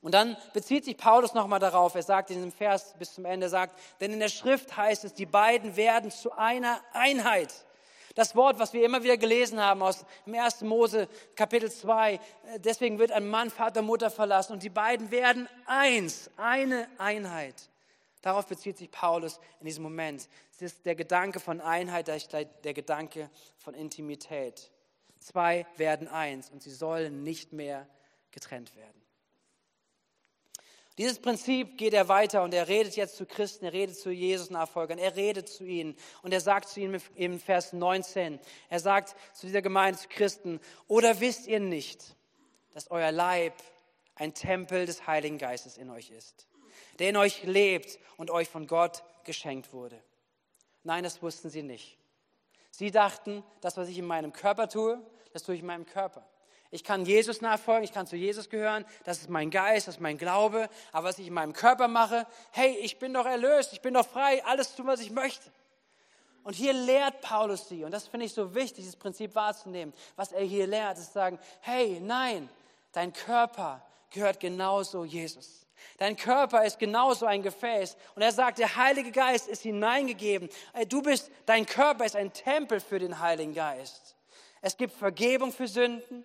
Und 0.00 0.12
dann 0.14 0.36
bezieht 0.52 0.84
sich 0.84 0.96
Paulus 0.96 1.34
nochmal 1.34 1.60
darauf, 1.60 1.94
er 1.94 2.02
sagt 2.02 2.30
in 2.30 2.36
diesem 2.36 2.52
Vers 2.52 2.94
bis 2.98 3.14
zum 3.14 3.24
Ende, 3.24 3.48
sagt, 3.48 3.78
denn 4.00 4.12
in 4.12 4.20
der 4.20 4.28
Schrift 4.28 4.76
heißt 4.76 5.04
es, 5.04 5.14
die 5.14 5.26
beiden 5.26 5.76
werden 5.76 6.10
zu 6.10 6.32
einer 6.32 6.80
Einheit. 6.92 7.52
Das 8.14 8.34
Wort, 8.34 8.58
was 8.58 8.72
wir 8.72 8.84
immer 8.84 9.04
wieder 9.04 9.16
gelesen 9.16 9.60
haben 9.60 9.80
aus 9.82 10.04
dem 10.26 10.34
1. 10.34 10.62
Mose 10.62 11.08
Kapitel 11.36 11.70
2, 11.70 12.14
äh, 12.14 12.18
deswegen 12.58 12.98
wird 12.98 13.12
ein 13.12 13.28
Mann 13.28 13.50
Vater, 13.50 13.82
Mutter 13.82 14.10
verlassen 14.10 14.54
und 14.54 14.62
die 14.62 14.70
beiden 14.70 15.10
werden 15.10 15.48
eins, 15.66 16.30
eine 16.36 16.88
Einheit. 16.98 17.54
Darauf 18.22 18.46
bezieht 18.46 18.76
sich 18.76 18.90
Paulus 18.90 19.38
in 19.60 19.66
diesem 19.66 19.84
Moment. 19.84 20.28
Es 20.52 20.62
ist 20.62 20.84
der 20.86 20.96
Gedanke 20.96 21.38
von 21.38 21.60
Einheit, 21.60 22.08
der 22.08 22.74
Gedanke 22.74 23.30
von 23.56 23.74
Intimität. 23.74 24.72
Zwei 25.20 25.66
werden 25.76 26.08
eins 26.08 26.50
und 26.50 26.62
sie 26.62 26.72
sollen 26.72 27.22
nicht 27.22 27.52
mehr 27.52 27.86
getrennt 28.32 28.74
werden. 28.74 29.00
Dieses 30.98 31.20
Prinzip 31.20 31.78
geht 31.78 31.94
er 31.94 32.08
weiter 32.08 32.42
und 32.42 32.52
er 32.52 32.66
redet 32.66 32.96
jetzt 32.96 33.16
zu 33.16 33.24
Christen, 33.24 33.64
er 33.64 33.72
redet 33.72 33.96
zu 33.96 34.10
Jesus-Nachfolgern, 34.10 34.98
er 34.98 35.14
redet 35.14 35.48
zu 35.48 35.64
ihnen 35.64 35.96
und 36.22 36.32
er 36.32 36.40
sagt 36.40 36.68
zu 36.68 36.80
ihnen 36.80 37.00
im 37.14 37.38
Vers 37.38 37.72
19, 37.72 38.40
er 38.68 38.80
sagt 38.80 39.14
zu 39.32 39.46
dieser 39.46 39.62
Gemeinde, 39.62 40.00
zu 40.00 40.08
Christen, 40.08 40.60
oder 40.88 41.20
wisst 41.20 41.46
ihr 41.46 41.60
nicht, 41.60 42.16
dass 42.72 42.90
euer 42.90 43.12
Leib 43.12 43.54
ein 44.16 44.34
Tempel 44.34 44.86
des 44.86 45.06
Heiligen 45.06 45.38
Geistes 45.38 45.78
in 45.78 45.88
euch 45.88 46.10
ist, 46.10 46.48
der 46.98 47.10
in 47.10 47.16
euch 47.16 47.44
lebt 47.44 48.00
und 48.16 48.32
euch 48.32 48.48
von 48.48 48.66
Gott 48.66 49.04
geschenkt 49.22 49.72
wurde? 49.72 50.02
Nein, 50.82 51.04
das 51.04 51.22
wussten 51.22 51.48
sie 51.48 51.62
nicht. 51.62 51.96
Sie 52.72 52.90
dachten, 52.90 53.44
das, 53.60 53.76
was 53.76 53.88
ich 53.88 53.98
in 53.98 54.06
meinem 54.06 54.32
Körper 54.32 54.68
tue, 54.68 55.00
das 55.32 55.44
tue 55.44 55.54
ich 55.54 55.60
in 55.60 55.66
meinem 55.66 55.86
Körper. 55.86 56.28
Ich 56.70 56.84
kann 56.84 57.06
Jesus 57.06 57.40
nachfolgen, 57.40 57.84
ich 57.84 57.92
kann 57.92 58.06
zu 58.06 58.16
Jesus 58.16 58.50
gehören, 58.50 58.84
das 59.04 59.18
ist 59.18 59.30
mein 59.30 59.50
Geist, 59.50 59.88
das 59.88 59.96
ist 59.96 60.00
mein 60.00 60.18
Glaube. 60.18 60.68
Aber 60.92 61.08
was 61.08 61.18
ich 61.18 61.28
in 61.28 61.34
meinem 61.34 61.54
Körper 61.54 61.88
mache, 61.88 62.26
hey, 62.50 62.76
ich 62.82 62.98
bin 62.98 63.14
doch 63.14 63.24
erlöst, 63.24 63.72
ich 63.72 63.80
bin 63.80 63.94
doch 63.94 64.06
frei, 64.06 64.44
alles 64.44 64.74
tun, 64.74 64.86
was 64.86 65.00
ich 65.00 65.10
möchte. 65.10 65.50
Und 66.44 66.54
hier 66.54 66.72
lehrt 66.72 67.20
Paulus 67.20 67.68
sie, 67.68 67.84
und 67.84 67.90
das 67.90 68.06
finde 68.06 68.26
ich 68.26 68.32
so 68.32 68.54
wichtig, 68.54 68.76
dieses 68.84 68.96
Prinzip 68.96 69.34
wahrzunehmen. 69.34 69.94
Was 70.16 70.32
er 70.32 70.42
hier 70.42 70.66
lehrt, 70.66 70.98
ist 70.98 71.12
sagen, 71.12 71.38
hey, 71.60 72.00
nein, 72.00 72.48
dein 72.92 73.12
Körper 73.12 73.82
gehört 74.10 74.40
genauso 74.40 75.04
Jesus. 75.04 75.66
Dein 75.98 76.16
Körper 76.16 76.64
ist 76.64 76.78
genauso 76.78 77.26
ein 77.26 77.42
Gefäß. 77.42 77.96
Und 78.14 78.22
er 78.22 78.32
sagt, 78.32 78.58
der 78.58 78.76
Heilige 78.76 79.12
Geist 79.12 79.48
ist 79.48 79.62
hineingegeben. 79.62 80.48
Du 80.88 81.02
bist, 81.02 81.30
dein 81.46 81.66
Körper 81.66 82.04
ist 82.04 82.16
ein 82.16 82.32
Tempel 82.32 82.80
für 82.80 82.98
den 82.98 83.20
Heiligen 83.20 83.54
Geist. 83.54 84.16
Es 84.60 84.76
gibt 84.76 84.92
Vergebung 84.92 85.52
für 85.52 85.68
Sünden. 85.68 86.24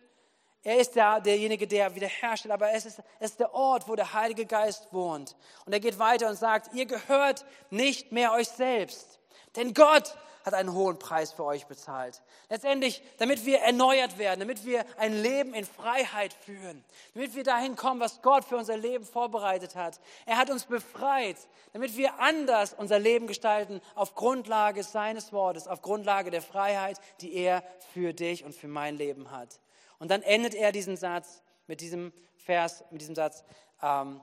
Er 0.63 0.77
ist 0.77 0.95
der, 0.95 1.19
derjenige, 1.19 1.67
der 1.67 1.93
wiederherstellt, 1.93 2.53
aber 2.53 2.71
es 2.71 2.85
ist, 2.85 2.99
es 3.19 3.31
ist 3.31 3.39
der 3.39 3.53
Ort, 3.53 3.87
wo 3.87 3.95
der 3.95 4.13
Heilige 4.13 4.45
Geist 4.45 4.87
wohnt. 4.91 5.35
Und 5.65 5.73
er 5.73 5.81
geht 5.81 5.99
weiter 5.99 6.29
und 6.29 6.37
sagt, 6.37 6.73
ihr 6.73 6.85
gehört 6.85 7.45
nicht 7.69 8.13
mehr 8.13 8.31
euch 8.31 8.47
selbst, 8.47 9.19
denn 9.57 9.73
Gott 9.73 10.15
hat 10.43 10.53
einen 10.53 10.73
hohen 10.73 10.99
Preis 10.99 11.31
für 11.31 11.43
euch 11.43 11.65
bezahlt. 11.65 12.21
Letztendlich, 12.49 13.01
damit 13.17 13.45
wir 13.45 13.59
erneuert 13.59 14.17
werden, 14.17 14.39
damit 14.39 14.65
wir 14.65 14.85
ein 14.97 15.13
Leben 15.13 15.53
in 15.53 15.65
Freiheit 15.65 16.33
führen, 16.33 16.83
damit 17.13 17.35
wir 17.35 17.43
dahin 17.43 17.75
kommen, 17.75 17.99
was 17.99 18.21
Gott 18.21 18.45
für 18.45 18.57
unser 18.57 18.77
Leben 18.77 19.05
vorbereitet 19.05 19.75
hat. 19.75 19.99
Er 20.25 20.37
hat 20.37 20.49
uns 20.49 20.65
befreit, 20.65 21.37
damit 21.71 21.97
wir 21.97 22.19
anders 22.19 22.73
unser 22.73 22.99
Leben 22.99 23.27
gestalten 23.27 23.81
auf 23.95 24.15
Grundlage 24.15 24.83
seines 24.83 25.33
Wortes, 25.33 25.67
auf 25.67 25.81
Grundlage 25.81 26.31
der 26.31 26.41
Freiheit, 26.41 26.99
die 27.21 27.33
er 27.33 27.63
für 27.93 28.13
dich 28.13 28.43
und 28.43 28.53
für 28.53 28.67
mein 28.67 28.97
Leben 28.97 29.31
hat. 29.31 29.59
Und 29.99 30.11
dann 30.11 30.21
endet 30.21 30.55
er 30.55 30.71
diesen 30.71 30.97
Satz 30.97 31.41
mit 31.67 31.81
diesem 31.81 32.11
Vers, 32.35 32.83
mit 32.91 33.01
diesem 33.01 33.15
Satz. 33.15 33.43
Ähm, 33.81 34.19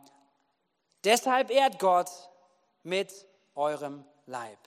Deshalb 1.05 1.51
ehrt 1.51 1.79
Gott 1.79 2.11
mit 2.83 3.27
eurem 3.55 4.05
Leib. 4.27 4.59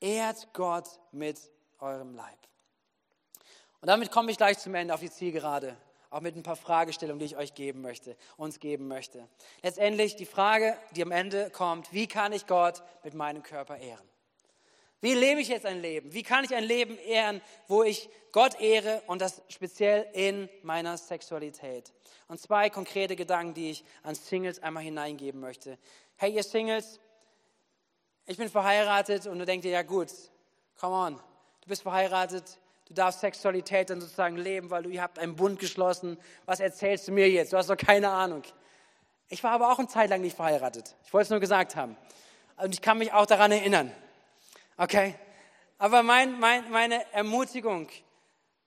Ehrt 0.00 0.52
Gott 0.52 0.88
mit 1.12 1.38
eurem 1.78 2.14
Leib. 2.14 2.38
Und 3.80 3.88
damit 3.88 4.10
komme 4.10 4.30
ich 4.30 4.36
gleich 4.36 4.58
zum 4.58 4.74
Ende 4.74 4.92
auf 4.92 5.00
die 5.00 5.10
Zielgerade, 5.10 5.76
auch 6.10 6.20
mit 6.20 6.36
ein 6.36 6.42
paar 6.42 6.56
Fragestellungen, 6.56 7.20
die 7.20 7.26
ich 7.26 7.36
euch 7.36 7.54
geben 7.54 7.80
möchte, 7.80 8.16
uns 8.36 8.60
geben 8.60 8.88
möchte. 8.88 9.28
Letztendlich 9.62 10.16
die 10.16 10.26
Frage, 10.26 10.76
die 10.96 11.02
am 11.02 11.12
Ende 11.12 11.50
kommt, 11.50 11.92
wie 11.92 12.06
kann 12.06 12.32
ich 12.32 12.46
Gott 12.46 12.82
mit 13.04 13.14
meinem 13.14 13.42
Körper 13.42 13.78
ehren? 13.78 14.10
Wie 15.02 15.14
lebe 15.14 15.40
ich 15.40 15.48
jetzt 15.48 15.64
ein 15.64 15.80
Leben? 15.80 16.12
Wie 16.12 16.22
kann 16.22 16.44
ich 16.44 16.54
ein 16.54 16.64
Leben 16.64 16.98
ehren, 16.98 17.40
wo 17.68 17.82
ich 17.82 18.10
Gott 18.32 18.60
ehre 18.60 19.02
und 19.06 19.22
das 19.22 19.40
speziell 19.48 20.06
in 20.12 20.50
meiner 20.62 20.98
Sexualität? 20.98 21.94
Und 22.28 22.38
zwei 22.38 22.68
konkrete 22.68 23.16
Gedanken, 23.16 23.54
die 23.54 23.70
ich 23.70 23.84
an 24.02 24.14
Singles 24.14 24.62
einmal 24.62 24.82
hineingeben 24.82 25.40
möchte. 25.40 25.78
Hey, 26.16 26.34
ihr 26.34 26.42
Singles, 26.42 27.00
ich 28.30 28.36
bin 28.36 28.48
verheiratet 28.48 29.26
und 29.26 29.40
du 29.40 29.44
denkst 29.44 29.64
dir, 29.64 29.72
ja 29.72 29.82
gut, 29.82 30.08
come 30.78 30.94
on, 30.94 31.16
du 31.16 31.68
bist 31.68 31.82
verheiratet, 31.82 32.60
du 32.86 32.94
darfst 32.94 33.18
Sexualität 33.18 33.90
dann 33.90 34.00
sozusagen 34.00 34.36
leben, 34.36 34.70
weil 34.70 34.84
du, 34.84 34.88
ihr 34.88 35.02
habt 35.02 35.18
einen 35.18 35.34
Bund 35.34 35.58
geschlossen. 35.58 36.16
Was 36.46 36.60
erzählst 36.60 37.08
du 37.08 37.12
mir 37.12 37.28
jetzt? 37.28 37.52
Du 37.52 37.56
hast 37.56 37.68
doch 37.68 37.76
keine 37.76 38.08
Ahnung. 38.08 38.44
Ich 39.28 39.42
war 39.42 39.50
aber 39.50 39.72
auch 39.72 39.80
eine 39.80 39.88
Zeit 39.88 40.10
lang 40.10 40.20
nicht 40.20 40.36
verheiratet. 40.36 40.94
Ich 41.04 41.12
wollte 41.12 41.24
es 41.24 41.30
nur 41.30 41.40
gesagt 41.40 41.74
haben. 41.74 41.96
Und 42.56 42.72
ich 42.72 42.80
kann 42.80 42.98
mich 42.98 43.12
auch 43.12 43.26
daran 43.26 43.50
erinnern. 43.50 43.90
Okay? 44.76 45.16
Aber 45.78 46.04
mein, 46.04 46.38
mein, 46.38 46.70
meine 46.70 47.12
Ermutigung, 47.12 47.88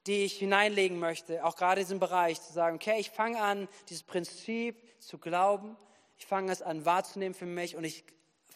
die 0.08 0.26
ich 0.26 0.34
hineinlegen 0.34 1.00
möchte, 1.00 1.46
auch 1.46 1.56
gerade 1.56 1.80
in 1.80 1.88
diesem 1.88 2.00
Bereich, 2.00 2.42
zu 2.42 2.52
sagen, 2.52 2.76
okay, 2.76 3.00
ich 3.00 3.12
fange 3.12 3.40
an, 3.40 3.70
dieses 3.88 4.04
Prinzip 4.04 4.76
zu 5.00 5.18
glauben, 5.20 5.78
ich 6.18 6.26
fange 6.26 6.52
es 6.52 6.62
an 6.62 6.84
wahrzunehmen 6.84 7.34
für 7.34 7.46
mich 7.46 7.78
und 7.78 7.86
ich 7.86 8.04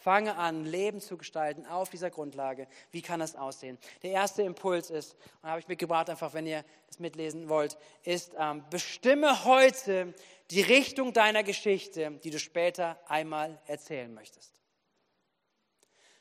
fange 0.08 0.38
an, 0.38 0.64
Leben 0.64 1.02
zu 1.02 1.18
gestalten 1.18 1.66
auf 1.66 1.90
dieser 1.90 2.10
Grundlage. 2.10 2.70
Wie 2.92 3.02
kann 3.02 3.20
das 3.20 3.36
aussehen? 3.36 3.78
Der 4.04 4.12
erste 4.12 4.42
Impuls 4.42 4.90
ist, 4.90 5.18
und 5.42 5.50
habe 5.50 5.60
ich 5.60 5.68
mitgebracht, 5.68 6.10
einfach 6.10 6.34
wenn 6.34 6.48
ihr 6.48 6.64
das 6.88 7.00
mitlesen 7.00 7.50
wollt, 7.50 7.78
ist, 8.04 8.32
ähm, 8.40 8.64
bestimme 8.70 9.44
heute 9.44 10.14
die 10.50 10.62
Richtung 10.62 11.12
deiner 11.12 11.44
Geschichte, 11.44 12.22
die 12.24 12.30
du 12.30 12.40
später 12.40 12.98
einmal 13.10 13.60
erzählen 13.66 14.14
möchtest. 14.14 14.62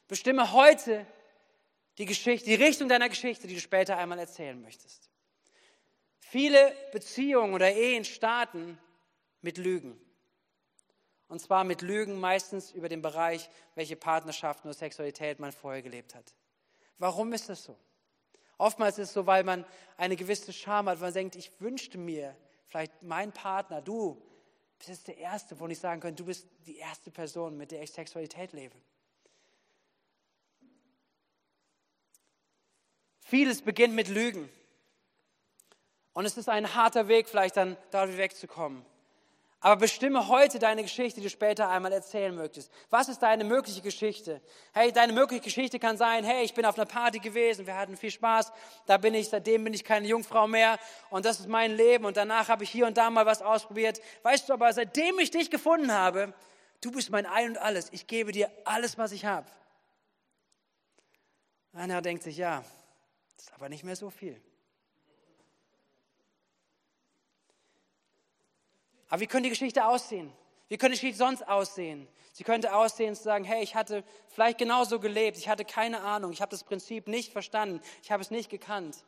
Bestimme 0.09 0.53
heute 0.53 1.07
die 1.99 2.07
Geschichte, 2.07 2.47
die 2.47 2.57
Richtung 2.57 2.89
deiner 2.89 3.09
Geschichte, 3.09 3.47
die 3.47 3.55
du 3.55 3.61
später 3.61 3.99
einmal 3.99 4.19
erzählen 4.19 4.61
möchtest. 4.61 5.09
Viele 6.19 6.75
Beziehungen 6.91 7.55
oder 7.55 7.73
Ehen 7.73 8.05
starten 8.05 8.81
mit 9.43 9.59
Lügen. 9.59 9.97
Und 11.29 11.41
zwar 11.41 11.65
mit 11.65 11.83
Lügen 11.83 12.21
meistens 12.21 12.71
über 12.71 12.89
den 12.89 13.03
Bereich, 13.03 13.51
welche 13.75 13.97
Partnerschaften 13.97 14.69
oder 14.69 14.77
Sexualität 14.77 15.41
man 15.41 15.53
vorher 15.53 15.83
gelebt 15.83 16.15
hat. 16.15 16.35
Warum 16.99 17.33
ist 17.33 17.49
das 17.49 17.65
so? 17.65 17.77
Oftmals 18.59 18.99
ist 18.99 19.09
es 19.09 19.15
so, 19.15 19.27
weil 19.27 19.45
man 19.45 19.65
eine 19.97 20.17
gewisse 20.17 20.53
Scham 20.53 20.89
hat, 20.89 21.01
weil 21.01 21.09
man 21.09 21.15
denkt, 21.15 21.37
ich 21.37 21.61
wünschte 21.61 21.99
mir, 21.99 22.37
vielleicht 22.65 23.03
mein 23.03 23.33
Partner, 23.33 23.83
du 23.83 24.23
bist 24.87 25.09
der 25.09 25.19
Erste, 25.19 25.59
wo 25.59 25.67
ich 25.67 25.79
sagen 25.79 26.01
könnte, 26.01 26.23
du 26.23 26.27
bist 26.27 26.47
die 26.67 26.77
erste 26.77 27.11
Person, 27.11 27.57
mit 27.57 27.71
der 27.71 27.83
ich 27.83 27.93
Sexualität 27.93 28.53
lebe. 28.53 28.77
Vieles 33.21 33.61
beginnt 33.61 33.95
mit 33.95 34.09
Lügen. 34.09 34.49
Und 36.13 36.25
es 36.25 36.37
ist 36.39 36.49
ein 36.49 36.75
harter 36.75 37.09
Weg, 37.09 37.29
vielleicht 37.29 37.57
dann 37.57 37.77
dadurch 37.91 38.17
wegzukommen. 38.17 38.87
Aber 39.67 39.75
bestimme 39.75 40.29
heute 40.29 40.61
deine 40.61 40.85
Geschichte, 40.85 41.19
die 41.19 41.25
du 41.25 41.29
später 41.29 41.69
einmal 41.69 41.93
erzählen 41.93 42.33
möchtest. 42.33 42.71
Was 42.89 43.09
ist 43.09 43.21
deine 43.21 43.43
mögliche 43.43 43.81
Geschichte? 43.81 44.41
Hey, 44.73 44.93
deine 44.93 45.13
mögliche 45.13 45.43
Geschichte 45.43 45.81
kann 45.81 45.97
sein, 45.97 46.23
hey, 46.23 46.45
ich 46.45 46.55
bin 46.55 46.65
auf 46.65 46.79
einer 46.79 46.87
Party 46.87 47.19
gewesen, 47.19 47.67
wir 47.67 47.75
hatten 47.75 47.97
viel 47.97 48.13
Spaß, 48.13 48.53
da 48.87 48.97
bin 48.97 49.13
ich, 49.15 49.29
seitdem 49.29 49.65
bin 49.65 49.75
ich 49.75 49.83
keine 49.83 50.07
Jungfrau 50.07 50.47
mehr 50.47 50.79
und 51.11 51.25
das 51.25 51.41
ist 51.41 51.49
mein 51.49 51.75
Leben 51.75 52.05
und 52.05 52.17
danach 52.17 52.49
habe 52.49 52.63
ich 52.63 52.71
hier 52.71 52.87
und 52.87 52.97
da 52.97 53.11
mal 53.11 53.27
was 53.27 53.43
ausprobiert. 53.43 54.01
Weißt 54.23 54.49
du 54.49 54.53
aber, 54.53 54.73
seitdem 54.73 55.19
ich 55.19 55.33
dich 55.33 55.51
gefunden 55.51 55.91
habe, 55.91 56.33
du 56.81 56.93
bist 56.93 57.11
mein 57.11 57.27
Ein 57.27 57.49
und 57.49 57.59
Alles, 57.59 57.89
ich 57.91 58.07
gebe 58.07 58.31
dir 58.31 58.49
alles, 58.65 58.99
was 58.99 59.11
ich 59.11 59.25
habe. 59.25 59.51
Einer 61.73 62.03
denkt 62.03 62.23
sich, 62.23 62.37
ja, 62.37 62.63
das 63.35 63.47
ist 63.47 63.53
aber 63.53 63.69
nicht 63.69 63.83
mehr 63.83 63.97
so 63.97 64.11
viel. 64.11 64.41
Aber 69.09 69.21
wie 69.21 69.27
könnte 69.27 69.45
die 69.45 69.51
Geschichte 69.51 69.87
aussehen? 69.87 70.33
Wie 70.69 70.79
könnte 70.79 70.97
Schied 70.97 71.17
sonst 71.17 71.47
aussehen? 71.47 72.09
Sie 72.33 72.45
könnte 72.45 72.75
aussehen 72.75 73.15
zu 73.15 73.23
sagen, 73.23 73.45
hey, 73.45 73.63
ich 73.63 73.75
hatte 73.75 74.05
vielleicht 74.29 74.59
genauso 74.59 75.01
gelebt, 75.01 75.39
ich 75.39 75.49
hatte 75.49 75.65
keine 75.65 76.03
Ahnung, 76.03 76.33
ich 76.33 76.43
habe 76.43 76.51
das 76.51 76.65
Prinzip 76.65 77.09
nicht 77.09 77.33
verstanden, 77.33 77.81
ich 78.03 78.11
habe 78.11 78.23
es 78.23 78.31
nicht 78.31 78.51
gekannt. 78.51 79.05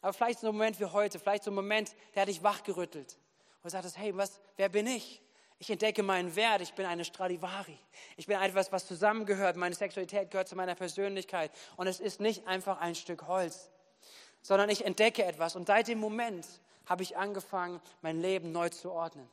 Aber 0.00 0.12
vielleicht 0.12 0.40
so 0.40 0.48
ein 0.48 0.54
Moment 0.54 0.78
wie 0.78 0.84
heute, 0.84 1.18
vielleicht 1.18 1.44
so 1.44 1.50
ein 1.50 1.54
Moment, 1.54 1.94
der 2.14 2.22
hat 2.22 2.28
dich 2.28 2.42
wachgerüttelt. 2.42 3.18
Und 3.62 3.70
sagtest, 3.70 3.98
hey, 3.98 4.16
was, 4.16 4.40
wer 4.56 4.68
bin 4.68 4.86
ich? 4.86 5.20
Ich 5.58 5.70
entdecke 5.70 6.04
meinen 6.04 6.36
Wert, 6.36 6.60
ich 6.60 6.74
bin 6.74 6.86
eine 6.86 7.04
Stradivari. 7.04 7.76
Ich 8.16 8.28
bin 8.28 8.40
etwas, 8.40 8.70
was 8.70 8.86
zusammengehört. 8.86 9.56
Meine 9.56 9.74
Sexualität 9.74 10.30
gehört 10.30 10.46
zu 10.46 10.54
meiner 10.54 10.76
Persönlichkeit. 10.76 11.50
Und 11.76 11.88
es 11.88 11.98
ist 11.98 12.20
nicht 12.20 12.46
einfach 12.46 12.80
ein 12.80 12.94
Stück 12.94 13.26
Holz, 13.26 13.72
sondern 14.40 14.70
ich 14.70 14.84
entdecke 14.84 15.24
etwas. 15.24 15.56
Und 15.56 15.66
seit 15.66 15.88
dem 15.88 15.98
Moment 15.98 16.46
habe 16.86 17.02
ich 17.02 17.16
angefangen, 17.16 17.80
mein 18.02 18.20
Leben 18.20 18.52
neu 18.52 18.68
zu 18.68 18.92
ordnen 18.92 19.28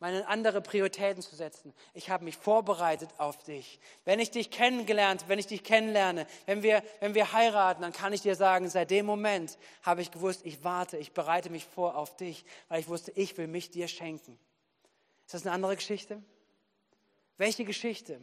meine 0.00 0.26
andere 0.28 0.60
Prioritäten 0.60 1.22
zu 1.22 1.34
setzen. 1.34 1.74
Ich 1.92 2.10
habe 2.10 2.24
mich 2.24 2.36
vorbereitet 2.36 3.10
auf 3.18 3.42
dich. 3.42 3.80
Wenn 4.04 4.20
ich 4.20 4.30
dich 4.30 4.50
kennengelernt, 4.50 5.24
wenn 5.26 5.38
ich 5.38 5.46
dich 5.46 5.64
kennenlerne, 5.64 6.26
wenn 6.46 6.62
wir, 6.62 6.82
wenn 7.00 7.14
wir 7.14 7.32
heiraten, 7.32 7.82
dann 7.82 7.92
kann 7.92 8.12
ich 8.12 8.22
dir 8.22 8.36
sagen, 8.36 8.68
seit 8.68 8.90
dem 8.90 9.06
Moment 9.06 9.58
habe 9.82 10.00
ich 10.00 10.10
gewusst, 10.10 10.42
ich 10.44 10.62
warte, 10.62 10.98
ich 10.98 11.12
bereite 11.12 11.50
mich 11.50 11.64
vor 11.64 11.96
auf 11.96 12.16
dich, 12.16 12.44
weil 12.68 12.80
ich 12.80 12.88
wusste, 12.88 13.10
ich 13.12 13.36
will 13.38 13.48
mich 13.48 13.70
dir 13.70 13.88
schenken. 13.88 14.38
Ist 15.26 15.34
das 15.34 15.46
eine 15.46 15.54
andere 15.54 15.74
Geschichte? 15.76 16.22
Welche 17.36 17.64
Geschichte 17.64 18.20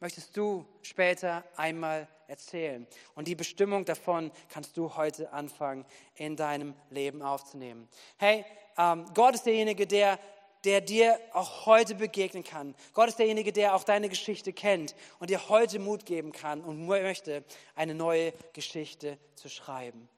möchtest 0.00 0.36
du 0.36 0.66
später 0.80 1.44
einmal 1.56 2.08
erzählen? 2.26 2.86
Und 3.14 3.28
die 3.28 3.34
Bestimmung 3.34 3.84
davon 3.84 4.30
kannst 4.48 4.76
du 4.76 4.96
heute 4.96 5.32
anfangen, 5.32 5.84
in 6.14 6.36
deinem 6.36 6.74
Leben 6.90 7.22
aufzunehmen. 7.22 7.88
Hey, 8.16 8.44
ähm, 8.78 9.04
Gott 9.14 9.34
ist 9.34 9.46
derjenige, 9.46 9.86
der 9.86 10.18
der 10.64 10.80
dir 10.80 11.18
auch 11.32 11.66
heute 11.66 11.94
begegnen 11.94 12.44
kann. 12.44 12.74
Gott 12.92 13.08
ist 13.08 13.18
derjenige, 13.18 13.52
der 13.52 13.74
auch 13.74 13.84
deine 13.84 14.08
Geschichte 14.08 14.52
kennt 14.52 14.94
und 15.18 15.30
dir 15.30 15.48
heute 15.48 15.78
Mut 15.78 16.06
geben 16.06 16.32
kann 16.32 16.62
und 16.62 16.86
möchte, 16.86 17.44
eine 17.74 17.94
neue 17.94 18.32
Geschichte 18.52 19.18
zu 19.34 19.48
schreiben. 19.48 20.08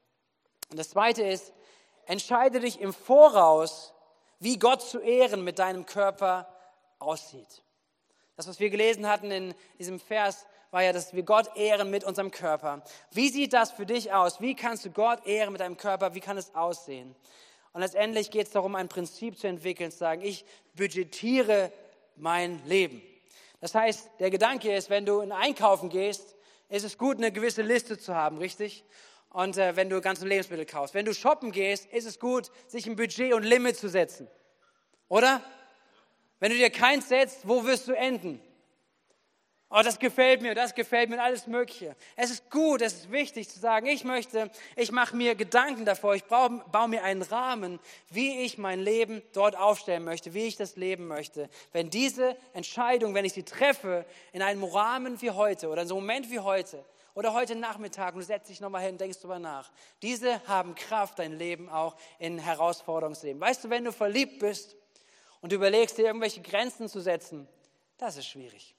Und 0.70 0.78
das 0.78 0.90
Zweite 0.90 1.22
ist, 1.22 1.52
entscheide 2.06 2.60
dich 2.60 2.80
im 2.80 2.92
Voraus 2.92 3.94
wie 4.40 4.58
Gott 4.58 4.82
zu 4.82 4.98
ehren 4.98 5.42
mit 5.42 5.58
deinem 5.58 5.86
Körper 5.86 6.46
aussieht. 6.98 7.62
Das, 8.36 8.48
was 8.48 8.60
wir 8.60 8.68
gelesen 8.68 9.08
hatten 9.08 9.30
in 9.30 9.54
diesem 9.78 10.00
Vers, 10.00 10.46
war 10.70 10.82
ja, 10.82 10.92
dass 10.92 11.14
wir 11.14 11.22
Gott 11.22 11.56
ehren 11.56 11.88
mit 11.88 12.02
unserem 12.02 12.32
Körper. 12.32 12.82
Wie 13.12 13.28
sieht 13.28 13.52
das 13.52 13.70
für 13.70 13.86
dich 13.86 14.12
aus? 14.12 14.40
Wie 14.40 14.56
kannst 14.56 14.84
du 14.84 14.90
Gott 14.90 15.24
ehren 15.24 15.52
mit 15.52 15.60
deinem 15.60 15.76
Körper? 15.76 16.14
Wie 16.14 16.20
kann 16.20 16.36
es 16.36 16.54
aussehen? 16.54 17.14
Und 17.74 17.82
letztendlich 17.82 18.30
geht 18.30 18.46
es 18.46 18.52
darum, 18.52 18.74
ein 18.74 18.88
Prinzip 18.88 19.38
zu 19.38 19.46
entwickeln, 19.46 19.90
zu 19.90 19.98
sagen, 19.98 20.22
ich 20.22 20.46
budgetiere 20.74 21.70
mein 22.16 22.64
Leben. 22.66 23.02
Das 23.60 23.74
heißt, 23.74 24.08
der 24.20 24.30
Gedanke 24.30 24.74
ist, 24.74 24.88
wenn 24.88 25.04
du 25.04 25.20
in 25.20 25.32
Einkaufen 25.32 25.90
gehst, 25.90 26.34
ist 26.70 26.84
es 26.84 26.96
gut, 26.96 27.18
eine 27.18 27.30
gewisse 27.30 27.60
Liste 27.60 27.98
zu 27.98 28.14
haben, 28.14 28.38
richtig? 28.38 28.84
und 29.34 29.58
äh, 29.58 29.74
wenn 29.74 29.90
du 29.90 30.00
ganze 30.00 30.26
Lebensmittel 30.26 30.64
kaufst. 30.64 30.94
Wenn 30.94 31.04
du 31.04 31.12
shoppen 31.12 31.50
gehst, 31.50 31.92
ist 31.92 32.06
es 32.06 32.20
gut, 32.20 32.52
sich 32.68 32.86
ein 32.86 32.94
Budget 32.94 33.34
und 33.34 33.42
Limit 33.42 33.76
zu 33.76 33.88
setzen. 33.88 34.28
Oder? 35.08 35.42
Wenn 36.38 36.52
du 36.52 36.56
dir 36.56 36.70
keins 36.70 37.08
setzt, 37.08 37.46
wo 37.46 37.64
wirst 37.64 37.88
du 37.88 37.92
enden? 37.92 38.40
Oh, 39.76 39.82
das 39.82 39.98
gefällt 39.98 40.40
mir, 40.40 40.54
das 40.54 40.72
gefällt 40.72 41.10
mir, 41.10 41.20
alles 41.20 41.48
Mögliche. 41.48 41.96
Es 42.14 42.30
ist 42.30 42.48
gut, 42.48 42.80
es 42.80 42.92
ist 42.92 43.10
wichtig 43.10 43.48
zu 43.48 43.58
sagen, 43.58 43.86
ich 43.86 44.04
möchte, 44.04 44.48
ich 44.76 44.92
mache 44.92 45.16
mir 45.16 45.34
Gedanken 45.34 45.84
davor, 45.84 46.14
ich 46.14 46.22
baue, 46.22 46.62
baue 46.70 46.86
mir 46.86 47.02
einen 47.02 47.22
Rahmen, 47.22 47.80
wie 48.08 48.42
ich 48.42 48.56
mein 48.56 48.78
Leben 48.78 49.20
dort 49.32 49.56
aufstellen 49.56 50.04
möchte, 50.04 50.32
wie 50.32 50.44
ich 50.44 50.54
das 50.54 50.76
leben 50.76 51.08
möchte. 51.08 51.48
Wenn 51.72 51.90
diese 51.90 52.36
Entscheidung, 52.52 53.14
wenn 53.14 53.24
ich 53.24 53.32
sie 53.32 53.42
treffe, 53.42 54.06
in 54.32 54.42
einem 54.42 54.62
Rahmen 54.62 55.20
wie 55.20 55.32
heute 55.32 55.68
oder 55.68 55.82
in 55.82 55.88
so 55.88 55.96
einem 55.96 56.06
Moment 56.06 56.30
wie 56.30 56.38
heute, 56.38 56.84
oder 57.14 57.32
heute 57.32 57.56
Nachmittag 57.56 58.14
und 58.14 58.20
du 58.20 58.26
setzt 58.26 58.50
dich 58.50 58.60
nochmal 58.60 58.82
hin 58.82 58.96
denkst 58.96 59.20
drüber 59.20 59.40
nach. 59.40 59.72
Diese 60.02 60.40
haben 60.46 60.76
Kraft, 60.76 61.18
dein 61.18 61.32
Leben 61.32 61.68
auch 61.68 61.96
in 62.20 62.38
Herausforderungsleben. 62.38 63.40
Weißt 63.40 63.64
du, 63.64 63.70
wenn 63.70 63.84
du 63.84 63.92
verliebt 63.92 64.38
bist 64.38 64.76
und 65.40 65.50
du 65.50 65.56
überlegst 65.56 65.98
dir 65.98 66.06
irgendwelche 66.06 66.42
Grenzen 66.42 66.88
zu 66.88 67.00
setzen, 67.00 67.48
das 67.98 68.16
ist 68.16 68.26
schwierig. 68.26 68.73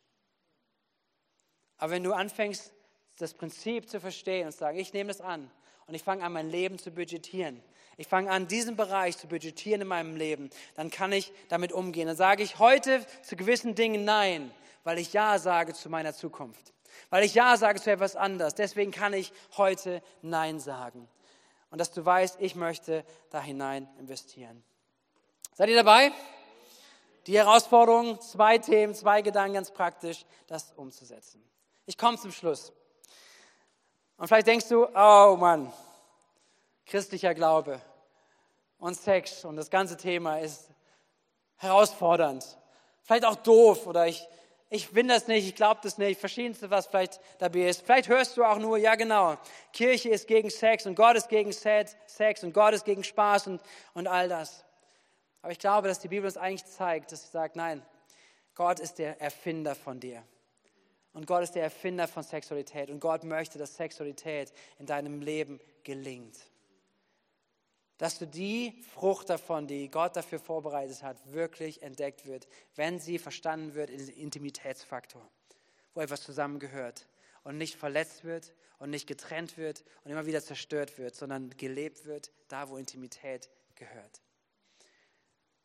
Aber 1.77 1.91
wenn 1.91 2.03
du 2.03 2.13
anfängst, 2.13 2.71
das 3.17 3.33
Prinzip 3.33 3.89
zu 3.89 3.99
verstehen 3.99 4.47
und 4.47 4.51
zu 4.51 4.59
sagen, 4.59 4.77
ich 4.77 4.93
nehme 4.93 5.07
das 5.09 5.21
an 5.21 5.49
und 5.87 5.95
ich 5.95 6.03
fange 6.03 6.23
an, 6.23 6.33
mein 6.33 6.49
Leben 6.49 6.79
zu 6.79 6.91
budgetieren, 6.91 7.61
ich 7.97 8.07
fange 8.07 8.29
an, 8.29 8.47
diesen 8.47 8.75
Bereich 8.75 9.17
zu 9.17 9.27
budgetieren 9.27 9.81
in 9.81 9.87
meinem 9.87 10.17
Leben, 10.17 10.49
dann 10.75 10.89
kann 10.89 11.11
ich 11.11 11.31
damit 11.47 11.71
umgehen. 11.71 12.07
Dann 12.07 12.17
sage 12.17 12.43
ich 12.43 12.59
heute 12.59 13.05
zu 13.23 13.37
gewissen 13.37 13.73
Dingen 13.73 14.03
Nein, 14.03 14.51
weil 14.83 14.99
ich 14.99 15.13
Ja 15.13 15.39
sage 15.39 15.73
zu 15.73 15.89
meiner 15.89 16.13
Zukunft. 16.13 16.73
Weil 17.09 17.23
ich 17.23 17.35
Ja 17.35 17.55
sage 17.55 17.79
zu 17.79 17.91
etwas 17.91 18.15
anders. 18.15 18.53
Deswegen 18.55 18.91
kann 18.91 19.13
ich 19.13 19.31
heute 19.55 20.01
Nein 20.21 20.59
sagen. 20.59 21.07
Und 21.69 21.79
dass 21.79 21.91
du 21.91 22.05
weißt, 22.05 22.41
ich 22.41 22.55
möchte 22.55 23.05
da 23.29 23.41
hinein 23.41 23.87
investieren. 23.97 24.63
Seid 25.53 25.69
ihr 25.69 25.75
dabei? 25.75 26.11
Die 27.27 27.37
Herausforderung, 27.37 28.19
zwei 28.21 28.57
Themen, 28.57 28.93
zwei 28.93 29.21
Gedanken 29.21 29.55
ganz 29.55 29.71
praktisch, 29.71 30.25
das 30.47 30.73
umzusetzen. 30.73 31.41
Ich 31.87 31.97
komme 31.97 32.17
zum 32.17 32.31
Schluss. 32.31 32.73
Und 34.17 34.27
vielleicht 34.27 34.47
denkst 34.47 34.69
du, 34.69 34.87
oh 34.87 35.37
Mann, 35.37 35.71
christlicher 36.85 37.33
Glaube 37.33 37.81
und 38.79 38.95
Sex 38.95 39.45
und 39.45 39.55
das 39.55 39.69
ganze 39.69 39.97
Thema 39.97 40.39
ist 40.39 40.69
herausfordernd. 41.57 42.57
Vielleicht 43.03 43.25
auch 43.25 43.35
doof 43.35 43.85
oder 43.87 44.07
ich, 44.07 44.27
ich 44.69 44.91
bin 44.91 45.07
das 45.07 45.27
nicht, 45.27 45.47
ich 45.47 45.55
glaube 45.55 45.79
das 45.83 45.97
nicht, 45.97 46.19
verschiedenste, 46.19 46.69
was 46.71 46.87
vielleicht 46.87 47.19
dabei 47.37 47.67
ist. 47.69 47.83
Vielleicht 47.83 48.09
hörst 48.09 48.35
du 48.37 48.43
auch 48.43 48.57
nur, 48.57 48.77
ja 48.77 48.95
genau, 48.95 49.37
Kirche 49.71 50.09
ist 50.09 50.27
gegen 50.27 50.49
Sex 50.49 50.85
und 50.85 50.95
Gott 50.95 51.15
ist 51.15 51.29
gegen 51.29 51.51
Sex 51.51 51.95
und 52.43 52.53
Gott 52.53 52.73
ist 52.73 52.85
gegen 52.85 53.03
Spaß 53.03 53.47
und, 53.47 53.61
und 53.93 54.07
all 54.07 54.27
das. 54.27 54.65
Aber 55.41 55.51
ich 55.51 55.59
glaube, 55.59 55.87
dass 55.87 55.99
die 55.99 56.07
Bibel 56.07 56.25
uns 56.25 56.37
eigentlich 56.37 56.65
zeigt, 56.65 57.11
dass 57.11 57.23
sie 57.23 57.29
sagt, 57.29 57.55
nein, 57.55 57.85
Gott 58.55 58.79
ist 58.79 58.97
der 58.97 59.21
Erfinder 59.21 59.75
von 59.75 59.99
dir. 59.99 60.23
Und 61.15 61.25
Gott 61.25 61.41
ist 61.41 61.55
der 61.55 61.63
Erfinder 61.63 62.07
von 62.07 62.21
Sexualität. 62.21 62.91
Und 62.91 62.99
Gott 62.99 63.23
möchte, 63.23 63.57
dass 63.57 63.75
Sexualität 63.75 64.53
in 64.77 64.85
deinem 64.85 65.21
Leben 65.21 65.59
gelingt 65.83 66.37
dass 67.97 68.19
du 68.19 68.27
die 68.27 68.83
Frucht 68.93 69.29
davon, 69.29 69.67
die 69.67 69.89
Gott 69.89 70.15
dafür 70.15 70.39
vorbereitet 70.39 71.01
hat, 71.03 71.17
wirklich 71.31 71.81
entdeckt 71.81 72.25
wird, 72.25 72.47
wenn 72.75 72.99
sie 72.99 73.17
verstanden 73.17 73.73
wird 73.73 73.89
in 73.89 73.99
den 73.99 74.09
Intimitätsfaktor, 74.09 75.25
wo 75.93 76.01
etwas 76.01 76.23
zusammengehört 76.23 77.07
und 77.43 77.57
nicht 77.57 77.75
verletzt 77.75 78.25
wird 78.25 78.53
und 78.79 78.89
nicht 78.89 79.07
getrennt 79.07 79.57
wird 79.57 79.85
und 80.03 80.11
immer 80.11 80.25
wieder 80.25 80.41
zerstört 80.41 80.97
wird, 80.97 81.15
sondern 81.15 81.51
gelebt 81.51 82.05
wird, 82.05 82.31
da 82.49 82.69
wo 82.69 82.77
Intimität 82.77 83.49
gehört. 83.75 84.21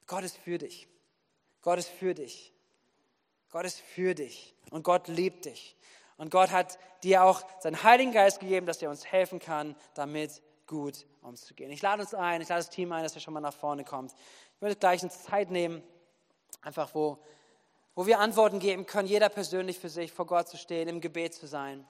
Gott 0.07 0.25
ist 0.25 0.37
für 0.37 0.59
dich. 0.59 0.89
Gott 1.63 1.79
ist 1.79 1.89
für 1.89 2.15
dich. 2.15 2.53
Gott 3.51 3.65
ist 3.65 3.81
für 3.81 4.15
dich 4.15 4.55
und 4.71 4.83
Gott 4.83 5.09
liebt 5.09 5.45
dich. 5.45 5.77
Und 6.17 6.31
Gott 6.31 6.51
hat 6.51 6.79
dir 7.03 7.25
auch 7.25 7.43
seinen 7.61 7.83
Heiligen 7.83 8.13
Geist 8.13 8.41
gegeben, 8.41 8.67
dass 8.67 8.83
er 8.83 8.91
uns 8.91 9.07
helfen 9.07 9.39
kann, 9.39 9.75
damit 9.95 10.43
gut 10.67 11.07
umzugehen. 11.23 11.71
Ich 11.71 11.83
lade 11.83 12.03
uns 12.03 12.15
ein, 12.15 12.41
ich 12.41 12.49
lade 12.49 12.61
das 12.61 12.71
Team 12.71 12.93
ein, 12.93 13.03
dass 13.03 13.15
er 13.15 13.21
schon 13.21 13.35
mal 13.35 13.41
nach 13.41 13.55
vorne 13.55 13.85
kommt. 13.85 14.13
Ich 14.55 14.63
würde 14.63 14.77
gleich 14.77 15.03
eine 15.03 15.11
Zeit 15.11 15.51
nehmen, 15.51 15.83
einfach 16.63 16.95
wo, 16.95 17.19
wo 17.95 18.07
wir 18.07 18.19
Antworten 18.21 18.61
geben 18.61 18.87
können, 18.87 19.09
jeder 19.09 19.29
persönlich 19.29 19.79
für 19.79 19.89
sich 19.89 20.13
vor 20.13 20.27
Gott 20.27 20.49
zu 20.49 20.57
stehen, 20.57 20.89
im 20.89 21.01
Gebet 21.01 21.35
zu 21.35 21.47
sein. 21.47 21.87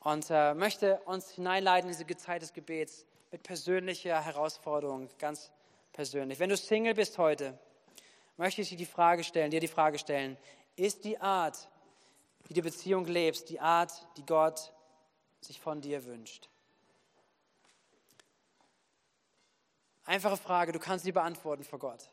Und 0.00 0.26
äh, 0.30 0.54
möchte 0.54 1.00
uns 1.06 1.30
hineinleiten 1.30 1.90
in 1.90 1.96
diese 1.96 2.16
Zeit 2.16 2.42
des 2.42 2.52
Gebets 2.52 3.06
mit 3.32 3.42
persönlicher 3.42 4.20
Herausforderung, 4.20 5.08
ganz 5.18 5.50
persönlich. 5.92 6.38
Wenn 6.38 6.50
du 6.50 6.56
Single 6.56 6.94
bist 6.94 7.18
heute, 7.18 7.58
möchte 8.36 8.62
ich 8.62 8.68
dir 8.68 8.76
die 8.76 8.86
Frage 8.86 9.24
stellen, 9.24 9.50
dir 9.50 9.60
die 9.60 9.68
Frage 9.68 9.98
stellen, 9.98 10.36
ist 10.76 11.04
die 11.04 11.18
Art, 11.18 11.68
wie 12.44 12.54
du 12.54 12.62
Beziehung 12.62 13.06
lebst, 13.06 13.48
die 13.48 13.60
Art, 13.60 13.92
die 14.16 14.26
Gott 14.26 14.72
sich 15.40 15.60
von 15.60 15.80
dir 15.80 16.04
wünscht? 16.04 16.48
Einfache 20.04 20.36
Frage, 20.36 20.72
du 20.72 20.78
kannst 20.78 21.04
sie 21.04 21.12
beantworten 21.12 21.64
vor 21.64 21.80
Gott. 21.80 22.10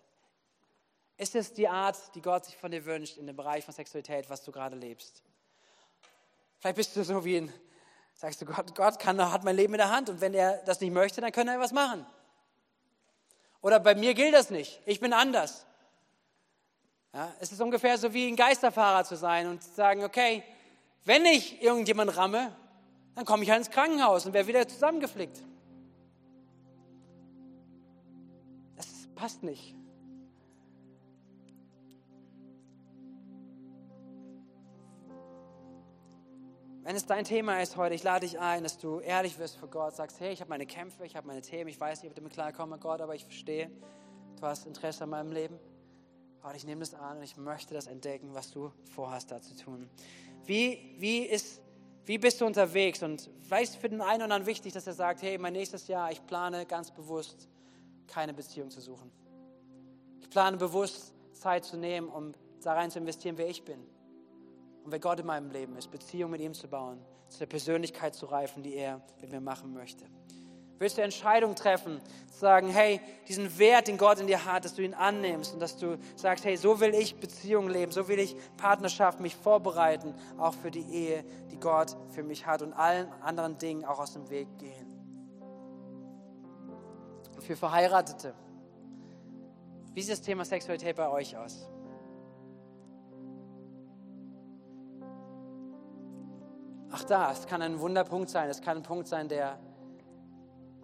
Ist 1.17 1.35
es 1.35 1.53
die 1.53 1.67
Art, 1.67 1.97
die 2.15 2.21
Gott 2.21 2.45
sich 2.45 2.57
von 2.57 2.71
dir 2.71 2.85
wünscht 2.85 3.17
in 3.17 3.27
dem 3.27 3.35
Bereich 3.35 3.63
von 3.63 3.73
Sexualität, 3.73 4.29
was 4.29 4.43
du 4.43 4.51
gerade 4.51 4.75
lebst? 4.75 5.21
Vielleicht 6.57 6.77
bist 6.77 6.95
du 6.95 7.03
so 7.03 7.23
wie 7.23 7.37
ein, 7.37 7.53
sagst 8.15 8.41
du, 8.41 8.45
Gott, 8.45 8.73
Gott 8.73 8.97
kann, 8.97 9.21
hat 9.31 9.43
mein 9.43 9.55
Leben 9.55 9.73
in 9.73 9.77
der 9.77 9.91
Hand 9.91 10.09
und 10.09 10.21
wenn 10.21 10.33
er 10.33 10.63
das 10.63 10.81
nicht 10.81 10.91
möchte, 10.91 11.21
dann 11.21 11.31
kann 11.31 11.47
er 11.47 11.59
was 11.59 11.71
machen. 11.71 12.05
Oder 13.61 13.79
bei 13.79 13.93
mir 13.93 14.15
gilt 14.15 14.33
das 14.33 14.49
nicht, 14.49 14.81
ich 14.85 14.99
bin 14.99 15.13
anders. 15.13 15.67
Ja, 17.13 17.31
es 17.39 17.51
ist 17.51 17.61
ungefähr 17.61 17.97
so 17.97 18.11
wie 18.11 18.27
ein 18.27 18.35
Geisterfahrer 18.35 19.03
zu 19.03 19.15
sein 19.15 19.47
und 19.47 19.61
zu 19.61 19.71
sagen, 19.71 20.03
okay, 20.03 20.43
wenn 21.05 21.25
ich 21.25 21.61
irgendjemand 21.61 22.17
ramme, 22.17 22.55
dann 23.13 23.23
komme 23.23 23.43
ich 23.43 23.51
halt 23.51 23.59
ins 23.59 23.69
Krankenhaus 23.69 24.25
und 24.25 24.33
werde 24.33 24.47
wieder 24.47 24.67
zusammengeflickt. 24.67 25.39
Das 28.75 28.87
passt 29.13 29.43
nicht. 29.43 29.75
Wenn 36.81 36.95
es 36.95 37.05
dein 37.05 37.23
Thema 37.23 37.61
ist 37.61 37.77
heute, 37.77 37.93
ich 37.93 38.03
lade 38.03 38.25
dich 38.25 38.39
ein, 38.39 38.63
dass 38.63 38.77
du 38.77 38.99
ehrlich 38.99 39.37
wirst 39.37 39.57
vor 39.57 39.69
Gott, 39.69 39.95
sagst, 39.95 40.19
hey, 40.19 40.33
ich 40.33 40.41
habe 40.41 40.49
meine 40.49 40.65
Kämpfe, 40.65 41.05
ich 41.05 41.15
habe 41.15 41.27
meine 41.27 41.41
Themen, 41.41 41.69
ich 41.69 41.79
weiß 41.79 42.01
nicht, 42.01 42.09
ob 42.09 42.13
ich 42.13 42.21
damit 42.21 42.33
klarkomme, 42.33 42.79
Gott, 42.79 42.99
aber 42.99 43.13
ich 43.13 43.23
verstehe, 43.23 43.69
du 44.37 44.45
hast 44.45 44.65
Interesse 44.65 45.03
an 45.03 45.11
meinem 45.11 45.31
Leben. 45.31 45.59
Gott, 46.43 46.57
ich 46.57 46.65
nehme 46.65 46.81
das 46.81 46.93
an 46.93 47.17
und 47.17 47.23
ich 47.23 47.37
möchte 47.37 47.73
das 47.73 47.87
entdecken, 47.87 48.33
was 48.33 48.51
du 48.51 48.69
vorhast, 48.93 49.31
da 49.31 49.41
zu 49.41 49.55
tun. 49.55 49.89
Wie, 50.43 50.97
wie, 50.99 51.19
ist, 51.19 51.61
wie 52.03 52.17
bist 52.17 52.41
du 52.41 52.45
unterwegs? 52.45 53.01
Und 53.01 53.29
vielleicht 53.43 53.75
für 53.75 53.87
den 53.87 54.01
einen 54.01 54.15
oder 54.15 54.23
anderen 54.25 54.45
wichtig, 54.45 54.73
dass 54.73 54.85
er 54.85 54.91
sagt, 54.91 55.21
hey, 55.21 55.37
mein 55.37 55.53
nächstes 55.53 55.87
Jahr, 55.87 56.11
ich 56.11 56.25
plane 56.27 56.65
ganz 56.65 56.91
bewusst, 56.91 57.47
keine 58.07 58.33
Beziehung 58.33 58.69
zu 58.71 58.81
suchen. 58.81 59.09
Ich 60.19 60.29
plane 60.29 60.57
bewusst, 60.57 61.13
Zeit 61.31 61.63
zu 61.63 61.77
nehmen, 61.77 62.09
um 62.09 62.33
da 62.61 62.73
rein 62.73 62.91
zu 62.91 62.99
investieren, 62.99 63.37
wer 63.37 63.47
ich 63.47 63.63
bin 63.63 63.79
und 64.83 64.91
wer 64.91 64.99
Gott 64.99 65.21
in 65.21 65.25
meinem 65.25 65.49
Leben 65.49 65.77
ist, 65.77 65.91
Beziehung 65.91 66.31
mit 66.31 66.41
ihm 66.41 66.53
zu 66.53 66.67
bauen, 66.67 66.99
zu 67.29 67.39
der 67.39 67.45
Persönlichkeit 67.45 68.15
zu 68.15 68.25
reifen, 68.25 68.63
die 68.63 68.75
er 68.75 69.01
mit 69.21 69.31
mir 69.31 69.39
machen 69.39 69.73
möchte. 69.73 70.03
Willst 70.79 70.97
du 70.97 71.01
Entscheidungen 71.01 71.55
treffen, 71.55 72.01
zu 72.31 72.39
sagen, 72.39 72.69
hey, 72.69 72.99
diesen 73.27 73.57
Wert, 73.57 73.87
den 73.87 73.97
Gott 73.97 74.19
in 74.19 74.27
dir 74.27 74.43
hat, 74.43 74.65
dass 74.65 74.73
du 74.73 74.81
ihn 74.81 74.93
annimmst 74.93 75.53
und 75.53 75.59
dass 75.59 75.77
du 75.77 75.97
sagst, 76.15 76.45
hey, 76.45 76.57
so 76.57 76.79
will 76.79 76.93
ich 76.93 77.15
Beziehung 77.19 77.69
leben, 77.69 77.91
so 77.91 78.07
will 78.07 78.19
ich 78.19 78.35
Partnerschaft, 78.57 79.19
mich 79.19 79.35
vorbereiten, 79.35 80.13
auch 80.37 80.53
für 80.53 80.71
die 80.71 80.85
Ehe, 80.91 81.23
die 81.51 81.59
Gott 81.59 81.95
für 82.09 82.23
mich 82.23 82.45
hat 82.45 82.61
und 82.61 82.73
allen 82.73 83.11
anderen 83.21 83.57
Dingen 83.57 83.85
auch 83.85 83.99
aus 83.99 84.13
dem 84.13 84.29
Weg 84.29 84.47
gehen. 84.57 84.87
Für 87.39 87.55
Verheiratete, 87.55 88.33
wie 89.93 90.01
sieht 90.01 90.13
das 90.13 90.21
Thema 90.21 90.43
Sexualität 90.43 90.95
bei 90.95 91.07
euch 91.07 91.37
aus? 91.37 91.69
Ach 96.95 97.03
da, 97.03 97.31
es 97.31 97.47
kann 97.47 97.61
ein 97.61 97.79
Wunderpunkt 97.79 98.29
sein, 98.29 98.49
es 98.49 98.61
kann 98.61 98.77
ein 98.77 98.83
Punkt 98.83 99.07
sein, 99.07 99.27
der, 99.27 99.59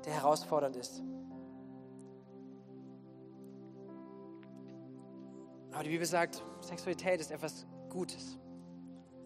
der 0.09 0.15
herausfordernd 0.15 0.75
ist. 0.75 1.03
Aber 5.71 5.83
die 5.83 5.89
Bibel 5.89 6.05
sagt, 6.05 6.43
Sexualität 6.61 7.21
ist 7.21 7.31
etwas 7.31 7.67
Gutes, 7.89 8.39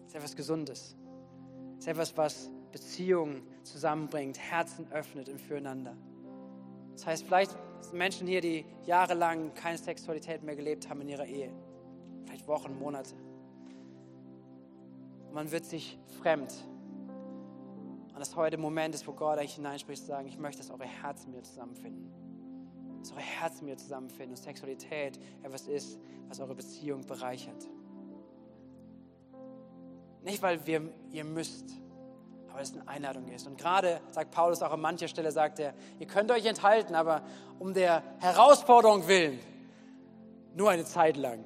ist 0.06 0.14
etwas 0.14 0.36
Gesundes, 0.36 0.94
ist 1.78 1.88
etwas, 1.88 2.16
was 2.18 2.50
Beziehungen 2.70 3.42
zusammenbringt, 3.62 4.38
Herzen 4.38 4.86
öffnet 4.92 5.30
und 5.30 5.40
füreinander. 5.40 5.96
Das 6.92 7.06
heißt, 7.06 7.24
vielleicht 7.24 7.56
sind 7.80 7.94
Menschen 7.94 8.26
hier, 8.26 8.42
die 8.42 8.66
jahrelang 8.84 9.54
keine 9.54 9.78
Sexualität 9.78 10.42
mehr 10.42 10.54
gelebt 10.54 10.90
haben 10.90 11.00
in 11.00 11.08
ihrer 11.08 11.26
Ehe, 11.26 11.50
vielleicht 12.26 12.46
Wochen, 12.46 12.78
Monate. 12.78 13.14
Man 15.32 15.50
wird 15.50 15.64
sich 15.64 15.98
fremd 16.20 16.52
und 18.14 18.20
das 18.20 18.36
heute 18.36 18.50
der 18.50 18.60
Moment 18.60 18.94
ist, 18.94 19.06
wo 19.08 19.12
Gott 19.12 19.38
euch 19.38 19.56
hineinspricht, 19.56 20.02
zu 20.02 20.06
sagen, 20.06 20.28
ich 20.28 20.38
möchte, 20.38 20.62
dass 20.62 20.70
eure 20.70 20.84
Herzen 20.84 21.32
mir 21.32 21.42
zusammenfinden. 21.42 22.12
Dass 23.00 23.10
eure 23.10 23.20
Herzen 23.20 23.64
mir 23.64 23.76
zusammenfinden 23.76 24.36
und 24.36 24.36
Sexualität 24.36 25.18
etwas 25.42 25.66
ist, 25.66 25.98
was 26.28 26.38
eure 26.38 26.54
Beziehung 26.54 27.04
bereichert. 27.06 27.68
Nicht, 30.22 30.42
weil 30.42 30.64
wir, 30.64 30.92
ihr 31.10 31.24
müsst, 31.24 31.64
aber 32.50 32.60
es 32.60 32.72
eine 32.72 32.86
Einladung 32.86 33.28
ist. 33.28 33.48
Und 33.48 33.58
gerade 33.58 34.00
sagt 34.12 34.30
Paulus 34.30 34.62
auch 34.62 34.70
an 34.70 34.80
mancher 34.80 35.08
Stelle, 35.08 35.32
sagt 35.32 35.58
er, 35.58 35.74
ihr 35.98 36.06
könnt 36.06 36.30
euch 36.30 36.46
enthalten, 36.46 36.94
aber 36.94 37.22
um 37.58 37.74
der 37.74 38.04
Herausforderung 38.20 39.08
willen, 39.08 39.40
nur 40.54 40.70
eine 40.70 40.84
Zeit 40.84 41.16
lang. 41.16 41.44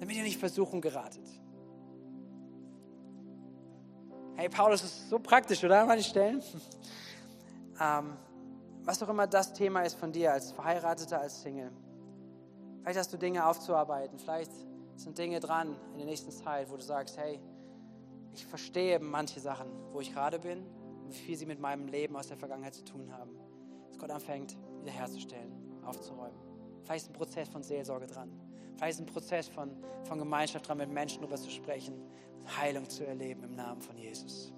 Damit 0.00 0.16
ihr 0.16 0.24
nicht 0.24 0.40
Versuchung 0.40 0.80
geratet. 0.80 1.39
Hey, 4.40 4.48
Paulus 4.48 4.82
ist 4.82 5.10
so 5.10 5.18
praktisch, 5.18 5.62
oder? 5.62 5.82
An 5.82 5.88
manchen 5.88 6.08
Stellen. 6.08 6.42
ähm, 7.78 8.16
was 8.84 9.02
auch 9.02 9.10
immer 9.10 9.26
das 9.26 9.52
Thema 9.52 9.82
ist 9.82 9.98
von 9.98 10.12
dir, 10.12 10.32
als 10.32 10.52
Verheirateter, 10.52 11.20
als 11.20 11.42
Single. 11.42 11.70
Vielleicht 12.80 12.98
hast 12.98 13.12
du 13.12 13.18
Dinge 13.18 13.44
aufzuarbeiten. 13.44 14.18
Vielleicht 14.18 14.50
sind 14.96 15.18
Dinge 15.18 15.40
dran 15.40 15.76
in 15.92 15.98
der 15.98 16.06
nächsten 16.06 16.30
Zeit, 16.30 16.70
wo 16.70 16.76
du 16.76 16.82
sagst, 16.82 17.18
hey, 17.18 17.38
ich 18.32 18.46
verstehe 18.46 18.98
manche 18.98 19.40
Sachen, 19.40 19.68
wo 19.92 20.00
ich 20.00 20.14
gerade 20.14 20.38
bin 20.38 20.64
und 21.04 21.12
wie 21.12 21.18
viel 21.18 21.36
sie 21.36 21.44
mit 21.44 21.60
meinem 21.60 21.86
Leben 21.86 22.16
aus 22.16 22.28
der 22.28 22.38
Vergangenheit 22.38 22.72
zu 22.72 22.86
tun 22.86 23.12
haben. 23.12 23.38
Dass 23.88 23.98
Gott 23.98 24.10
anfängt, 24.10 24.56
wiederherzustellen, 24.80 25.52
aufzuräumen. 25.84 26.40
Vielleicht 26.84 27.04
ist 27.04 27.10
ein 27.10 27.12
Prozess 27.12 27.50
von 27.50 27.62
Seelsorge 27.62 28.06
dran. 28.06 28.30
Vielleicht 28.76 28.94
ist 28.94 29.00
ein 29.00 29.06
Prozess 29.06 29.48
von, 29.48 29.70
von 30.04 30.18
Gemeinschaft 30.18 30.68
dran, 30.68 30.78
mit 30.78 30.90
Menschen 30.90 31.20
darüber 31.20 31.36
zu 31.36 31.50
sprechen, 31.50 31.94
Heilung 32.58 32.88
zu 32.88 33.06
erleben 33.06 33.44
im 33.44 33.54
Namen 33.54 33.80
von 33.80 33.96
Jesus. 33.96 34.52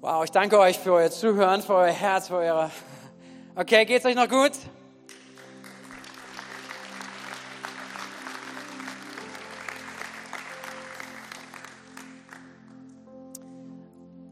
Wow, 0.00 0.24
ich 0.24 0.30
danke 0.30 0.58
euch 0.58 0.78
für 0.78 0.94
euer 0.94 1.10
Zuhören, 1.10 1.60
für 1.60 1.74
euer 1.74 1.92
Herz, 1.92 2.28
für 2.28 2.36
eure. 2.36 2.70
Okay, 3.54 3.84
geht's 3.84 4.06
euch 4.06 4.14
noch 4.14 4.28
gut? 4.28 4.52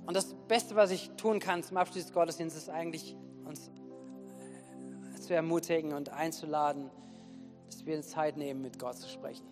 Und 0.06 0.14
das 0.14 0.34
Beste, 0.48 0.74
was 0.74 0.90
ich 0.90 1.10
tun 1.18 1.38
kann 1.38 1.62
zum 1.62 1.76
Abschluss 1.76 2.04
des 2.04 2.14
Gottesdienstes, 2.14 2.62
ist 2.62 2.70
eigentlich 2.70 3.14
uns 3.44 3.70
zu 5.28 5.34
ermutigen 5.34 5.92
und 5.92 6.10
einzuladen, 6.10 6.90
dass 7.66 7.86
wir 7.86 8.02
Zeit 8.02 8.36
nehmen, 8.36 8.60
mit 8.62 8.78
Gott 8.78 8.96
zu 8.96 9.08
sprechen 9.08 9.46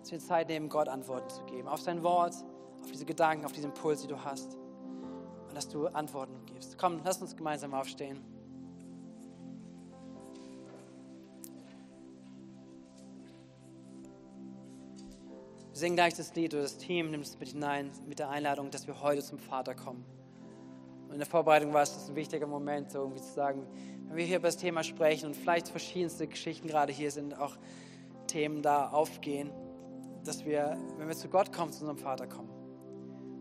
dass 0.00 0.12
wir 0.12 0.18
Zeit 0.18 0.48
nehmen, 0.48 0.68
Gott 0.68 0.88
Antworten 0.88 1.30
zu 1.30 1.44
geben. 1.44 1.68
Auf 1.68 1.80
sein 1.80 2.02
Wort, 2.02 2.34
auf 2.82 2.90
diese 2.90 3.04
Gedanken, 3.04 3.44
auf 3.44 3.52
diesen 3.52 3.70
Impuls, 3.70 4.02
die 4.02 4.08
du 4.08 4.24
hast. 4.24 4.56
Und 5.48 5.54
dass 5.54 5.68
du 5.68 5.86
Antworten 5.88 6.46
gibst. 6.46 6.78
Komm, 6.78 7.00
lass 7.04 7.20
uns 7.20 7.36
gemeinsam 7.36 7.74
aufstehen. 7.74 8.18
Wir 15.70 15.86
singen 15.86 15.96
gleich 15.96 16.14
das 16.14 16.34
Lied 16.34 16.52
oder 16.52 16.62
das 16.62 16.76
Team 16.76 17.10
nimmt 17.10 17.24
es 17.24 17.38
mit 17.38 17.50
hinein 17.50 17.90
mit 18.06 18.18
der 18.18 18.28
Einladung, 18.28 18.70
dass 18.70 18.86
wir 18.86 19.00
heute 19.00 19.22
zum 19.22 19.38
Vater 19.38 19.74
kommen. 19.74 20.04
In 21.12 21.18
der 21.18 21.26
Vorbereitung 21.26 21.72
war 21.72 21.82
es 21.82 22.08
ein 22.08 22.14
wichtiger 22.14 22.46
Moment, 22.46 22.92
so 22.92 23.00
irgendwie 23.00 23.20
zu 23.20 23.32
sagen, 23.32 23.66
wenn 24.06 24.16
wir 24.16 24.24
hier 24.24 24.36
über 24.38 24.48
das 24.48 24.56
Thema 24.56 24.82
sprechen 24.84 25.26
und 25.26 25.36
vielleicht 25.36 25.68
verschiedenste 25.68 26.26
Geschichten 26.26 26.68
gerade 26.68 26.92
hier 26.92 27.10
sind, 27.10 27.38
auch 27.38 27.56
Themen 28.26 28.62
da 28.62 28.90
aufgehen, 28.90 29.50
dass 30.24 30.44
wir, 30.44 30.76
wenn 30.98 31.08
wir 31.08 31.16
zu 31.16 31.28
Gott 31.28 31.52
kommen, 31.52 31.72
zu 31.72 31.80
unserem 31.80 31.98
Vater 31.98 32.26
kommen, 32.26 32.50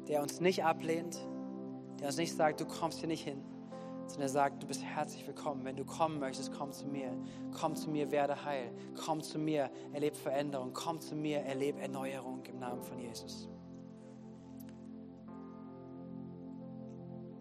der 0.07 0.21
uns 0.21 0.39
nicht 0.39 0.63
ablehnt, 0.63 1.19
der 1.99 2.07
uns 2.07 2.17
nicht 2.17 2.35
sagt, 2.35 2.59
du 2.59 2.65
kommst 2.65 2.99
hier 2.99 3.07
nicht 3.07 3.23
hin, 3.23 3.43
sondern 4.09 4.23
er 4.23 4.29
sagt, 4.29 4.63
du 4.63 4.67
bist 4.67 4.83
herzlich 4.83 5.25
willkommen. 5.27 5.63
Wenn 5.65 5.75
du 5.75 5.85
kommen 5.85 6.19
möchtest, 6.19 6.51
komm 6.51 6.71
zu 6.71 6.87
mir. 6.87 7.11
Komm 7.59 7.75
zu 7.75 7.89
mir, 7.89 8.09
werde 8.09 8.43
heil. 8.43 8.71
Komm 9.05 9.21
zu 9.21 9.37
mir, 9.37 9.69
erlebe 9.93 10.15
Veränderung. 10.15 10.71
Komm 10.73 10.99
zu 10.99 11.15
mir, 11.15 11.41
erlebe 11.41 11.79
Erneuerung 11.79 12.43
im 12.45 12.57
Namen 12.59 12.81
von 12.81 12.97
Jesus. 12.97 13.47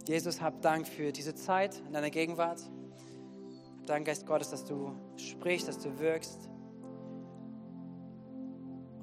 Jesus, 0.08 0.40
hab 0.40 0.62
Dank 0.62 0.88
für 0.88 1.12
diese 1.12 1.34
Zeit 1.34 1.82
in 1.86 1.92
deiner 1.92 2.08
Gegenwart. 2.08 2.62
Hab 3.76 3.86
Dank, 3.86 4.06
Geist 4.06 4.26
Gottes, 4.26 4.48
dass 4.48 4.64
du 4.64 4.94
sprichst, 5.18 5.68
dass 5.68 5.78
du 5.80 5.98
wirkst. 5.98 6.48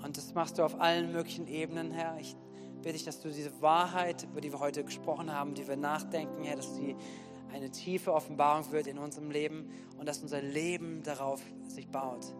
Und 0.03 0.17
das 0.17 0.33
machst 0.33 0.57
du 0.57 0.63
auf 0.63 0.81
allen 0.81 1.11
möglichen 1.11 1.45
Ebenen, 1.45 1.91
Herr. 1.91 2.17
Ich 2.19 2.35
bitte 2.81 2.93
dich, 2.93 3.03
dass 3.03 3.21
du 3.21 3.29
diese 3.29 3.61
Wahrheit, 3.61 4.23
über 4.23 4.41
die 4.41 4.51
wir 4.51 4.59
heute 4.59 4.83
gesprochen 4.83 5.31
haben, 5.31 5.53
die 5.53 5.67
wir 5.67 5.77
nachdenken, 5.77 6.41
Herr, 6.41 6.55
dass 6.55 6.75
sie 6.75 6.95
eine 7.53 7.69
tiefe 7.69 8.11
Offenbarung 8.11 8.71
wird 8.71 8.87
in 8.87 8.97
unserem 8.97 9.29
Leben 9.29 9.69
und 9.99 10.09
dass 10.09 10.23
unser 10.23 10.41
Leben 10.41 11.03
darauf 11.03 11.39
sich 11.67 11.87
baut. 11.87 12.33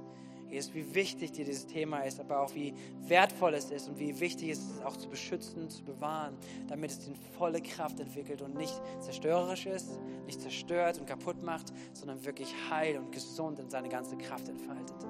Jesus, 0.50 0.74
wie 0.74 0.93
wichtig 0.93 1.32
dir 1.32 1.46
dieses 1.46 1.66
Thema 1.68 2.02
ist, 2.02 2.20
aber 2.20 2.41
auch 2.41 2.54
wie 2.54 2.74
wertvoll 3.08 3.54
es 3.54 3.72
ist 3.72 3.89
und 3.89 4.00
wie 4.00 4.20
wichtig 4.20 4.50
es 4.50 4.60
ist, 4.60 4.84
auch 4.84 4.96
zu 4.96 5.10
beschützen, 5.10 5.70
zu 5.70 5.84
bewahren, 5.84 6.38
damit 6.68 6.91
es 6.91 7.08
in 7.08 7.16
volle 7.38 7.62
Kraft 7.62 8.00
entwickelt 8.00 8.41
und 8.41 8.56
nicht 8.56 8.80
zerstörerisch 9.00 9.66
ist, 9.66 10.00
nicht 10.26 10.41
zerstört 10.41 11.00
und 11.00 11.08
kaputt 11.08 11.43
macht, 11.43 11.74
sondern 11.93 12.24
wirklich 12.26 12.54
heil 12.70 12.98
und 12.98 13.12
gesund 13.12 13.60
in 13.60 13.70
seine 13.70 13.89
ganze 13.89 14.18
Kraft 14.18 14.48
entfaltet 14.48 15.06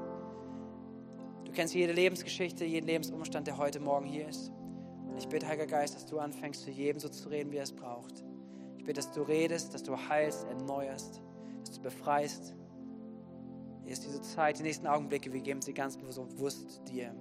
kennst 1.56 1.74
jede 1.74 1.94
Lebensgeschichte, 1.94 2.66
jeden 2.66 2.86
Lebensumstand, 2.86 3.48
der 3.48 3.58
heute 3.58 3.80
Morgen 3.80 4.06
hier 4.06 4.28
ist. 4.28 4.52
Und 5.08 5.18
ich 5.18 5.28
bitte, 5.28 5.48
Heiliger 5.48 5.66
Geist, 5.66 5.96
dass 5.96 6.06
du 6.06 6.20
anfängst, 6.20 6.62
zu 6.62 6.70
jedem 6.70 7.00
so 7.00 7.08
zu 7.08 7.30
reden, 7.30 7.52
wie 7.52 7.58
er 7.58 7.64
es 7.64 7.72
braucht. 7.72 8.24
Ich 8.78 8.84
bitte, 8.84 9.00
dass 9.00 9.12
du 9.12 9.22
redest, 9.22 9.74
dass 9.74 9.82
du 9.82 9.98
heilst, 9.98 10.46
erneuerst, 10.46 11.22
dass 11.62 11.78
du 11.78 11.82
befreist. 11.82 12.54
Hier 13.86 13.94
ist 13.94 14.04
diese 14.04 14.20
Zeit, 14.20 14.58
die 14.58 14.64
nächsten 14.64 14.88
Augenblicke, 14.88 15.32
wir 15.32 15.42
geben 15.42 15.62
sie 15.62 15.72
ganz 15.72 15.96
bewusst 15.96 16.82
dir. 16.88 17.14